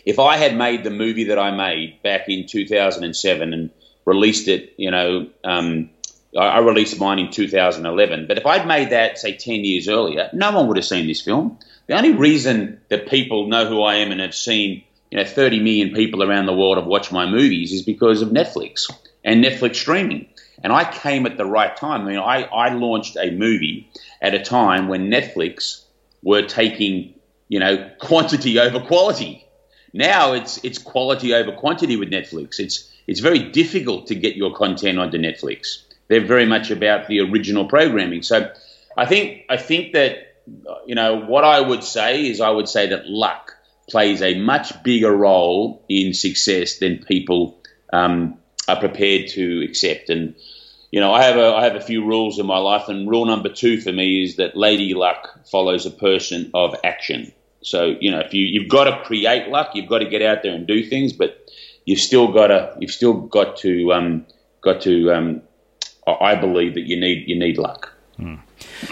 if 0.04 0.20
I 0.20 0.36
had 0.36 0.56
made 0.56 0.84
the 0.84 0.90
movie 0.90 1.24
that 1.24 1.38
I 1.38 1.50
made 1.50 2.00
back 2.02 2.28
in 2.28 2.46
2007 2.46 3.52
and 3.52 3.70
released 4.04 4.46
it, 4.46 4.74
you 4.76 4.92
know, 4.92 5.28
um, 5.42 5.90
I, 6.38 6.58
released 6.60 6.98
mine 7.00 7.18
in 7.18 7.30
2011. 7.30 8.26
But 8.28 8.38
if 8.38 8.46
I'd 8.46 8.66
made 8.66 8.90
that, 8.90 9.18
say, 9.18 9.36
10 9.36 9.64
years 9.64 9.88
earlier, 9.88 10.30
no 10.32 10.52
one 10.52 10.68
would 10.68 10.76
have 10.76 10.86
seen 10.86 11.08
this 11.08 11.20
film. 11.20 11.58
The 11.88 11.96
only 11.96 12.12
reason 12.12 12.80
that 12.88 13.08
people 13.08 13.48
know 13.48 13.66
who 13.66 13.82
I 13.82 13.96
am 13.96 14.12
and 14.12 14.20
have 14.20 14.34
seen, 14.34 14.84
you 15.10 15.18
know, 15.18 15.24
30 15.24 15.60
million 15.60 15.94
people 15.94 16.22
around 16.22 16.46
the 16.46 16.54
world 16.54 16.78
have 16.78 16.86
watched 16.86 17.12
my 17.12 17.26
movies 17.26 17.72
is 17.72 17.82
because 17.82 18.22
of 18.22 18.30
Netflix 18.30 18.92
and 19.24 19.44
Netflix 19.44 19.76
streaming. 19.76 20.28
And 20.62 20.72
I 20.72 20.90
came 20.90 21.26
at 21.26 21.36
the 21.36 21.44
right 21.44 21.76
time. 21.76 22.02
I 22.02 22.04
mean, 22.04 22.18
I, 22.18 22.42
I 22.42 22.74
launched 22.74 23.16
a 23.16 23.30
movie 23.30 23.90
at 24.20 24.34
a 24.34 24.40
time 24.42 24.88
when 24.88 25.10
Netflix 25.10 25.82
were 26.22 26.42
taking, 26.42 27.14
you 27.48 27.60
know, 27.60 27.90
quantity 28.00 28.58
over 28.58 28.80
quality. 28.80 29.44
Now 29.92 30.32
it's 30.34 30.62
it's 30.62 30.78
quality 30.78 31.32
over 31.32 31.52
quantity 31.52 31.96
with 31.96 32.10
Netflix. 32.10 32.58
It's 32.58 32.90
it's 33.06 33.20
very 33.20 33.38
difficult 33.50 34.08
to 34.08 34.14
get 34.14 34.36
your 34.36 34.54
content 34.54 34.98
onto 34.98 35.16
Netflix. 35.16 35.82
They're 36.08 36.26
very 36.26 36.46
much 36.46 36.70
about 36.70 37.08
the 37.08 37.20
original 37.20 37.66
programming. 37.66 38.22
So 38.22 38.52
I 38.96 39.06
think 39.06 39.44
I 39.48 39.56
think 39.56 39.92
that 39.94 40.34
you 40.86 40.94
know 40.94 41.20
what 41.20 41.44
I 41.44 41.60
would 41.60 41.82
say 41.82 42.26
is 42.26 42.40
I 42.40 42.50
would 42.50 42.68
say 42.68 42.88
that 42.88 43.06
luck 43.06 43.55
plays 43.90 44.22
a 44.22 44.38
much 44.38 44.82
bigger 44.82 45.14
role 45.14 45.84
in 45.88 46.12
success 46.12 46.78
than 46.78 46.98
people 46.98 47.60
um, 47.92 48.36
are 48.68 48.78
prepared 48.78 49.28
to 49.28 49.62
accept. 49.62 50.10
And 50.10 50.34
you 50.90 51.00
know 51.00 51.12
I 51.12 51.22
have 51.24 51.36
a 51.36 51.54
I 51.54 51.64
have 51.64 51.76
a 51.76 51.80
few 51.80 52.04
rules 52.04 52.38
in 52.38 52.46
my 52.46 52.58
life, 52.58 52.88
and 52.88 53.08
rule 53.08 53.26
number 53.26 53.48
two 53.48 53.80
for 53.80 53.92
me 53.92 54.24
is 54.24 54.36
that 54.36 54.56
lady 54.56 54.94
luck 54.94 55.46
follows 55.50 55.86
a 55.86 55.90
person 55.90 56.50
of 56.54 56.74
action. 56.84 57.32
So 57.62 57.96
you 58.00 58.10
know 58.10 58.20
if 58.20 58.34
you 58.34 58.46
you've 58.46 58.68
got 58.68 58.84
to 58.84 59.04
create 59.04 59.48
luck, 59.48 59.74
you've 59.74 59.88
got 59.88 59.98
to 59.98 60.08
get 60.08 60.22
out 60.22 60.42
there 60.42 60.54
and 60.54 60.66
do 60.66 60.82
things, 60.84 61.12
but 61.12 61.48
you've 61.84 62.00
still 62.00 62.32
got 62.32 62.48
to 62.48 62.76
you've 62.78 62.90
still 62.90 63.14
got 63.14 63.56
to 63.58 63.92
um, 63.92 64.26
got 64.60 64.82
to 64.82 65.12
um, 65.12 65.42
I 66.06 66.34
believe 66.34 66.74
that 66.74 66.86
you 66.86 66.98
need 66.98 67.28
you 67.28 67.38
need 67.38 67.58
luck. 67.58 67.92
Hmm. 68.16 68.36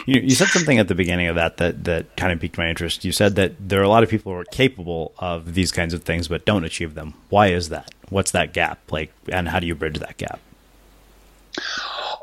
You, 0.06 0.20
you, 0.20 0.30
said 0.30 0.48
something 0.48 0.78
at 0.78 0.88
the 0.88 0.94
beginning 0.94 1.28
of 1.28 1.36
that 1.36 1.56
that 1.58 1.84
that 1.84 2.16
kind 2.16 2.32
of 2.32 2.40
piqued 2.40 2.58
my 2.58 2.68
interest. 2.68 3.04
You 3.04 3.12
said 3.12 3.36
that 3.36 3.54
there 3.58 3.80
are 3.80 3.84
a 3.84 3.88
lot 3.88 4.02
of 4.02 4.08
people 4.08 4.32
who 4.32 4.38
are 4.38 4.44
capable 4.44 5.12
of 5.18 5.54
these 5.54 5.72
kinds 5.72 5.94
of 5.94 6.02
things 6.02 6.28
but 6.28 6.44
don't 6.44 6.64
achieve 6.64 6.94
them. 6.94 7.14
Why 7.28 7.48
is 7.48 7.70
that? 7.70 7.92
What's 8.10 8.30
that 8.32 8.52
gap 8.52 8.80
like, 8.90 9.12
and 9.30 9.48
how 9.48 9.60
do 9.60 9.66
you 9.66 9.74
bridge 9.74 9.98
that 9.98 10.16
gap? 10.18 10.40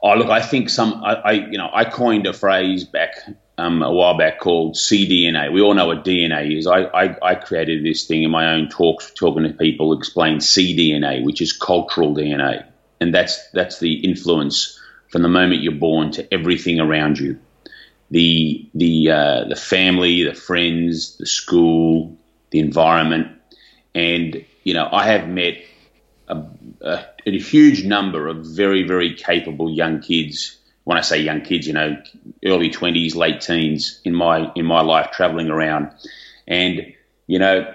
Oh, 0.04 0.16
look, 0.16 0.30
I 0.30 0.42
think 0.42 0.70
some 0.70 1.04
I, 1.04 1.14
I 1.14 1.32
you 1.32 1.58
know 1.58 1.70
I 1.74 1.86
coined 1.86 2.28
a 2.28 2.34
phrase 2.34 2.84
back 2.84 3.16
um, 3.58 3.84
a 3.84 3.92
while 3.92 4.18
back 4.18 4.40
called 4.40 4.76
cDNA. 4.76 5.52
We 5.52 5.62
all 5.62 5.74
know 5.74 5.88
what 5.88 6.04
DNA 6.04 6.58
is. 6.58 6.68
I, 6.68 6.84
I, 6.86 7.16
I, 7.22 7.36
created 7.36 7.86
this 7.86 8.08
thing 8.08 8.24
in 8.24 8.32
my 8.32 8.54
own 8.54 8.70
talks, 8.70 9.12
talking 9.12 9.44
to 9.44 9.54
people, 9.54 9.94
explain 9.94 10.38
cDNA, 10.38 11.24
which 11.24 11.42
is 11.42 11.54
cultural 11.54 12.16
DNA, 12.16 12.66
and 13.00 13.14
that's 13.14 13.50
that's 13.52 13.80
the 13.80 13.94
influence 13.94 14.81
from 15.12 15.22
the 15.22 15.30
moment 15.30 15.62
you're 15.62 15.74
born 15.74 16.12
to 16.12 16.34
everything 16.34 16.80
around 16.80 17.20
you, 17.20 17.38
the 18.10 18.68
the 18.74 19.12
uh, 19.12 19.44
the 19.46 19.56
family, 19.56 20.24
the 20.24 20.34
friends, 20.34 21.18
the 21.18 21.26
school, 21.26 22.18
the 22.50 22.60
environment, 22.60 23.28
and 23.94 24.44
you 24.64 24.74
know 24.74 24.88
I 24.92 25.06
have 25.06 25.28
met 25.28 25.58
a, 26.28 26.42
a, 26.82 27.06
a 27.26 27.40
huge 27.40 27.84
number 27.84 28.28
of 28.28 28.46
very 28.46 28.84
very 28.84 29.14
capable 29.14 29.70
young 29.70 30.00
kids. 30.02 30.58
When 30.86 30.98
I 30.98 31.02
say 31.02 31.22
young 31.22 31.42
kids, 31.42 31.68
you 31.68 31.74
know, 31.74 32.02
early 32.44 32.70
twenties, 32.70 33.16
late 33.16 33.42
teens 33.42 34.02
in 34.04 34.16
my 34.16 34.52
in 34.56 34.66
my 34.66 34.82
life, 34.82 35.12
traveling 35.12 35.50
around, 35.50 35.92
and 36.48 36.94
you 37.28 37.38
know, 37.38 37.74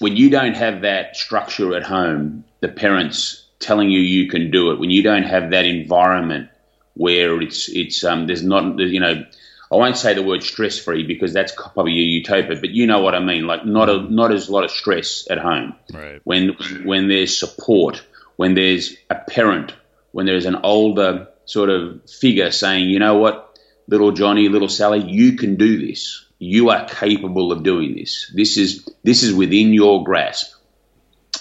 when 0.00 0.16
you 0.16 0.30
don't 0.30 0.56
have 0.56 0.82
that 0.82 1.16
structure 1.16 1.74
at 1.76 1.82
home, 1.82 2.44
the 2.60 2.68
parents 2.68 3.46
telling 3.58 3.90
you 3.90 4.00
you 4.00 4.28
can 4.28 4.50
do 4.50 4.70
it, 4.70 4.78
when 4.78 4.90
you 4.90 5.02
don't 5.02 5.22
have 5.22 5.50
that 5.50 5.64
environment 5.64 6.50
where 6.96 7.40
it's 7.40 7.68
it's 7.68 8.02
um, 8.04 8.26
there's 8.26 8.42
not 8.42 8.78
you 8.78 9.00
know. 9.00 9.24
I 9.70 9.74
won't 9.74 9.96
say 9.96 10.14
the 10.14 10.22
word 10.22 10.44
stress 10.44 10.78
free 10.78 11.02
because 11.02 11.32
that's 11.32 11.52
probably 11.52 11.94
a 11.94 12.02
utopia, 12.02 12.56
but 12.60 12.70
you 12.70 12.86
know 12.86 13.00
what 13.00 13.16
I 13.16 13.18
mean. 13.18 13.48
Like 13.48 13.66
not 13.66 13.90
a 13.90 13.98
not 14.02 14.32
as 14.32 14.48
a 14.48 14.52
lot 14.52 14.64
of 14.64 14.70
stress 14.70 15.26
at 15.28 15.38
home. 15.38 15.74
Right. 15.92 16.20
When 16.22 16.56
when 16.84 17.08
there's 17.08 17.36
support, 17.36 18.04
when 18.36 18.54
there's 18.54 18.94
a 19.10 19.16
parent, 19.16 19.74
when 20.12 20.24
there's 20.24 20.46
an 20.46 20.56
older 20.62 21.28
sort 21.46 21.68
of 21.70 22.08
figure 22.08 22.50
saying, 22.50 22.88
you 22.88 22.98
know 23.00 23.16
what, 23.16 23.58
little 23.88 24.12
Johnny, 24.12 24.48
little 24.48 24.68
Sally, 24.68 25.02
you 25.02 25.36
can 25.36 25.56
do 25.56 25.84
this. 25.84 26.24
You 26.38 26.70
are 26.70 26.86
capable 26.86 27.50
of 27.50 27.62
doing 27.62 27.96
this. 27.96 28.30
This 28.34 28.56
is 28.56 28.88
this 29.02 29.22
is 29.22 29.34
within 29.34 29.72
your 29.72 30.04
grasp. 30.04 30.52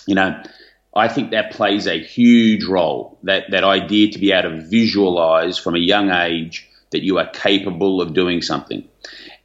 You 0.08 0.16
know, 0.16 0.42
I 0.96 1.10
think 1.10 1.32
that 1.32 1.52
plays 1.52 1.88
a 1.88 2.00
huge 2.00 2.64
role. 2.64 3.18
That 3.24 3.52
that 3.52 3.64
idea 3.64 4.12
to 4.12 4.20
be 4.20 4.32
able 4.32 4.52
to 4.52 4.62
visualize 4.62 5.58
from 5.58 5.76
a 5.76 5.80
young 5.80 6.10
age 6.10 6.68
that 6.92 7.04
you 7.04 7.18
are 7.18 7.28
capable 7.28 8.02
of 8.02 8.14
doing 8.14 8.42
something. 8.42 8.88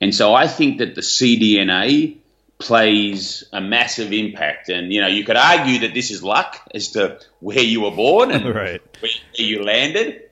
And 0.00 0.14
so 0.14 0.34
I 0.34 0.46
think 0.46 0.78
that 0.78 0.94
the 0.94 1.00
cDNA 1.00 2.18
plays 2.58 3.44
a 3.52 3.60
massive 3.60 4.12
impact. 4.12 4.68
And 4.68 4.92
you 4.92 5.00
know, 5.00 5.08
you 5.08 5.24
could 5.24 5.36
argue 5.36 5.80
that 5.80 5.94
this 5.94 6.10
is 6.10 6.22
luck 6.22 6.60
as 6.74 6.90
to 6.92 7.18
where 7.40 7.60
you 7.60 7.80
were 7.80 7.90
born 7.90 8.30
and 8.30 8.44
right. 8.54 8.80
where 9.00 9.10
you 9.34 9.64
landed 9.64 10.22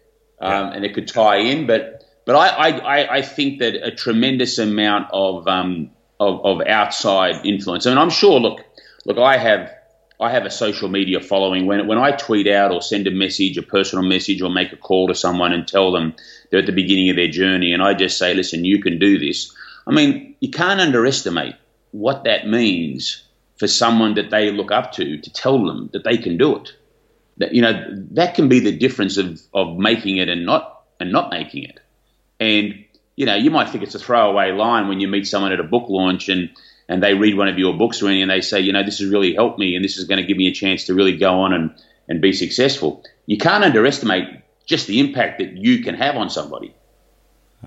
um, 0.40 0.72
and 0.72 0.84
it 0.84 0.94
could 0.94 1.08
tie 1.08 1.38
in. 1.38 1.66
But 1.66 2.04
but 2.24 2.36
I, 2.36 2.70
I, 2.78 3.16
I 3.16 3.22
think 3.22 3.60
that 3.60 3.74
a 3.74 3.90
tremendous 3.90 4.58
amount 4.58 5.08
of, 5.12 5.48
um, 5.48 5.90
of 6.20 6.44
of 6.44 6.66
outside 6.66 7.46
influence. 7.46 7.86
I 7.86 7.90
mean, 7.90 7.98
I'm 7.98 8.10
sure. 8.10 8.38
Look, 8.38 8.60
look, 9.06 9.18
I 9.18 9.38
have 9.38 9.72
I 10.20 10.30
have 10.32 10.44
a 10.44 10.50
social 10.50 10.88
media 10.88 11.20
following. 11.20 11.66
When 11.66 11.86
when 11.86 11.98
I 11.98 12.12
tweet 12.12 12.48
out 12.48 12.72
or 12.72 12.82
send 12.82 13.06
a 13.06 13.10
message, 13.10 13.56
a 13.56 13.62
personal 13.62 14.04
message, 14.04 14.42
or 14.42 14.50
make 14.50 14.72
a 14.72 14.76
call 14.76 15.08
to 15.08 15.14
someone 15.14 15.52
and 15.52 15.66
tell 15.66 15.92
them 15.92 16.14
they're 16.50 16.60
at 16.60 16.66
the 16.66 16.72
beginning 16.72 17.10
of 17.10 17.16
their 17.16 17.28
journey, 17.28 17.72
and 17.72 17.82
I 17.82 17.94
just 17.94 18.18
say, 18.18 18.34
listen, 18.34 18.64
you 18.64 18.82
can 18.82 18.98
do 18.98 19.18
this. 19.18 19.52
I 19.86 19.92
mean, 19.92 20.34
you 20.40 20.50
can't 20.50 20.80
underestimate 20.80 21.54
what 21.92 22.24
that 22.24 22.46
means 22.46 23.24
for 23.58 23.66
someone 23.66 24.14
that 24.14 24.30
they 24.30 24.50
look 24.50 24.72
up 24.72 24.92
to 24.92 25.18
to 25.18 25.32
tell 25.32 25.64
them 25.64 25.90
that 25.92 26.04
they 26.04 26.18
can 26.18 26.36
do 26.36 26.56
it 26.56 26.72
that 27.38 27.54
you 27.54 27.62
know 27.62 27.72
that 28.12 28.34
can 28.34 28.48
be 28.48 28.60
the 28.60 28.76
difference 28.76 29.16
of 29.16 29.40
of 29.54 29.78
making 29.78 30.18
it 30.18 30.28
and 30.28 30.44
not 30.44 30.82
and 31.00 31.10
not 31.10 31.30
making 31.30 31.64
it. 31.64 31.80
And 32.38 32.84
you 33.16 33.26
know, 33.26 33.34
you 33.34 33.50
might 33.50 33.68
think 33.70 33.82
it's 33.82 33.94
a 33.94 33.98
throwaway 33.98 34.52
line 34.52 34.88
when 34.88 35.00
you 35.00 35.08
meet 35.08 35.26
someone 35.26 35.52
at 35.52 35.60
a 35.60 35.64
book 35.64 35.88
launch 35.88 36.28
and 36.28 36.50
and 36.88 37.02
they 37.02 37.14
read 37.14 37.36
one 37.36 37.48
of 37.48 37.58
your 37.58 37.76
books 37.76 38.02
or 38.02 38.06
anything 38.06 38.22
and 38.22 38.30
they 38.30 38.40
say, 38.40 38.60
you 38.60 38.72
know, 38.72 38.82
this 38.82 38.98
has 38.98 39.08
really 39.08 39.34
helped 39.34 39.58
me 39.58 39.76
and 39.76 39.84
this 39.84 39.98
is 39.98 40.04
going 40.04 40.20
to 40.20 40.26
give 40.26 40.36
me 40.36 40.48
a 40.48 40.52
chance 40.52 40.84
to 40.84 40.94
really 40.94 41.16
go 41.16 41.40
on 41.40 41.52
and 41.52 41.74
and 42.08 42.20
be 42.20 42.32
successful. 42.32 43.04
You 43.26 43.36
can't 43.36 43.64
underestimate 43.64 44.42
just 44.64 44.86
the 44.86 45.00
impact 45.00 45.38
that 45.40 45.56
you 45.56 45.82
can 45.82 45.94
have 45.94 46.16
on 46.16 46.30
somebody. 46.30 46.74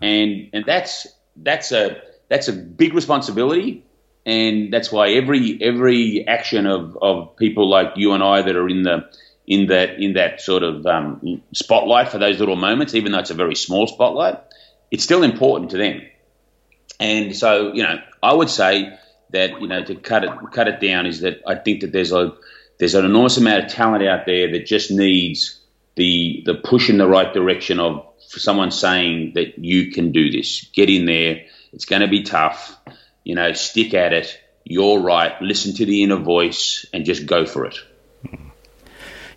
And 0.01 0.49
and 0.53 0.65
that's 0.65 1.07
that's 1.35 1.71
a 1.71 2.01
that's 2.29 2.47
a 2.47 2.53
big 2.53 2.93
responsibility 2.93 3.85
and 4.25 4.71
that's 4.71 4.91
why 4.91 5.11
every 5.11 5.57
every 5.61 6.27
action 6.27 6.67
of, 6.67 6.97
of 7.01 7.35
people 7.37 7.69
like 7.69 7.93
you 7.95 8.13
and 8.13 8.23
I 8.23 8.41
that 8.41 8.55
are 8.55 8.69
in 8.69 8.83
the 8.83 9.09
in 9.47 9.67
that 9.67 9.99
in 9.99 10.13
that 10.13 10.41
sort 10.41 10.63
of 10.63 10.85
um, 10.85 11.41
spotlight 11.53 12.09
for 12.09 12.19
those 12.19 12.39
little 12.39 12.55
moments, 12.55 12.93
even 12.93 13.11
though 13.11 13.19
it's 13.19 13.31
a 13.31 13.35
very 13.35 13.55
small 13.55 13.87
spotlight, 13.87 14.39
it's 14.91 15.03
still 15.03 15.23
important 15.23 15.71
to 15.71 15.77
them. 15.77 16.01
And 16.99 17.35
so, 17.35 17.73
you 17.73 17.81
know, 17.81 17.99
I 18.21 18.31
would 18.31 18.49
say 18.49 18.97
that 19.31 19.61
you 19.61 19.67
know 19.67 19.83
to 19.83 19.95
cut 19.95 20.23
it 20.23 20.31
cut 20.51 20.67
it 20.67 20.79
down 20.79 21.05
is 21.05 21.21
that 21.21 21.41
I 21.47 21.55
think 21.55 21.81
that 21.81 21.91
there's 21.91 22.11
a 22.11 22.33
there's 22.79 22.95
an 22.95 23.05
enormous 23.05 23.37
amount 23.37 23.65
of 23.65 23.71
talent 23.71 24.03
out 24.03 24.25
there 24.25 24.51
that 24.51 24.65
just 24.65 24.91
needs 24.91 25.59
the 25.95 26.43
the 26.45 26.55
push 26.55 26.89
in 26.89 26.97
the 26.97 27.07
right 27.07 27.33
direction 27.33 27.79
of 27.79 28.05
someone 28.19 28.71
saying 28.71 29.33
that 29.35 29.59
you 29.59 29.91
can 29.91 30.11
do 30.11 30.31
this. 30.31 30.65
Get 30.73 30.89
in 30.89 31.05
there. 31.05 31.45
It's 31.73 31.85
going 31.85 32.01
to 32.01 32.07
be 32.07 32.23
tough. 32.23 32.75
You 33.23 33.35
know, 33.35 33.53
stick 33.53 33.93
at 33.93 34.13
it. 34.13 34.39
You're 34.63 34.99
right. 34.99 35.39
Listen 35.41 35.75
to 35.75 35.85
the 35.85 36.03
inner 36.03 36.17
voice 36.17 36.85
and 36.93 37.05
just 37.05 37.25
go 37.25 37.45
for 37.45 37.65
it. 37.65 37.77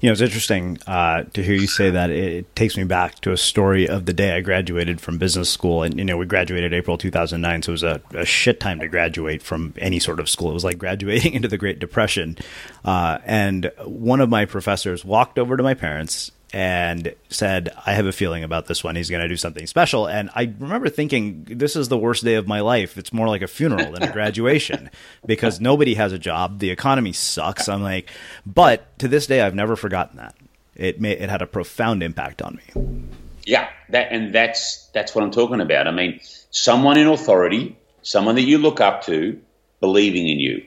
You 0.05 0.11
know, 0.11 0.13
it's 0.13 0.21
interesting 0.21 0.77
uh, 0.87 1.23
to 1.33 1.43
hear 1.43 1.55
you 1.55 1.67
say 1.67 1.89
that. 1.89 2.11
It, 2.11 2.55
takes 2.55 2.77
me 2.77 2.85
back 2.85 3.21
to 3.21 3.33
a 3.33 3.39
story 3.39 3.89
of 3.89 4.05
the 4.05 4.13
day 4.13 4.33
I 4.33 4.43
graduated 4.43 5.01
from 5.01 5.17
business 5.17 5.49
school, 5.49 5.83
and 5.83 5.99
you 5.99 6.05
know, 6.05 6.19
we 6.19 6.27
graduated 6.27 6.75
April 6.75 6.99
2009, 6.99 7.63
so 7.63 7.71
it 7.71 7.73
was 7.73 7.83
a, 7.83 8.03
a 8.11 8.27
shit 8.27 8.61
time 8.61 8.81
to 8.81 8.89
graduate 8.89 9.43
from 9.43 9.73
any 9.79 9.99
sort 9.99 10.21
of 10.21 10.29
school. 10.29 10.51
It 10.51 10.53
was 10.53 10.63
like 10.63 10.77
graduating 10.77 11.33
into 11.33 11.49
the 11.49 11.57
Great 11.57 11.79
Depression. 11.79 12.37
Uh, 12.85 13.17
and 13.25 13.73
one 13.83 14.21
of 14.21 14.29
my 14.29 14.45
professors 14.45 15.07
walked 15.07 15.39
over 15.39 15.57
to 15.57 15.63
my 15.63 15.73
parents 15.73 16.31
and 16.55 17.13
said, 17.31 17.75
I 17.85 17.95
have 17.95 18.07
a 18.07 18.13
feeling 18.13 18.45
about 18.45 18.67
this 18.67 18.85
one. 18.85 18.95
He's 18.95 19.11
going 19.11 19.23
to 19.23 19.29
do 19.29 19.37
something 19.37 19.67
special. 19.67 20.07
And 20.07 20.31
I 20.37 20.55
remember 20.61 20.89
thinking, 20.89 21.43
this 21.51 21.75
is 21.75 21.89
the 21.89 21.99
worst 21.99 22.23
day 22.23 22.37
of 22.37 22.47
my 22.47 22.61
life. 22.61 22.97
It's 22.97 23.13
more 23.13 23.27
like 23.27 23.43
a 23.43 23.49
funeral 23.49 23.91
than 23.91 24.05
a 24.05 24.13
graduation 24.13 24.89
because 25.27 25.61
nobody 25.61 25.95
has 25.95 26.13
a 26.13 26.19
job. 26.19 26.61
The 26.61 26.71
economy 26.71 27.13
sucks. 27.13 27.69
I'm 27.69 27.83
like, 27.83 28.09
but 28.47 28.97
to 29.01 29.09
this 29.09 29.27
day, 29.27 29.41
I've 29.41 29.57
never 29.57 29.75
forgotten 29.75 30.19
that. 30.19 30.37
It 30.77 31.01
may, 31.01 31.11
it 31.11 31.29
had 31.29 31.43
a 31.43 31.47
profound 31.49 32.05
impact 32.05 32.41
on 32.41 32.55
me. 32.55 33.09
Yeah, 33.45 33.69
that 33.89 34.13
and 34.13 34.33
that's 34.33 34.87
that's 34.95 35.13
what 35.13 35.25
I'm 35.25 35.33
talking 35.33 35.61
about. 35.61 35.89
I 35.89 35.91
mean, 35.91 36.21
someone 36.51 36.97
in 36.97 37.09
authority, 37.09 37.77
someone 38.03 38.37
that 38.37 38.43
you 38.43 38.59
look 38.59 38.81
up 38.81 39.03
to, 39.07 39.41
believing 39.81 40.29
in 40.29 40.39
you, 40.39 40.65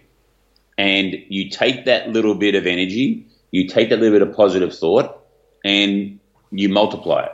and 0.77 1.15
you 1.29 1.49
take 1.49 1.85
that 1.85 2.09
little 2.09 2.35
bit 2.35 2.55
of 2.55 2.67
energy, 2.67 3.25
you 3.51 3.67
take 3.69 3.89
that 3.89 3.99
little 3.99 4.19
bit 4.19 4.27
of 4.27 4.35
positive 4.35 4.77
thought, 4.77 5.16
and 5.67 6.19
you 6.51 6.69
multiply 6.69 7.25
it. 7.25 7.31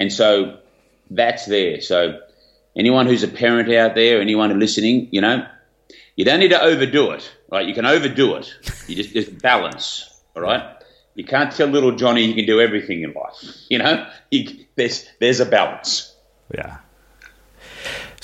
And 0.00 0.12
so 0.12 0.58
that's 1.10 1.46
there. 1.46 1.80
So 1.80 2.20
anyone 2.76 3.06
who's 3.06 3.22
a 3.22 3.28
parent 3.28 3.72
out 3.72 3.94
there, 3.94 4.20
anyone 4.20 4.58
listening, 4.58 5.08
you 5.12 5.20
know, 5.20 5.46
you 6.16 6.24
don't 6.24 6.40
need 6.40 6.48
to 6.50 6.60
overdo 6.60 7.12
it, 7.12 7.30
right? 7.50 7.66
You 7.66 7.74
can 7.74 7.86
overdo 7.86 8.34
it. 8.34 8.52
You 8.88 8.96
just 8.96 9.14
there's 9.14 9.28
balance, 9.28 10.20
all 10.34 10.42
right? 10.42 10.64
You 11.14 11.24
can't 11.24 11.52
tell 11.52 11.68
little 11.68 11.94
Johnny 11.94 12.26
he 12.26 12.34
can 12.34 12.46
do 12.46 12.60
everything 12.60 13.02
in 13.02 13.12
life. 13.12 13.36
You 13.70 13.78
know, 13.78 14.06
he, 14.30 14.68
there's 14.76 15.06
there's 15.20 15.40
a 15.40 15.46
balance. 15.46 16.14
Yeah. 16.54 16.78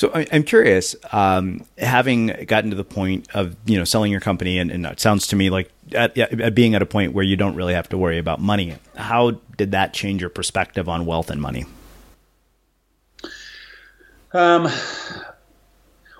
So 0.00 0.10
I'm 0.14 0.44
curious, 0.44 0.96
um, 1.12 1.66
having 1.76 2.28
gotten 2.46 2.70
to 2.70 2.76
the 2.76 2.84
point 2.84 3.28
of 3.34 3.54
you 3.66 3.76
know 3.76 3.84
selling 3.84 4.10
your 4.10 4.22
company, 4.22 4.58
and, 4.58 4.70
and 4.70 4.86
it 4.86 4.98
sounds 4.98 5.26
to 5.26 5.36
me 5.36 5.50
like 5.50 5.70
at, 5.92 6.16
at, 6.16 6.54
being 6.54 6.74
at 6.74 6.80
a 6.80 6.86
point 6.86 7.12
where 7.12 7.22
you 7.22 7.36
don't 7.36 7.54
really 7.54 7.74
have 7.74 7.86
to 7.90 7.98
worry 7.98 8.16
about 8.16 8.40
money. 8.40 8.78
How 8.96 9.32
did 9.58 9.72
that 9.72 9.92
change 9.92 10.22
your 10.22 10.30
perspective 10.30 10.88
on 10.88 11.04
wealth 11.04 11.28
and 11.28 11.38
money? 11.38 11.66
Um, 14.32 14.70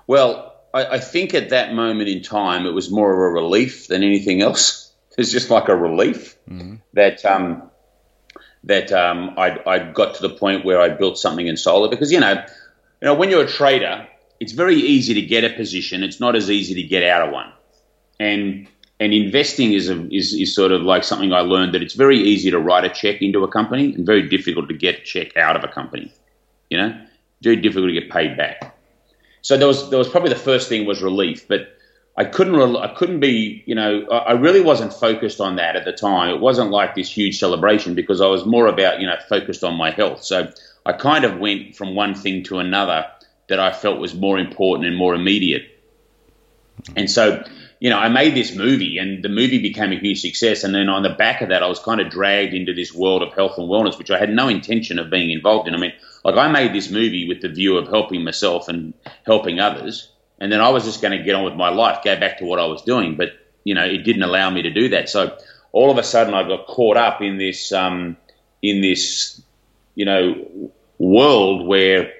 well, 0.05 0.53
I, 0.75 0.85
I 0.85 0.99
think 0.99 1.33
at 1.33 1.49
that 1.49 1.73
moment 1.73 2.07
in 2.07 2.21
time, 2.21 2.67
it 2.67 2.75
was 2.75 2.91
more 2.91 3.11
of 3.11 3.17
a 3.17 3.33
relief 3.33 3.87
than 3.87 4.03
anything 4.03 4.43
else. 4.43 4.89
It's 5.17 5.31
just 5.31 5.49
like 5.49 5.67
a 5.67 5.75
relief 5.75 6.37
mm-hmm. 6.47 6.75
that 6.93 7.25
um, 7.25 7.69
that 8.63 8.91
um, 8.91 9.33
I, 9.37 9.59
I 9.65 9.79
got 9.79 10.15
to 10.15 10.21
the 10.21 10.29
point 10.29 10.63
where 10.65 10.79
I 10.79 10.89
built 10.89 11.17
something 11.17 11.49
and 11.49 11.57
sold 11.57 11.87
it 11.87 11.91
because 11.91 12.11
you 12.11 12.19
know 12.19 12.45
you 13.01 13.07
know, 13.07 13.15
when 13.15 13.29
you're 13.29 13.43
a 13.43 13.47
trader, 13.47 14.07
it's 14.39 14.51
very 14.51 14.75
easy 14.75 15.13
to 15.13 15.21
get 15.21 15.43
a 15.43 15.49
position. 15.49 16.03
It's 16.03 16.19
not 16.19 16.35
as 16.35 16.49
easy 16.49 16.75
to 16.75 16.83
get 16.83 17.03
out 17.03 17.27
of 17.27 17.33
one. 17.33 17.51
And 18.19 18.67
and 18.99 19.13
investing 19.13 19.73
is, 19.73 19.89
a, 19.89 20.07
is 20.15 20.33
is 20.33 20.53
sort 20.53 20.71
of 20.71 20.83
like 20.83 21.03
something 21.03 21.33
I 21.33 21.39
learned 21.39 21.73
that 21.73 21.81
it's 21.81 21.95
very 21.95 22.17
easy 22.17 22.51
to 22.51 22.59
write 22.59 22.85
a 22.85 22.89
check 22.89 23.21
into 23.21 23.43
a 23.43 23.47
company 23.47 23.95
and 23.95 24.05
very 24.05 24.29
difficult 24.29 24.69
to 24.69 24.75
get 24.75 24.99
a 24.99 25.01
check 25.03 25.35
out 25.35 25.55
of 25.55 25.63
a 25.63 25.67
company. 25.67 26.13
You 26.69 26.77
know, 26.77 27.01
very 27.41 27.55
difficult 27.55 27.87
to 27.89 27.99
get 27.99 28.11
paid 28.11 28.37
back. 28.37 28.77
So 29.41 29.57
there 29.57 29.67
was 29.67 29.89
there 29.89 29.97
was 29.97 30.07
probably 30.07 30.29
the 30.29 30.35
first 30.35 30.69
thing 30.69 30.85
was 30.85 31.01
relief, 31.01 31.47
but 31.47 31.75
I 32.17 32.25
couldn't 32.25 32.75
I 32.75 32.93
couldn't 32.93 33.19
be 33.19 33.63
you 33.65 33.73
know 33.73 34.05
I 34.09 34.33
really 34.33 34.61
wasn't 34.61 34.93
focused 34.93 35.41
on 35.41 35.55
that 35.55 35.75
at 35.75 35.85
the 35.85 35.93
time. 35.93 36.29
It 36.29 36.39
wasn't 36.39 36.69
like 36.69 36.93
this 36.93 37.09
huge 37.09 37.39
celebration 37.39 37.95
because 37.95 38.21
I 38.21 38.27
was 38.27 38.45
more 38.45 38.67
about 38.67 38.99
you 38.99 39.07
know 39.07 39.15
focused 39.27 39.63
on 39.63 39.75
my 39.75 39.89
health. 39.89 40.23
So 40.23 40.51
I 40.85 40.93
kind 40.93 41.25
of 41.25 41.39
went 41.39 41.75
from 41.75 41.95
one 41.95 42.15
thing 42.15 42.43
to 42.43 42.59
another 42.59 43.05
that 43.47 43.59
I 43.59 43.71
felt 43.71 43.99
was 43.99 44.13
more 44.13 44.39
important 44.39 44.87
and 44.87 44.95
more 44.95 45.13
immediate. 45.13 45.67
And 46.95 47.09
so, 47.09 47.43
you 47.79 47.89
know, 47.89 47.97
I 47.97 48.09
made 48.09 48.35
this 48.35 48.55
movie 48.55 48.97
and 48.97 49.23
the 49.23 49.29
movie 49.29 49.61
became 49.61 49.91
a 49.91 49.99
huge 49.99 50.21
success. 50.21 50.63
And 50.63 50.73
then 50.73 50.89
on 50.89 51.03
the 51.03 51.09
back 51.09 51.41
of 51.41 51.49
that, 51.49 51.61
I 51.63 51.67
was 51.67 51.79
kind 51.79 52.01
of 52.01 52.09
dragged 52.09 52.53
into 52.53 52.73
this 52.73 52.93
world 52.93 53.21
of 53.21 53.33
health 53.33 53.57
and 53.57 53.69
wellness, 53.69 53.97
which 53.97 54.11
I 54.11 54.17
had 54.17 54.29
no 54.29 54.47
intention 54.47 54.99
of 54.99 55.09
being 55.09 55.31
involved 55.31 55.67
in. 55.67 55.75
I 55.75 55.77
mean, 55.77 55.93
like 56.23 56.35
I 56.35 56.47
made 56.51 56.73
this 56.73 56.89
movie 56.89 57.27
with 57.27 57.41
the 57.41 57.49
view 57.49 57.77
of 57.77 57.87
helping 57.87 58.23
myself 58.23 58.67
and 58.67 58.93
helping 59.25 59.59
others. 59.59 60.11
And 60.39 60.51
then 60.51 60.61
I 60.61 60.69
was 60.69 60.85
just 60.85 61.01
going 61.01 61.17
to 61.17 61.23
get 61.23 61.35
on 61.35 61.43
with 61.43 61.55
my 61.55 61.69
life, 61.69 62.03
go 62.03 62.19
back 62.19 62.39
to 62.39 62.45
what 62.45 62.59
I 62.59 62.65
was 62.65 62.81
doing. 62.81 63.15
But, 63.15 63.29
you 63.63 63.75
know, 63.75 63.85
it 63.85 63.99
didn't 63.99 64.23
allow 64.23 64.49
me 64.49 64.63
to 64.63 64.71
do 64.71 64.89
that. 64.89 65.09
So 65.09 65.37
all 65.71 65.91
of 65.91 65.97
a 65.97 66.03
sudden 66.03 66.33
I 66.33 66.47
got 66.47 66.65
caught 66.67 66.97
up 66.97 67.21
in 67.21 67.37
this, 67.37 67.71
um, 67.71 68.17
in 68.61 68.81
this, 68.81 69.41
you 69.95 70.05
know, 70.05 70.71
world 70.97 71.67
where 71.67 72.13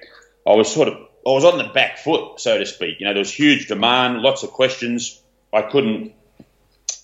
I 0.46 0.54
was 0.54 0.72
sort 0.72 0.88
of 0.88 0.94
I 1.26 1.30
was 1.30 1.44
on 1.44 1.58
the 1.58 1.72
back 1.72 1.98
foot, 1.98 2.40
so 2.40 2.58
to 2.58 2.66
speak. 2.66 2.98
You 2.98 3.06
know, 3.06 3.12
there 3.12 3.20
was 3.20 3.32
huge 3.32 3.68
demand, 3.68 4.22
lots 4.22 4.42
of 4.42 4.50
questions. 4.50 5.20
I 5.52 5.62
couldn't, 5.62 6.14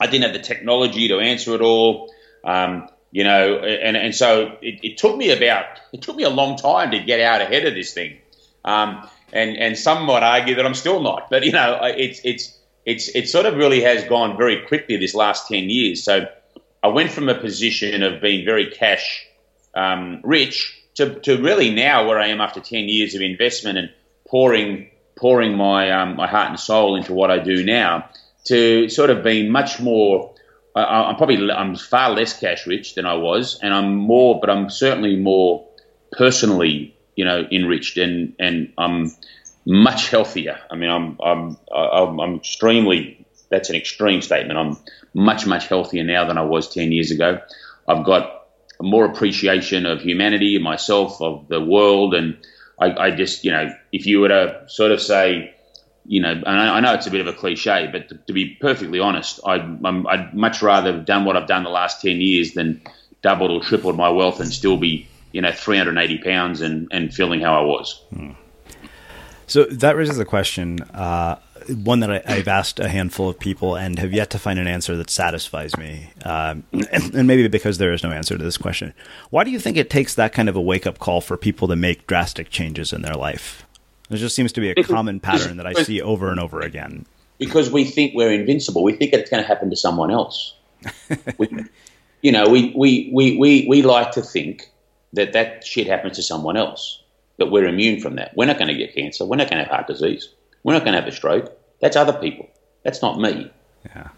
I 0.01 0.07
didn't 0.07 0.25
have 0.25 0.33
the 0.33 0.41
technology 0.41 1.09
to 1.09 1.21
answer 1.21 1.55
it 1.55 1.61
all. 1.61 2.13
Um, 2.45 2.89
you 3.13 3.25
know, 3.25 3.59
and, 3.59 3.97
and 3.97 4.15
so 4.15 4.59
it, 4.61 4.81
it, 4.83 4.99
took 4.99 5.17
me 5.17 5.31
about, 5.31 5.65
it 5.93 6.03
took 6.03 6.17
me 6.17 6.25
a 6.25 6.31
long 6.31 6.57
time 6.57 6.91
to 6.91 6.99
get 6.99 7.21
out 7.21 7.41
ahead 7.41 7.65
of 7.65 7.75
this 7.75 7.95
thing. 7.95 8.19
Um, 8.65 9.09
and, 9.33 9.57
and 9.57 9.79
some 9.79 10.05
might 10.05 10.23
argue 10.23 10.57
that 10.57 10.67
I'm 10.67 10.75
still 10.75 11.01
not, 11.01 11.31
but 11.31 11.45
you 11.45 11.53
know, 11.53 11.79
it's, 11.83 12.21
it's, 12.25 12.59
it's, 12.85 13.09
it 13.09 13.29
sort 13.29 13.47
of 13.47 13.55
really 13.55 13.83
has 13.83 14.05
gone 14.05 14.37
very 14.37 14.67
quickly 14.67 14.97
this 14.97 15.15
last 15.15 15.49
10 15.49 15.71
years. 15.71 16.03
So 16.03 16.27
I 16.83 16.89
went 16.89 17.11
from 17.11 17.29
a 17.29 17.35
position 17.35 18.03
of 18.03 18.21
being 18.21 18.45
very 18.45 18.71
cash 18.71 19.27
um, 19.79 20.21
rich 20.25 20.75
to, 20.95 21.21
to 21.21 21.41
really 21.41 21.73
now 21.73 22.09
where 22.09 22.19
I 22.19 22.29
am 22.29 22.41
after 22.41 22.61
10 22.61 22.89
years 22.89 23.15
of 23.15 23.23
investment 23.23 23.79
and 23.79 23.91
pouring 24.27 24.91
pouring 25.17 25.57
my 25.57 25.91
um, 25.91 26.17
my 26.17 26.27
heart 26.27 26.49
and 26.49 26.61
soul 26.61 26.97
into 26.97 27.13
what 27.13 27.31
I 27.31 27.39
do 27.39 27.65
now 27.65 28.09
to 28.45 28.89
sort 28.89 29.11
of 29.11 29.23
be 29.23 29.49
much 29.49 29.81
more. 29.81 30.35
I, 30.75 31.11
am 31.11 31.17
probably 31.17 31.51
I'm 31.51 31.75
far 31.75 32.11
less 32.11 32.39
cash 32.39 32.67
rich 32.67 32.95
than 32.95 33.05
I 33.05 33.15
was, 33.15 33.59
and 33.61 33.75
I'm 33.75 33.97
more, 33.97 34.39
but 34.41 34.49
I'm 34.49 34.71
certainly 34.71 35.17
more 35.17 35.67
personally, 36.13 36.97
you 37.17 37.25
know, 37.25 37.47
enriched, 37.51 37.97
and 37.97 38.35
and 38.39 38.73
I'm 38.79 39.13
much 39.67 40.09
healthier. 40.09 40.61
I 40.71 40.77
mean, 40.77 40.91
I'm 40.91 41.19
I'm 41.23 41.57
I'm, 41.75 42.21
I'm 42.21 42.35
extremely. 42.37 43.27
That's 43.51 43.71
an 43.71 43.77
extreme 43.77 44.23
statement. 44.23 44.59
I'm 44.59 44.77
much 45.15 45.47
much 45.47 45.67
healthier 45.69 46.05
now 46.05 46.25
than 46.27 46.39
I 46.39 46.43
was 46.43 46.73
ten 46.73 46.93
years 46.93 47.11
ago. 47.11 47.41
I've 47.89 48.05
got 48.05 48.38
more 48.81 49.05
appreciation 49.05 49.87
of 49.87 50.01
humanity, 50.01 50.59
myself, 50.59 51.21
of 51.21 51.49
the 51.49 51.61
world, 51.61 52.15
and 52.15 52.39
I, 52.79 53.07
I, 53.07 53.11
just, 53.11 53.45
you 53.45 53.51
know, 53.51 53.73
if 53.93 54.07
you 54.07 54.21
were 54.21 54.29
to 54.29 54.65
sort 54.69 54.93
of 54.93 55.01
say, 55.01 55.55
you 56.07 56.23
know, 56.23 56.31
and 56.31 56.47
I, 56.47 56.77
I 56.77 56.81
know 56.81 56.95
it's 56.95 57.07
a 57.07 57.11
bit 57.11 57.21
of 57.21 57.27
a 57.27 57.33
cliche, 57.33 57.89
but 57.91 58.09
to, 58.09 58.15
to 58.17 58.33
be 58.33 58.57
perfectly 58.61 59.01
honest, 59.01 59.41
I'd, 59.45 59.85
I'd, 59.85 60.35
much 60.35 60.63
rather 60.63 60.93
have 60.93 61.05
done 61.05 61.25
what 61.25 61.37
I've 61.37 61.49
done 61.49 61.65
the 61.65 61.71
last 61.71 62.01
10 62.03 62.21
years 62.21 62.55
than 62.55 62.81
doubled 63.21 63.51
or 63.51 63.61
tripled 63.61 63.97
my 63.97 64.09
wealth 64.09 64.41
and 64.41 64.53
still 64.53 64.77
be, 64.77 65.09
you 65.33 65.43
know, 65.43 65.53
380 65.53 66.19
pounds 66.19 66.61
and, 66.61 66.89
and 66.93 67.13
feeling 67.13 67.41
how 67.41 67.61
I 67.61 67.65
was. 67.65 68.01
Hmm. 68.15 68.31
So 69.49 69.65
that 69.65 69.97
raises 69.97 70.19
the 70.19 70.25
question. 70.25 70.81
Uh, 70.83 71.37
one 71.69 72.01
that 72.01 72.11
I, 72.11 72.33
have 72.33 72.49
asked 72.49 72.81
a 72.81 72.89
handful 72.89 73.29
of 73.29 73.39
people 73.39 73.77
and 73.77 73.99
have 73.99 74.13
yet 74.13 74.31
to 74.31 74.39
find 74.39 74.59
an 74.59 74.67
answer 74.67 74.97
that 74.97 75.11
satisfies 75.11 75.77
me. 75.77 76.11
Um, 76.25 76.65
and, 76.73 77.15
and, 77.15 77.27
maybe 77.27 77.47
because 77.49 77.79
there 77.79 77.93
is 77.93 78.03
no 78.03 78.11
answer 78.11 78.37
to 78.37 78.43
this 78.43 78.57
question. 78.57 78.95
Why 79.31 79.45
do 79.45 79.51
you 79.51 79.59
think 79.59 79.77
it 79.77 79.91
takes 79.91 80.15
that 80.15 80.33
kind 80.33 80.49
of 80.49 80.57
a 80.57 80.61
wake 80.61 80.87
up 80.87 80.99
call 80.99 81.21
for 81.21 81.37
people 81.37 81.69
to 81.69 81.77
make 81.77 82.07
drastic 82.07 82.51
changes 82.51 82.93
in 82.93 83.03
their 83.03 83.15
life? 83.15 83.67
There 84.09 84.19
just 84.19 84.35
seems 84.35 84.53
to 84.53 84.61
be 84.61 84.71
a 84.71 84.83
common 84.83 85.21
pattern 85.21 85.59
that 85.59 85.67
I 85.67 85.75
see 85.75 86.01
over 86.01 86.31
and 86.31 86.41
over 86.41 86.61
again. 86.61 87.05
Because 87.39 87.71
we 87.71 87.85
think 87.85 88.15
we're 88.15 88.33
invincible. 88.33 88.83
We 88.83 88.95
think 88.95 89.13
it's 89.13 89.31
going 89.31 89.43
to 89.43 89.47
happen 89.47 89.71
to 89.71 89.77
someone 89.77 90.11
else. 90.11 90.55
we, 91.39 91.49
you 92.23 92.33
know, 92.33 92.49
we, 92.49 92.73
we, 92.75 93.11
we, 93.13 93.37
we, 93.37 93.67
we 93.69 93.83
like 93.83 94.13
to 94.13 94.23
think 94.23 94.71
that 95.13 95.35
that 95.35 95.65
shit 95.65 95.87
happens 95.87 96.17
to 96.17 96.23
someone 96.23 96.57
else, 96.57 97.03
that 97.37 97.47
we're 97.47 97.67
immune 97.67 98.01
from 98.01 98.17
that. 98.17 98.37
We're 98.37 98.47
not 98.47 98.59
going 98.59 98.69
to 98.69 98.75
get 98.75 98.95
cancer. 98.95 99.25
We're 99.25 99.37
not 99.37 99.51
going 99.51 99.59
to 99.59 99.65
have 99.65 99.73
heart 99.73 99.87
disease. 99.87 100.31
We're 100.63 100.75
not 100.75 100.85
going 100.85 100.95
to 100.95 101.01
have 101.01 101.09
a 101.09 101.13
stroke. 101.13 101.57
That's 101.81 101.97
other 101.97 102.13
people. 102.13 102.49
That's 102.83 103.03
not 103.03 103.19
me. 103.19 103.51
Yeah. 103.87 104.09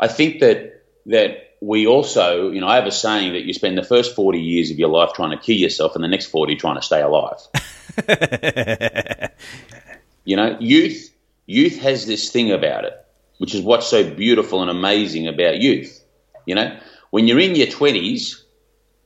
I 0.00 0.08
think 0.08 0.40
that 0.40 0.82
that 1.06 1.56
we 1.60 1.86
also, 1.86 2.50
you 2.50 2.60
know, 2.60 2.68
I 2.68 2.76
have 2.76 2.86
a 2.86 2.92
saying 2.92 3.32
that 3.32 3.44
you 3.44 3.52
spend 3.52 3.76
the 3.76 3.82
first 3.82 4.14
40 4.14 4.38
years 4.40 4.70
of 4.70 4.78
your 4.78 4.88
life 4.88 5.10
trying 5.14 5.30
to 5.30 5.36
kill 5.36 5.56
yourself 5.56 5.94
and 5.94 6.04
the 6.04 6.08
next 6.08 6.26
40 6.26 6.56
trying 6.56 6.76
to 6.76 6.82
stay 6.82 7.00
alive. 7.00 7.38
you 10.24 10.36
know, 10.36 10.56
youth 10.60 11.10
youth 11.46 11.78
has 11.78 12.06
this 12.06 12.30
thing 12.30 12.52
about 12.52 12.84
it, 12.84 12.92
which 13.38 13.54
is 13.54 13.62
what's 13.62 13.86
so 13.86 14.08
beautiful 14.08 14.62
and 14.62 14.70
amazing 14.70 15.26
about 15.26 15.58
youth. 15.58 16.04
You 16.46 16.54
know, 16.54 16.78
when 17.10 17.26
you're 17.26 17.40
in 17.40 17.54
your 17.54 17.66
20s, 17.66 18.42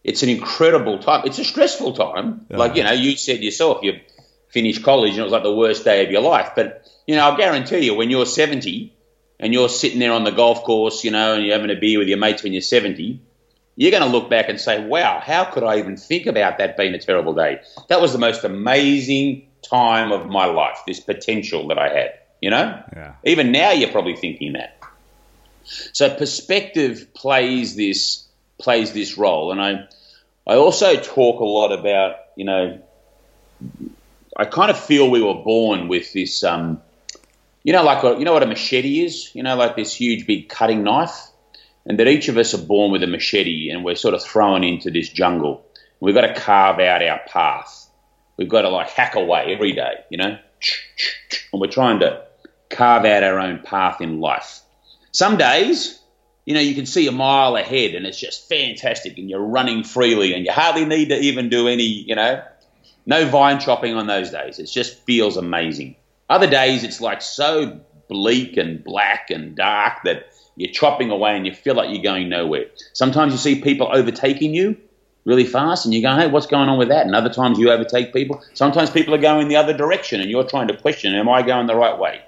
it's 0.05 0.23
an 0.23 0.29
incredible 0.29 0.99
time. 0.99 1.23
It's 1.25 1.39
a 1.39 1.45
stressful 1.45 1.93
time. 1.95 2.47
Uh-huh. 2.51 2.59
Like, 2.59 2.77
you 2.77 2.83
know, 2.83 2.93
you 2.93 3.17
said 3.17 3.43
yourself, 3.43 3.83
you 3.83 4.01
finished 4.53 4.83
college 4.83 5.13
and 5.13 5.21
it 5.21 5.25
was 5.25 5.33
like 5.33 5.43
the 5.43 5.55
worst 5.55 5.85
day 5.85 6.05
of 6.05 6.11
your 6.11 6.21
life. 6.21 6.51
But, 6.55 6.87
you 7.07 7.17
know, 7.17 7.23
I'll 7.23 7.37
guarantee 7.37 7.87
you 7.87 7.95
when 7.95 8.11
you're 8.11 8.27
70 8.27 8.95
and 9.41 9.53
you're 9.53 9.69
sitting 9.69 9.99
there 9.99 10.13
on 10.13 10.25
the 10.25 10.31
golf 10.31 10.63
course, 10.63 11.05
you 11.05 11.11
know, 11.11 11.35
and 11.35 11.45
you're 11.45 11.55
having 11.55 11.75
a 11.75 11.81
beer 11.81 11.99
with 11.99 12.09
your 12.09 12.19
mates 12.19 12.43
when 12.43 12.53
you're 12.53 12.63
70, 12.63 13.21
you're 13.77 13.91
going 13.91 14.03
to 14.03 14.09
look 14.09 14.29
back 14.29 14.49
and 14.49 14.61
say, 14.61 14.85
wow, 14.85 15.21
how 15.21 15.45
could 15.45 15.65
I 15.65 15.79
even 15.79 15.97
think 15.97 16.27
about 16.27 16.59
that 16.59 16.77
being 16.77 16.95
a 16.95 16.99
terrible 16.99 17.33
day? 17.33 17.61
That 17.89 18.01
was 18.01 18.13
the 18.13 18.19
most 18.19 18.45
amazing 18.45 19.49
time 19.63 20.13
of 20.13 20.29
my 20.29 20.45
life, 20.47 20.79
this 20.87 21.01
potential 21.01 21.69
that 21.69 21.79
I 21.79 21.89
had, 21.89 22.19
you 22.41 22.51
know? 22.51 22.83
Yeah. 22.93 23.15
Even 23.25 23.53
now 23.53 23.71
you're 23.73 23.91
probably 23.91 24.17
thinking 24.17 24.53
that. 24.53 24.79
So 25.65 26.15
perspective 26.15 27.15
plays 27.15 27.77
this 27.77 28.27
plays 28.59 28.93
this 28.93 29.17
role. 29.17 29.53
And 29.53 29.61
I 29.61 29.89
I 30.47 30.57
also 30.57 30.97
talk 30.97 31.41
a 31.41 31.45
lot 31.45 31.73
about, 31.73 32.17
you 32.37 32.45
know, 32.45 32.83
I 34.43 34.47
kind 34.47 34.73
of 34.73 34.79
feel 34.79 35.09
we 35.09 35.23
were 35.23 35.35
born 35.35 35.87
with 35.87 36.13
this, 36.13 36.43
um, 36.43 36.83
you 37.63 37.73
know, 37.73 37.85
like 37.85 38.03
a, 38.03 38.19
you 38.19 38.25
know 38.25 38.33
what 38.33 38.43
a 38.43 38.47
machete 38.47 39.05
is, 39.05 39.31
you 39.37 39.43
know, 39.45 39.55
like 39.55 39.77
this 39.77 39.95
huge 39.95 40.27
big 40.27 40.49
cutting 40.49 40.83
knife, 40.83 41.29
and 41.87 41.97
that 42.01 42.09
each 42.09 42.27
of 42.27 42.37
us 42.37 42.53
are 42.53 42.67
born 42.67 42.91
with 42.91 43.05
a 43.05 43.07
machete, 43.07 43.71
and 43.71 43.85
we're 43.85 43.95
sort 43.95 44.15
of 44.15 44.23
thrown 44.23 44.65
into 44.65 44.91
this 44.91 45.09
jungle. 45.09 45.65
We've 46.01 46.17
got 46.17 46.27
to 46.27 46.35
carve 46.35 46.81
out 46.81 47.05
our 47.05 47.21
path. 47.29 47.89
We've 48.37 48.49
got 48.49 48.63
to 48.63 48.69
like 48.69 48.89
hack 48.89 49.15
away 49.15 49.55
every 49.55 49.75
day, 49.75 50.01
you 50.11 50.19
know, 50.19 50.37
and 51.53 51.61
we're 51.61 51.69
trying 51.69 52.01
to 52.01 52.25
carve 52.69 53.05
out 53.05 53.23
our 53.23 53.39
own 53.39 53.61
path 53.61 54.01
in 54.01 54.19
life. 54.19 54.61
Some 55.13 55.37
days, 55.37 56.01
you 56.47 56.55
know, 56.55 56.61
you 56.61 56.75
can 56.75 56.87
see 56.87 57.07
a 57.07 57.13
mile 57.13 57.55
ahead, 57.55 57.95
and 57.95 58.07
it's 58.07 58.19
just 58.19 58.49
fantastic, 58.49 59.19
and 59.19 59.31
you're 59.31 59.39
running 59.39 59.85
freely, 59.85 60.35
and 60.35 60.45
you 60.45 60.51
hardly 60.51 60.85
need 60.85 61.11
to 61.11 61.21
even 61.21 61.49
do 61.49 61.69
any, 61.69 61.85
you 61.85 62.17
know, 62.17 62.43
no 63.07 63.27
vine 63.27 63.59
chopping 63.59 63.95
on 63.95 64.07
those 64.07 64.31
days. 64.31 64.59
It 64.59 64.67
just 64.67 65.05
feels 65.05 65.37
amazing. 65.37 65.97
Other 66.29 66.49
days, 66.49 66.85
it's 66.85 67.01
like 67.01 67.23
so 67.23 67.81
bleak 68.09 68.57
and 68.57 68.83
black 68.83 69.31
and 69.31 69.57
dark 69.57 70.03
that 70.05 70.27
you're 70.57 70.73
chopping 70.73 71.11
away 71.11 71.37
and 71.37 71.47
you 71.47 71.55
feel 71.55 71.75
like 71.75 71.91
you're 71.91 72.03
going 72.03 72.29
nowhere. 72.29 72.67
Sometimes 72.93 73.33
you 73.33 73.39
see 73.39 73.61
people 73.61 73.89
overtaking 73.93 74.55
you 74.55 74.77
really 75.25 75.45
fast 75.45 75.85
and 75.85 75.95
you 75.95 76.03
go, 76.03 76.15
hey, 76.15 76.27
what's 76.29 76.47
going 76.47 76.69
on 76.69 76.79
with 76.79 76.89
that? 76.89 77.07
And 77.07 77.15
other 77.15 77.33
times 77.33 77.59
you 77.59 77.71
overtake 77.71 78.13
people. 78.13 78.43
Sometimes 78.55 78.91
people 78.91 79.15
are 79.15 79.19
going 79.19 79.49
the 79.49 79.57
other 79.57 79.73
direction 79.73 80.21
and 80.21 80.31
you're 80.31 80.45
trying 80.45 80.69
to 80.69 80.77
question, 80.77 81.15
am 81.15 81.29
I 81.29 81.43
going 81.43 81.67
the 81.67 81.77
right 81.77 81.99
way? 81.99 82.23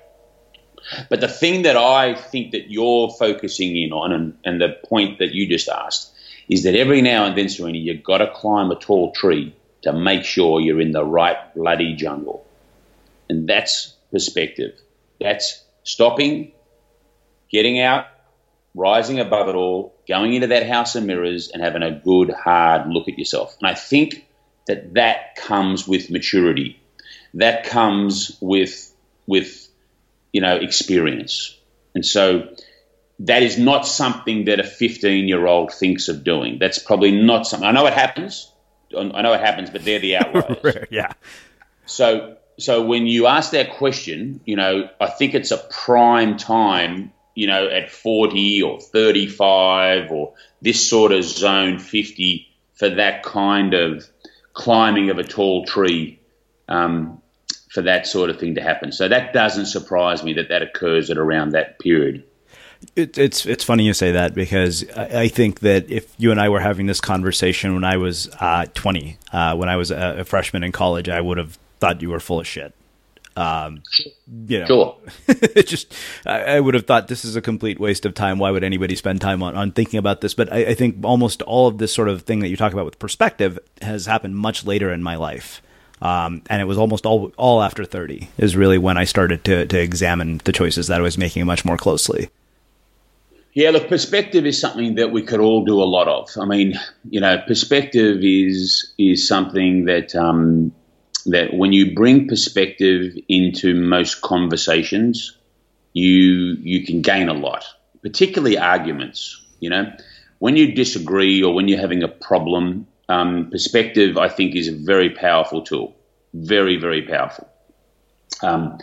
But 1.08 1.20
the 1.20 1.28
thing 1.28 1.62
that 1.62 1.76
I 1.76 2.14
think 2.14 2.52
that 2.52 2.70
you're 2.70 3.10
focusing 3.10 3.76
in 3.76 3.92
on 3.92 4.12
and, 4.12 4.38
and 4.44 4.60
the 4.60 4.76
point 4.84 5.18
that 5.18 5.32
you 5.32 5.48
just 5.48 5.68
asked 5.68 6.12
is 6.48 6.62
that 6.64 6.74
every 6.74 7.00
now 7.00 7.24
and 7.24 7.36
then, 7.36 7.46
Srini, 7.46 7.82
you've 7.82 8.02
got 8.02 8.18
to 8.18 8.30
climb 8.30 8.70
a 8.70 8.76
tall 8.76 9.12
tree 9.12 9.54
to 9.84 9.92
make 9.92 10.24
sure 10.24 10.60
you're 10.60 10.80
in 10.80 10.92
the 10.92 11.04
right 11.04 11.54
bloody 11.54 11.94
jungle. 11.94 12.46
And 13.28 13.48
that's 13.48 13.94
perspective. 14.10 14.72
That's 15.20 15.62
stopping, 15.82 16.52
getting 17.50 17.80
out, 17.80 18.06
rising 18.74 19.20
above 19.20 19.48
it 19.48 19.54
all, 19.54 19.94
going 20.08 20.34
into 20.34 20.48
that 20.48 20.66
house 20.66 20.96
of 20.96 21.04
mirrors 21.04 21.50
and 21.50 21.62
having 21.62 21.82
a 21.82 21.90
good, 21.90 22.30
hard 22.30 22.88
look 22.88 23.08
at 23.08 23.18
yourself. 23.18 23.56
And 23.60 23.68
I 23.70 23.74
think 23.74 24.26
that 24.66 24.94
that 24.94 25.36
comes 25.36 25.86
with 25.86 26.10
maturity. 26.10 26.80
That 27.34 27.64
comes 27.64 28.36
with, 28.40 28.92
with, 29.26 29.68
you 30.32 30.40
know, 30.40 30.56
experience. 30.56 31.56
And 31.94 32.04
so 32.04 32.48
that 33.20 33.42
is 33.42 33.58
not 33.58 33.86
something 33.86 34.46
that 34.46 34.60
a 34.60 34.64
15 34.64 35.28
year 35.28 35.46
old 35.46 35.72
thinks 35.72 36.08
of 36.08 36.24
doing. 36.24 36.58
That's 36.58 36.78
probably 36.78 37.12
not 37.12 37.46
something. 37.46 37.68
I 37.68 37.72
know 37.72 37.86
it 37.86 37.92
happens. 37.92 38.50
I 38.96 39.22
know 39.22 39.32
it 39.32 39.40
happens, 39.40 39.70
but 39.70 39.84
they're 39.84 39.98
the 39.98 40.16
outliers. 40.18 40.86
yeah. 40.90 41.12
So 41.86 42.36
so 42.58 42.84
when 42.84 43.06
you 43.06 43.26
ask 43.26 43.52
that 43.52 43.74
question, 43.74 44.40
you 44.44 44.56
know, 44.56 44.88
I 45.00 45.06
think 45.08 45.34
it's 45.34 45.50
a 45.50 45.58
prime 45.58 46.36
time, 46.36 47.12
you 47.34 47.46
know, 47.46 47.68
at 47.68 47.90
40 47.90 48.62
or 48.62 48.80
35 48.80 50.10
or 50.12 50.34
this 50.62 50.88
sort 50.88 51.12
of 51.12 51.24
zone 51.24 51.78
50 51.78 52.48
for 52.74 52.90
that 52.90 53.22
kind 53.22 53.74
of 53.74 54.08
climbing 54.52 55.10
of 55.10 55.18
a 55.18 55.24
tall 55.24 55.64
tree. 55.64 56.20
Um, 56.68 57.20
for 57.74 57.82
that 57.82 58.06
sort 58.06 58.30
of 58.30 58.38
thing 58.38 58.54
to 58.54 58.62
happen. 58.62 58.92
So 58.92 59.08
that 59.08 59.32
doesn't 59.32 59.66
surprise 59.66 60.22
me 60.22 60.34
that 60.34 60.48
that 60.50 60.62
occurs 60.62 61.10
at 61.10 61.18
around 61.18 61.50
that 61.50 61.80
period. 61.80 62.22
It, 62.96 63.18
it's 63.18 63.46
it's 63.46 63.64
funny 63.64 63.84
you 63.84 63.94
say 63.94 64.12
that 64.12 64.34
because 64.34 64.88
I, 64.96 65.22
I, 65.22 65.28
think 65.28 65.60
that 65.60 65.90
if 65.90 66.12
you 66.18 66.30
and 66.30 66.40
I 66.40 66.48
were 66.48 66.60
having 66.60 66.86
this 66.86 67.00
conversation 67.00 67.74
when 67.74 67.84
I 67.84 67.96
was 67.96 68.28
uh, 68.40 68.66
20, 68.74 69.18
uh, 69.32 69.56
when 69.56 69.68
I 69.68 69.76
was 69.76 69.90
a, 69.90 70.16
a, 70.20 70.24
freshman 70.24 70.64
in 70.64 70.72
college, 70.72 71.08
I 71.08 71.20
would 71.20 71.38
have 71.38 71.58
thought 71.80 72.02
you 72.02 72.10
were 72.10 72.20
full 72.20 72.40
of 72.40 72.46
shit. 72.46 72.74
Um, 73.36 73.82
you 74.46 74.60
know, 74.60 74.66
sure. 74.66 74.96
it 75.28 75.66
just 75.66 75.92
I, 76.24 76.56
I, 76.56 76.60
would 76.60 76.74
have 76.74 76.86
thought 76.86 77.08
this 77.08 77.24
is 77.24 77.34
a 77.36 77.42
complete 77.42 77.80
waste 77.80 78.06
of 78.06 78.14
time. 78.14 78.38
Why 78.38 78.50
would 78.50 78.62
anybody 78.62 78.94
spend 78.94 79.20
time 79.20 79.42
on, 79.42 79.56
on 79.56 79.72
thinking 79.72 79.98
about 79.98 80.20
this? 80.20 80.34
But 80.34 80.52
I, 80.52 80.66
I 80.66 80.74
think 80.74 81.04
almost 81.04 81.42
all 81.42 81.66
of 81.66 81.78
this 81.78 81.92
sort 81.92 82.08
of 82.08 82.22
thing 82.22 82.40
that 82.40 82.48
you 82.48 82.56
talk 82.56 82.72
about 82.72 82.84
with 82.84 82.98
perspective 82.98 83.58
has 83.82 84.06
happened 84.06 84.36
much 84.36 84.64
later 84.64 84.92
in 84.92 85.02
my 85.02 85.16
life. 85.16 85.60
Um, 86.00 86.42
and 86.50 86.60
it 86.60 86.66
was 86.66 86.78
almost 86.78 87.06
all 87.06 87.32
all 87.36 87.62
after 87.62 87.84
30 87.84 88.28
is 88.36 88.56
really 88.56 88.78
when 88.78 88.96
I 88.96 89.04
started 89.04 89.44
to 89.44 89.66
to 89.66 89.80
examine 89.80 90.40
the 90.44 90.52
choices 90.52 90.86
that 90.88 91.00
I 91.00 91.02
was 91.02 91.18
making 91.18 91.44
much 91.46 91.64
more 91.64 91.76
closely. 91.76 92.30
Yeah, 93.54 93.70
look, 93.70 93.88
perspective 93.88 94.46
is 94.46 94.60
something 94.60 94.96
that 94.96 95.12
we 95.12 95.22
could 95.22 95.38
all 95.38 95.64
do 95.64 95.80
a 95.80 95.84
lot 95.84 96.08
of. 96.08 96.28
I 96.40 96.44
mean, 96.44 96.74
you 97.08 97.20
know, 97.20 97.38
perspective 97.46 98.18
is 98.22 98.92
is 98.98 99.28
something 99.28 99.84
that 99.84 100.14
um, 100.16 100.72
that 101.26 101.54
when 101.54 101.72
you 101.72 101.94
bring 101.94 102.26
perspective 102.26 103.16
into 103.28 103.74
most 103.74 104.22
conversations, 104.22 105.36
you 105.92 106.56
you 106.62 106.84
can 106.84 107.00
gain 107.00 107.28
a 107.28 107.32
lot, 107.32 107.64
particularly 108.02 108.58
arguments. 108.58 109.40
You 109.60 109.70
know, 109.70 109.92
when 110.40 110.56
you 110.56 110.74
disagree 110.74 111.40
or 111.44 111.54
when 111.54 111.68
you're 111.68 111.80
having 111.80 112.02
a 112.02 112.08
problem, 112.08 112.88
um, 113.08 113.50
perspective 113.52 114.18
I 114.18 114.30
think 114.30 114.56
is 114.56 114.66
a 114.66 114.72
very 114.72 115.10
powerful 115.10 115.62
tool, 115.62 115.94
very 116.32 116.76
very 116.76 117.02
powerful. 117.02 117.48
Um, 118.42 118.78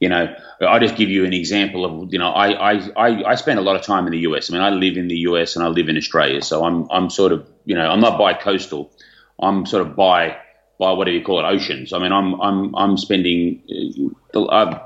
you 0.00 0.08
know, 0.08 0.34
I'll 0.60 0.80
just 0.80 0.96
give 0.96 1.08
you 1.08 1.24
an 1.24 1.32
example 1.32 1.84
of, 1.84 2.12
you 2.12 2.18
know, 2.18 2.30
I, 2.30 2.72
I, 2.72 3.30
I, 3.30 3.34
spend 3.34 3.58
a 3.58 3.62
lot 3.62 3.76
of 3.76 3.82
time 3.82 4.06
in 4.06 4.12
the 4.12 4.18
US. 4.18 4.50
I 4.50 4.52
mean, 4.52 4.62
I 4.62 4.70
live 4.70 4.96
in 4.96 5.08
the 5.08 5.16
US 5.30 5.56
and 5.56 5.64
I 5.64 5.68
live 5.68 5.88
in 5.88 5.96
Australia. 5.96 6.42
So 6.42 6.64
I'm, 6.64 6.86
I'm 6.90 7.08
sort 7.08 7.32
of, 7.32 7.48
you 7.64 7.74
know, 7.74 7.88
I'm 7.88 8.00
not 8.00 8.18
by 8.18 8.34
coastal. 8.34 8.92
I'm 9.38 9.66
sort 9.66 9.86
of 9.86 9.96
by 9.96 10.38
by 10.78 10.92
whatever 10.92 11.16
you 11.16 11.24
call 11.24 11.40
it, 11.40 11.48
oceans. 11.48 11.92
I 11.92 11.98
mean, 11.98 12.12
I'm 12.12 12.40
I'm 12.40 12.74
I'm 12.74 12.98
spending. 12.98 13.62
Uh, 14.34 14.46
I've, 14.46 14.80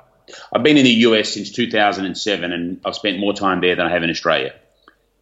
I've 0.52 0.62
been 0.62 0.76
in 0.76 0.84
the 0.84 0.90
US 0.90 1.30
since 1.34 1.50
2007, 1.50 2.52
and 2.52 2.80
I've 2.84 2.94
spent 2.94 3.18
more 3.18 3.32
time 3.32 3.60
there 3.60 3.74
than 3.74 3.86
I 3.86 3.90
have 3.90 4.02
in 4.02 4.10
Australia. 4.10 4.54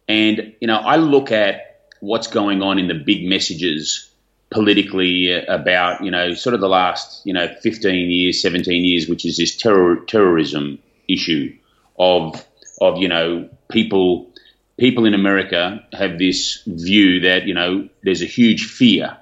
And 0.07 0.55
you 0.59 0.67
know, 0.67 0.77
I 0.77 0.97
look 0.97 1.31
at 1.31 1.87
what's 1.99 2.27
going 2.27 2.61
on 2.61 2.79
in 2.79 2.87
the 2.87 2.93
big 2.93 3.27
messages 3.27 4.08
politically 4.51 5.31
about 5.31 6.03
you 6.03 6.11
know 6.11 6.33
sort 6.33 6.53
of 6.53 6.61
the 6.61 6.69
last 6.69 7.25
you 7.25 7.33
know 7.33 7.47
15 7.61 8.09
years, 8.09 8.41
17 8.41 8.85
years, 8.85 9.07
which 9.07 9.25
is 9.25 9.37
this 9.37 9.55
terror 9.55 9.97
terrorism 10.07 10.79
issue 11.07 11.55
of 11.97 12.45
of 12.81 12.97
you 12.97 13.07
know 13.07 13.49
people 13.69 14.31
people 14.77 15.05
in 15.05 15.13
America 15.13 15.85
have 15.93 16.17
this 16.17 16.63
view 16.65 17.21
that 17.21 17.45
you 17.45 17.53
know 17.53 17.89
there's 18.03 18.21
a 18.21 18.25
huge 18.25 18.65
fear 18.65 19.17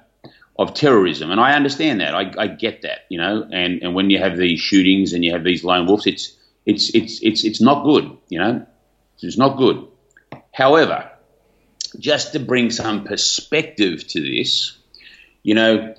of 0.58 0.74
terrorism. 0.74 1.30
And 1.30 1.40
I 1.40 1.52
understand 1.52 2.00
that. 2.00 2.14
I, 2.14 2.32
I, 2.36 2.46
get 2.48 2.82
that, 2.82 3.06
you 3.08 3.18
know. 3.18 3.46
And, 3.50 3.82
and 3.82 3.94
when 3.94 4.10
you 4.10 4.18
have 4.18 4.36
these 4.36 4.58
shootings 4.58 5.12
and 5.12 5.24
you 5.24 5.32
have 5.32 5.44
these 5.44 5.62
lone 5.62 5.86
wolves, 5.86 6.06
it's 6.06 6.36
it's 6.66 6.94
it's 6.94 7.20
it's 7.22 7.44
it's 7.44 7.60
not 7.60 7.84
good, 7.84 8.16
you 8.28 8.38
know. 8.38 8.66
It's 9.20 9.38
not 9.38 9.56
good. 9.56 9.86
However, 10.52 11.10
just 11.98 12.32
to 12.32 12.40
bring 12.40 12.70
some 12.70 13.04
perspective 13.04 14.06
to 14.08 14.20
this, 14.20 14.76
you 15.42 15.54
know, 15.54 15.94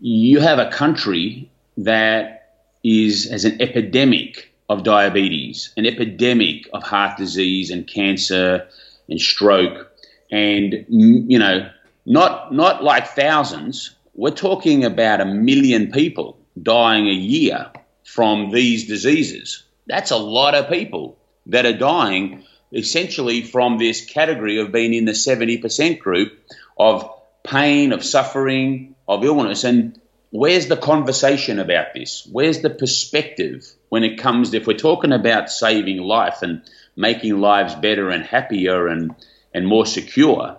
you 0.00 0.40
have 0.40 0.58
a 0.58 0.70
country 0.70 1.50
that 1.78 2.52
is 2.82 3.30
has 3.30 3.44
an 3.44 3.60
epidemic 3.60 4.52
of 4.68 4.82
diabetes, 4.82 5.72
an 5.76 5.86
epidemic 5.86 6.68
of 6.72 6.82
heart 6.82 7.16
disease 7.16 7.70
and 7.70 7.86
cancer 7.86 8.66
and 9.08 9.20
stroke, 9.20 9.90
and 10.30 10.84
you 10.88 11.38
know 11.38 11.70
not 12.06 12.52
not 12.52 12.82
like 12.82 13.08
thousands. 13.08 13.94
We're 14.14 14.30
talking 14.30 14.84
about 14.84 15.20
a 15.20 15.24
million 15.24 15.90
people 15.90 16.38
dying 16.60 17.08
a 17.08 17.12
year 17.12 17.70
from 18.04 18.50
these 18.50 18.86
diseases. 18.86 19.64
That's 19.86 20.12
a 20.12 20.16
lot 20.16 20.54
of 20.54 20.68
people 20.68 21.18
that 21.46 21.66
are 21.66 21.76
dying 21.76 22.44
essentially 22.72 23.42
from 23.42 23.78
this 23.78 24.04
category 24.04 24.58
of 24.58 24.72
being 24.72 24.94
in 24.94 25.04
the 25.04 25.12
70% 25.12 25.98
group 26.00 26.32
of 26.76 27.08
pain, 27.44 27.92
of 27.92 28.04
suffering, 28.04 28.96
of 29.06 29.24
illness. 29.24 29.64
And 29.64 30.00
where's 30.30 30.66
the 30.66 30.76
conversation 30.76 31.60
about 31.60 31.94
this? 31.94 32.26
Where's 32.30 32.60
the 32.60 32.70
perspective 32.70 33.70
when 33.90 34.02
it 34.02 34.18
comes, 34.18 34.52
if 34.54 34.66
we're 34.66 34.76
talking 34.76 35.12
about 35.12 35.50
saving 35.50 35.98
life 35.98 36.42
and 36.42 36.62
making 36.96 37.38
lives 37.38 37.74
better 37.74 38.10
and 38.10 38.24
happier 38.24 38.88
and, 38.88 39.14
and 39.52 39.66
more 39.66 39.86
secure? 39.86 40.58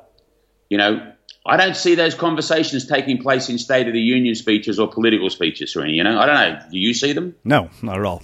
You 0.70 0.78
know, 0.78 1.12
I 1.46 1.58
don't 1.58 1.76
see 1.76 1.96
those 1.96 2.16
conversations 2.16 2.88
taking 2.88 3.22
place 3.22 3.50
in 3.50 3.58
State 3.58 3.88
of 3.88 3.94
the 3.94 4.02
Union 4.02 4.34
speeches 4.36 4.80
or 4.80 4.88
political 4.88 5.30
speeches 5.30 5.76
or 5.76 5.84
any. 5.84 5.94
You 5.94 6.04
know, 6.04 6.20
I 6.20 6.26
don't 6.26 6.36
know. 6.36 6.60
Do 6.72 6.80
you 6.80 6.94
see 6.94 7.14
them? 7.14 7.36
No, 7.44 7.70
not 7.82 8.00
at 8.00 8.06
all. 8.06 8.24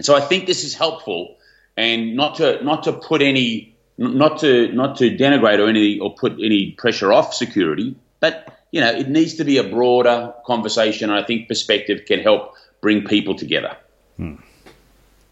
so 0.00 0.14
I 0.14 0.20
think 0.20 0.46
this 0.46 0.64
is 0.64 0.74
helpful, 0.74 1.36
and 1.76 2.14
not 2.14 2.36
to 2.36 2.62
not 2.62 2.84
to 2.84 2.92
put 2.92 3.22
any 3.22 3.77
not 3.98 4.38
to 4.40 4.72
not 4.72 4.96
to 4.98 5.16
denigrate 5.16 5.58
or 5.58 5.68
any 5.68 5.98
or 5.98 6.14
put 6.14 6.32
any 6.34 6.72
pressure 6.72 7.12
off 7.12 7.34
security, 7.34 7.96
but 8.20 8.54
you 8.70 8.80
know, 8.80 8.90
it 8.90 9.08
needs 9.08 9.34
to 9.34 9.44
be 9.44 9.58
a 9.58 9.64
broader 9.64 10.32
conversation. 10.46 11.10
And 11.10 11.18
I 11.18 11.24
think 11.24 11.48
perspective 11.48 12.04
can 12.06 12.20
help 12.20 12.54
bring 12.80 13.04
people 13.04 13.34
together. 13.34 13.76
Hmm. 14.16 14.36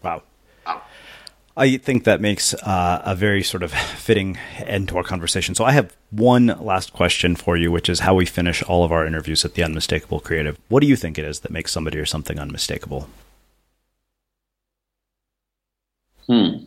Wow. 0.03 0.23
I 1.55 1.77
think 1.77 2.03
that 2.03 2.21
makes 2.21 2.53
uh, 2.53 3.01
a 3.03 3.15
very 3.15 3.41
sort 3.41 3.63
of 3.63 3.71
fitting 3.71 4.37
end 4.59 4.89
to 4.89 4.97
our 4.97 5.03
conversation. 5.03 5.55
So 5.55 5.65
I 5.65 5.71
have 5.71 5.95
one 6.11 6.47
last 6.61 6.93
question 6.93 7.35
for 7.35 7.57
you, 7.57 7.71
which 7.71 7.89
is 7.89 8.01
how 8.01 8.13
we 8.13 8.27
finish 8.27 8.61
all 8.61 8.83
of 8.83 8.91
our 8.91 9.07
interviews 9.07 9.43
at 9.43 9.55
the 9.55 9.63
Unmistakable 9.63 10.19
Creative. 10.19 10.55
What 10.67 10.81
do 10.81 10.87
you 10.87 10.95
think 10.95 11.17
it 11.17 11.25
is 11.25 11.39
that 11.39 11.51
makes 11.51 11.71
somebody 11.71 11.97
or 11.97 12.05
something 12.05 12.37
unmistakable? 12.37 13.09
Hmm. 16.27 16.65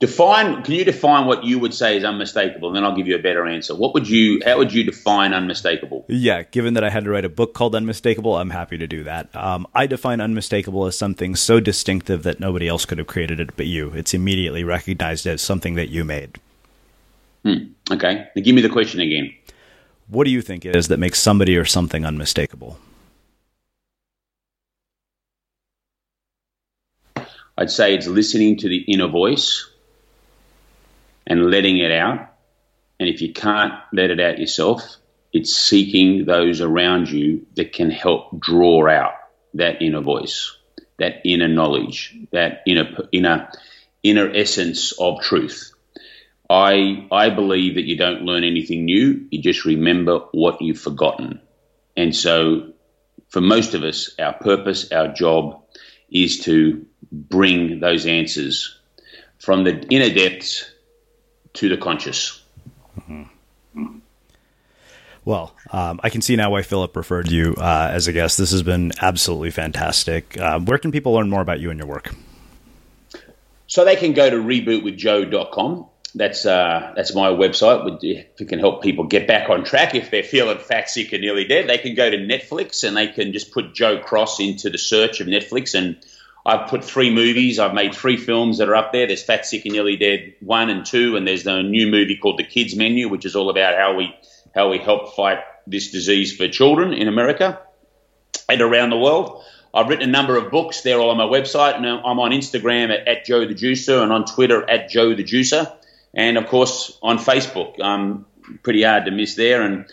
Define. 0.00 0.62
Can 0.64 0.74
you 0.74 0.84
define 0.84 1.26
what 1.26 1.44
you 1.44 1.58
would 1.60 1.72
say 1.72 1.96
is 1.96 2.04
unmistakable, 2.04 2.68
and 2.68 2.76
then 2.76 2.84
I'll 2.84 2.96
give 2.96 3.06
you 3.06 3.14
a 3.14 3.22
better 3.22 3.46
answer. 3.46 3.74
What 3.74 3.94
would 3.94 4.08
you? 4.08 4.40
How 4.44 4.58
would 4.58 4.72
you 4.72 4.82
define 4.82 5.32
unmistakable? 5.32 6.04
Yeah, 6.08 6.42
given 6.42 6.74
that 6.74 6.82
I 6.82 6.90
had 6.90 7.04
to 7.04 7.10
write 7.10 7.24
a 7.24 7.28
book 7.28 7.54
called 7.54 7.76
Unmistakable, 7.76 8.36
I'm 8.36 8.50
happy 8.50 8.76
to 8.76 8.88
do 8.88 9.04
that. 9.04 9.34
Um, 9.36 9.66
I 9.72 9.86
define 9.86 10.20
unmistakable 10.20 10.84
as 10.86 10.98
something 10.98 11.36
so 11.36 11.60
distinctive 11.60 12.24
that 12.24 12.40
nobody 12.40 12.66
else 12.66 12.84
could 12.84 12.98
have 12.98 13.06
created 13.06 13.38
it 13.38 13.56
but 13.56 13.66
you. 13.66 13.92
It's 13.92 14.12
immediately 14.12 14.64
recognized 14.64 15.26
as 15.26 15.40
something 15.40 15.76
that 15.76 15.90
you 15.90 16.04
made. 16.04 16.40
Hmm. 17.44 17.72
Okay. 17.90 18.26
Now 18.34 18.42
give 18.42 18.54
me 18.54 18.62
the 18.62 18.68
question 18.68 19.00
again. 19.00 19.32
What 20.08 20.24
do 20.24 20.30
you 20.30 20.42
think 20.42 20.64
it 20.64 20.74
is 20.74 20.88
that 20.88 20.98
makes 20.98 21.20
somebody 21.20 21.56
or 21.56 21.64
something 21.64 22.04
unmistakable? 22.04 22.78
I'd 27.56 27.70
say 27.70 27.94
it's 27.94 28.08
listening 28.08 28.56
to 28.58 28.68
the 28.68 28.78
inner 28.88 29.06
voice 29.06 29.70
and 31.26 31.50
letting 31.50 31.78
it 31.78 31.92
out. 31.92 32.34
And 33.00 33.08
if 33.08 33.20
you 33.20 33.32
can't 33.32 33.74
let 33.92 34.10
it 34.10 34.20
out 34.20 34.38
yourself, 34.38 34.96
it's 35.32 35.54
seeking 35.54 36.24
those 36.24 36.60
around 36.60 37.10
you 37.10 37.46
that 37.56 37.72
can 37.72 37.90
help 37.90 38.38
draw 38.40 38.88
out 38.88 39.14
that 39.54 39.82
inner 39.82 40.00
voice, 40.00 40.56
that 40.98 41.22
inner 41.24 41.48
knowledge, 41.48 42.16
that 42.32 42.62
inner 42.66 43.08
inner 43.12 43.50
inner 44.02 44.30
essence 44.32 44.92
of 44.92 45.20
truth. 45.20 45.72
I 46.48 47.06
I 47.10 47.30
believe 47.30 47.74
that 47.74 47.84
you 47.84 47.96
don't 47.96 48.22
learn 48.22 48.44
anything 48.44 48.84
new, 48.84 49.26
you 49.30 49.42
just 49.42 49.64
remember 49.64 50.20
what 50.32 50.62
you've 50.62 50.80
forgotten. 50.80 51.40
And 51.96 52.14
so 52.14 52.72
for 53.28 53.40
most 53.40 53.74
of 53.74 53.82
us, 53.82 54.14
our 54.18 54.34
purpose, 54.34 54.92
our 54.92 55.08
job 55.12 55.64
is 56.10 56.40
to 56.40 56.86
bring 57.10 57.80
those 57.80 58.06
answers 58.06 58.78
from 59.38 59.64
the 59.64 59.80
inner 59.88 60.14
depths 60.14 60.70
to 61.54 61.68
the 61.68 61.76
conscious. 61.76 62.42
Mm-hmm. 62.98 63.98
Well, 65.24 65.54
um, 65.70 66.00
I 66.02 66.10
can 66.10 66.20
see 66.20 66.36
now 66.36 66.50
why 66.50 66.62
Philip 66.62 66.94
referred 66.96 67.26
to 67.26 67.34
you 67.34 67.54
uh, 67.56 67.88
as 67.90 68.06
a 68.08 68.12
guest. 68.12 68.36
This 68.36 68.52
has 68.52 68.62
been 68.62 68.92
absolutely 69.00 69.50
fantastic. 69.50 70.38
Uh, 70.38 70.60
where 70.60 70.78
can 70.78 70.92
people 70.92 71.12
learn 71.12 71.30
more 71.30 71.40
about 71.40 71.60
you 71.60 71.70
and 71.70 71.78
your 71.78 71.88
work? 71.88 72.14
So 73.66 73.84
they 73.84 73.96
can 73.96 74.12
go 74.12 74.28
to 74.28 74.36
rebootwithjoe.com. 74.36 75.86
That's 76.16 76.46
uh, 76.46 76.92
that's 76.94 77.12
my 77.12 77.30
website. 77.30 77.98
If 78.02 78.40
it 78.40 78.48
can 78.48 78.60
help 78.60 78.82
people 78.82 79.04
get 79.04 79.26
back 79.26 79.50
on 79.50 79.64
track 79.64 79.96
if 79.96 80.12
they're 80.12 80.22
feeling 80.22 80.58
fat, 80.58 80.88
sick, 80.88 81.12
and 81.12 81.22
nearly 81.22 81.44
dead, 81.44 81.68
they 81.68 81.78
can 81.78 81.96
go 81.96 82.08
to 82.08 82.16
Netflix 82.18 82.86
and 82.86 82.96
they 82.96 83.08
can 83.08 83.32
just 83.32 83.50
put 83.50 83.74
Joe 83.74 83.98
Cross 83.98 84.38
into 84.38 84.70
the 84.70 84.78
search 84.78 85.20
of 85.20 85.26
Netflix 85.26 85.74
and 85.74 85.96
I've 86.46 86.68
put 86.68 86.84
three 86.84 87.10
movies. 87.10 87.58
I've 87.58 87.74
made 87.74 87.94
three 87.94 88.16
films 88.18 88.58
that 88.58 88.68
are 88.68 88.76
up 88.76 88.92
there. 88.92 89.06
There's 89.06 89.22
Fat, 89.22 89.46
Sick, 89.46 89.64
and 89.64 89.72
Nearly 89.72 89.96
Dead 89.96 90.34
one 90.40 90.68
and 90.68 90.84
two, 90.84 91.16
and 91.16 91.26
there's 91.26 91.44
the 91.44 91.62
new 91.62 91.90
movie 91.90 92.16
called 92.16 92.38
The 92.38 92.44
Kids 92.44 92.76
Menu, 92.76 93.08
which 93.08 93.24
is 93.24 93.34
all 93.34 93.48
about 93.50 93.76
how 93.76 93.94
we 93.96 94.14
how 94.54 94.70
we 94.70 94.78
help 94.78 95.16
fight 95.16 95.38
this 95.66 95.90
disease 95.90 96.36
for 96.36 96.46
children 96.46 96.92
in 96.92 97.08
America 97.08 97.60
and 98.48 98.60
around 98.60 98.90
the 98.90 98.98
world. 98.98 99.42
I've 99.72 99.88
written 99.88 100.08
a 100.08 100.12
number 100.12 100.36
of 100.36 100.50
books. 100.50 100.82
They're 100.82 101.00
all 101.00 101.10
on 101.10 101.16
my 101.16 101.24
website, 101.24 101.76
and 101.76 101.86
I'm 101.86 102.20
on 102.20 102.30
Instagram 102.30 102.90
at, 102.90 103.08
at 103.08 103.24
Joe 103.24 103.46
the 103.46 103.54
Juicer 103.54 104.02
and 104.02 104.12
on 104.12 104.24
Twitter 104.26 104.68
at 104.68 104.90
Joe 104.90 105.14
the 105.14 105.24
Juicer, 105.24 105.74
and 106.14 106.36
of 106.36 106.46
course 106.46 106.96
on 107.02 107.18
Facebook. 107.18 107.80
Um, 107.80 108.26
pretty 108.62 108.82
hard 108.82 109.06
to 109.06 109.10
miss 109.10 109.34
there, 109.34 109.62
and 109.62 109.86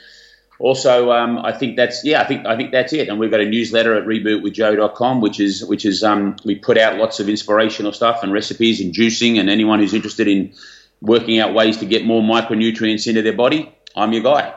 also 0.62 1.12
um, 1.12 1.39
I 1.39 1.51
think 1.51 1.76
that's 1.76 2.03
yeah, 2.03 2.22
I 2.22 2.28
think 2.28 2.45
I 2.45 2.55
think 2.55 2.72
that's 2.72 2.93
it. 2.93 3.09
And 3.09 3.20
we've 3.20 3.32
got 3.32 3.41
a 3.41 3.45
newsletter 3.45 3.95
at 3.95 4.05
rebootwithjoe.com, 4.05 5.22
which 5.22 5.39
is 5.39 5.66
which 5.66 5.86
is 5.86 6.03
um, 6.03 6.36
we 6.45 6.55
put 6.55 6.78
out 6.78 6.97
lots 6.97 7.20
of 7.20 7.28
inspirational 7.28 7.91
stuff 7.91 8.24
and 8.24 8.32
recipes 8.32 8.80
and 8.80 8.93
juicing, 8.93 9.39
and 9.39 9.49
anyone 9.49 9.80
who's 9.80 9.93
interested 9.93 10.28
in 10.28 10.53
working 11.01 11.39
out 11.39 11.53
ways 11.53 11.78
to 11.78 11.86
get 11.86 12.05
more 12.05 12.22
micronutrients 12.22 13.07
into 13.07 13.22
their 13.22 13.34
body, 13.34 13.76
I'm 13.95 14.14
your 14.14 14.24
guy. 14.24 14.53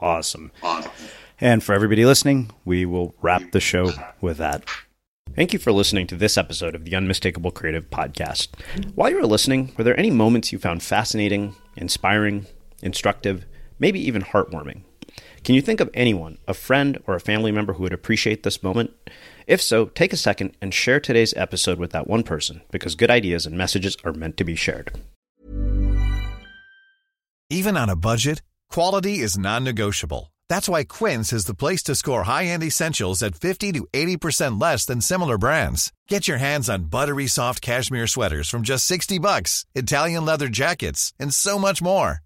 Awesome. 0.00 0.52
Awesome. 0.62 0.92
And 1.40 1.62
for 1.62 1.74
everybody 1.74 2.04
listening, 2.04 2.50
we 2.64 2.86
will 2.86 3.14
wrap 3.20 3.52
the 3.52 3.60
show 3.60 3.92
with 4.20 4.38
that. 4.38 4.64
Thank 5.34 5.52
you 5.52 5.58
for 5.58 5.72
listening 5.72 6.06
to 6.06 6.16
this 6.16 6.38
episode 6.38 6.74
of 6.74 6.84
the 6.84 6.96
Unmistakable 6.96 7.50
Creative 7.50 7.88
Podcast. 7.90 8.48
While 8.94 9.10
you 9.10 9.16
were 9.16 9.26
listening, 9.26 9.74
were 9.76 9.84
there 9.84 9.98
any 9.98 10.10
moments 10.10 10.50
you 10.50 10.58
found 10.58 10.82
fascinating, 10.82 11.54
inspiring, 11.76 12.46
instructive, 12.82 13.44
maybe 13.78 14.00
even 14.00 14.22
heartwarming? 14.22 14.85
Can 15.46 15.54
you 15.54 15.62
think 15.62 15.78
of 15.78 15.90
anyone, 15.94 16.38
a 16.48 16.54
friend 16.54 17.00
or 17.06 17.14
a 17.14 17.20
family 17.20 17.52
member 17.52 17.74
who 17.74 17.84
would 17.84 17.92
appreciate 17.92 18.42
this 18.42 18.64
moment? 18.64 18.90
If 19.46 19.62
so, 19.62 19.84
take 19.84 20.12
a 20.12 20.16
second 20.16 20.56
and 20.60 20.74
share 20.74 20.98
today's 20.98 21.32
episode 21.36 21.78
with 21.78 21.92
that 21.92 22.08
one 22.08 22.24
person 22.24 22.62
because 22.72 22.96
good 22.96 23.12
ideas 23.12 23.46
and 23.46 23.56
messages 23.56 23.96
are 24.02 24.12
meant 24.12 24.38
to 24.38 24.44
be 24.44 24.56
shared. 24.56 24.90
Even 27.48 27.76
on 27.76 27.88
a 27.88 27.94
budget, 27.94 28.42
quality 28.72 29.20
is 29.20 29.38
non 29.38 29.62
negotiable. 29.62 30.32
That's 30.48 30.68
why 30.68 30.82
Quince 30.82 31.32
is 31.32 31.44
the 31.44 31.54
place 31.54 31.84
to 31.84 31.94
score 31.94 32.24
high 32.24 32.46
end 32.46 32.64
essentials 32.64 33.22
at 33.22 33.36
50 33.36 33.70
to 33.70 33.86
80% 33.92 34.60
less 34.60 34.84
than 34.84 35.00
similar 35.00 35.38
brands. 35.38 35.92
Get 36.08 36.26
your 36.26 36.38
hands 36.38 36.68
on 36.68 36.90
buttery 36.90 37.28
soft 37.28 37.62
cashmere 37.62 38.08
sweaters 38.08 38.50
from 38.50 38.62
just 38.62 38.84
60 38.86 39.20
bucks, 39.20 39.64
Italian 39.76 40.24
leather 40.24 40.48
jackets, 40.48 41.12
and 41.20 41.32
so 41.32 41.56
much 41.56 41.80
more. 41.80 42.25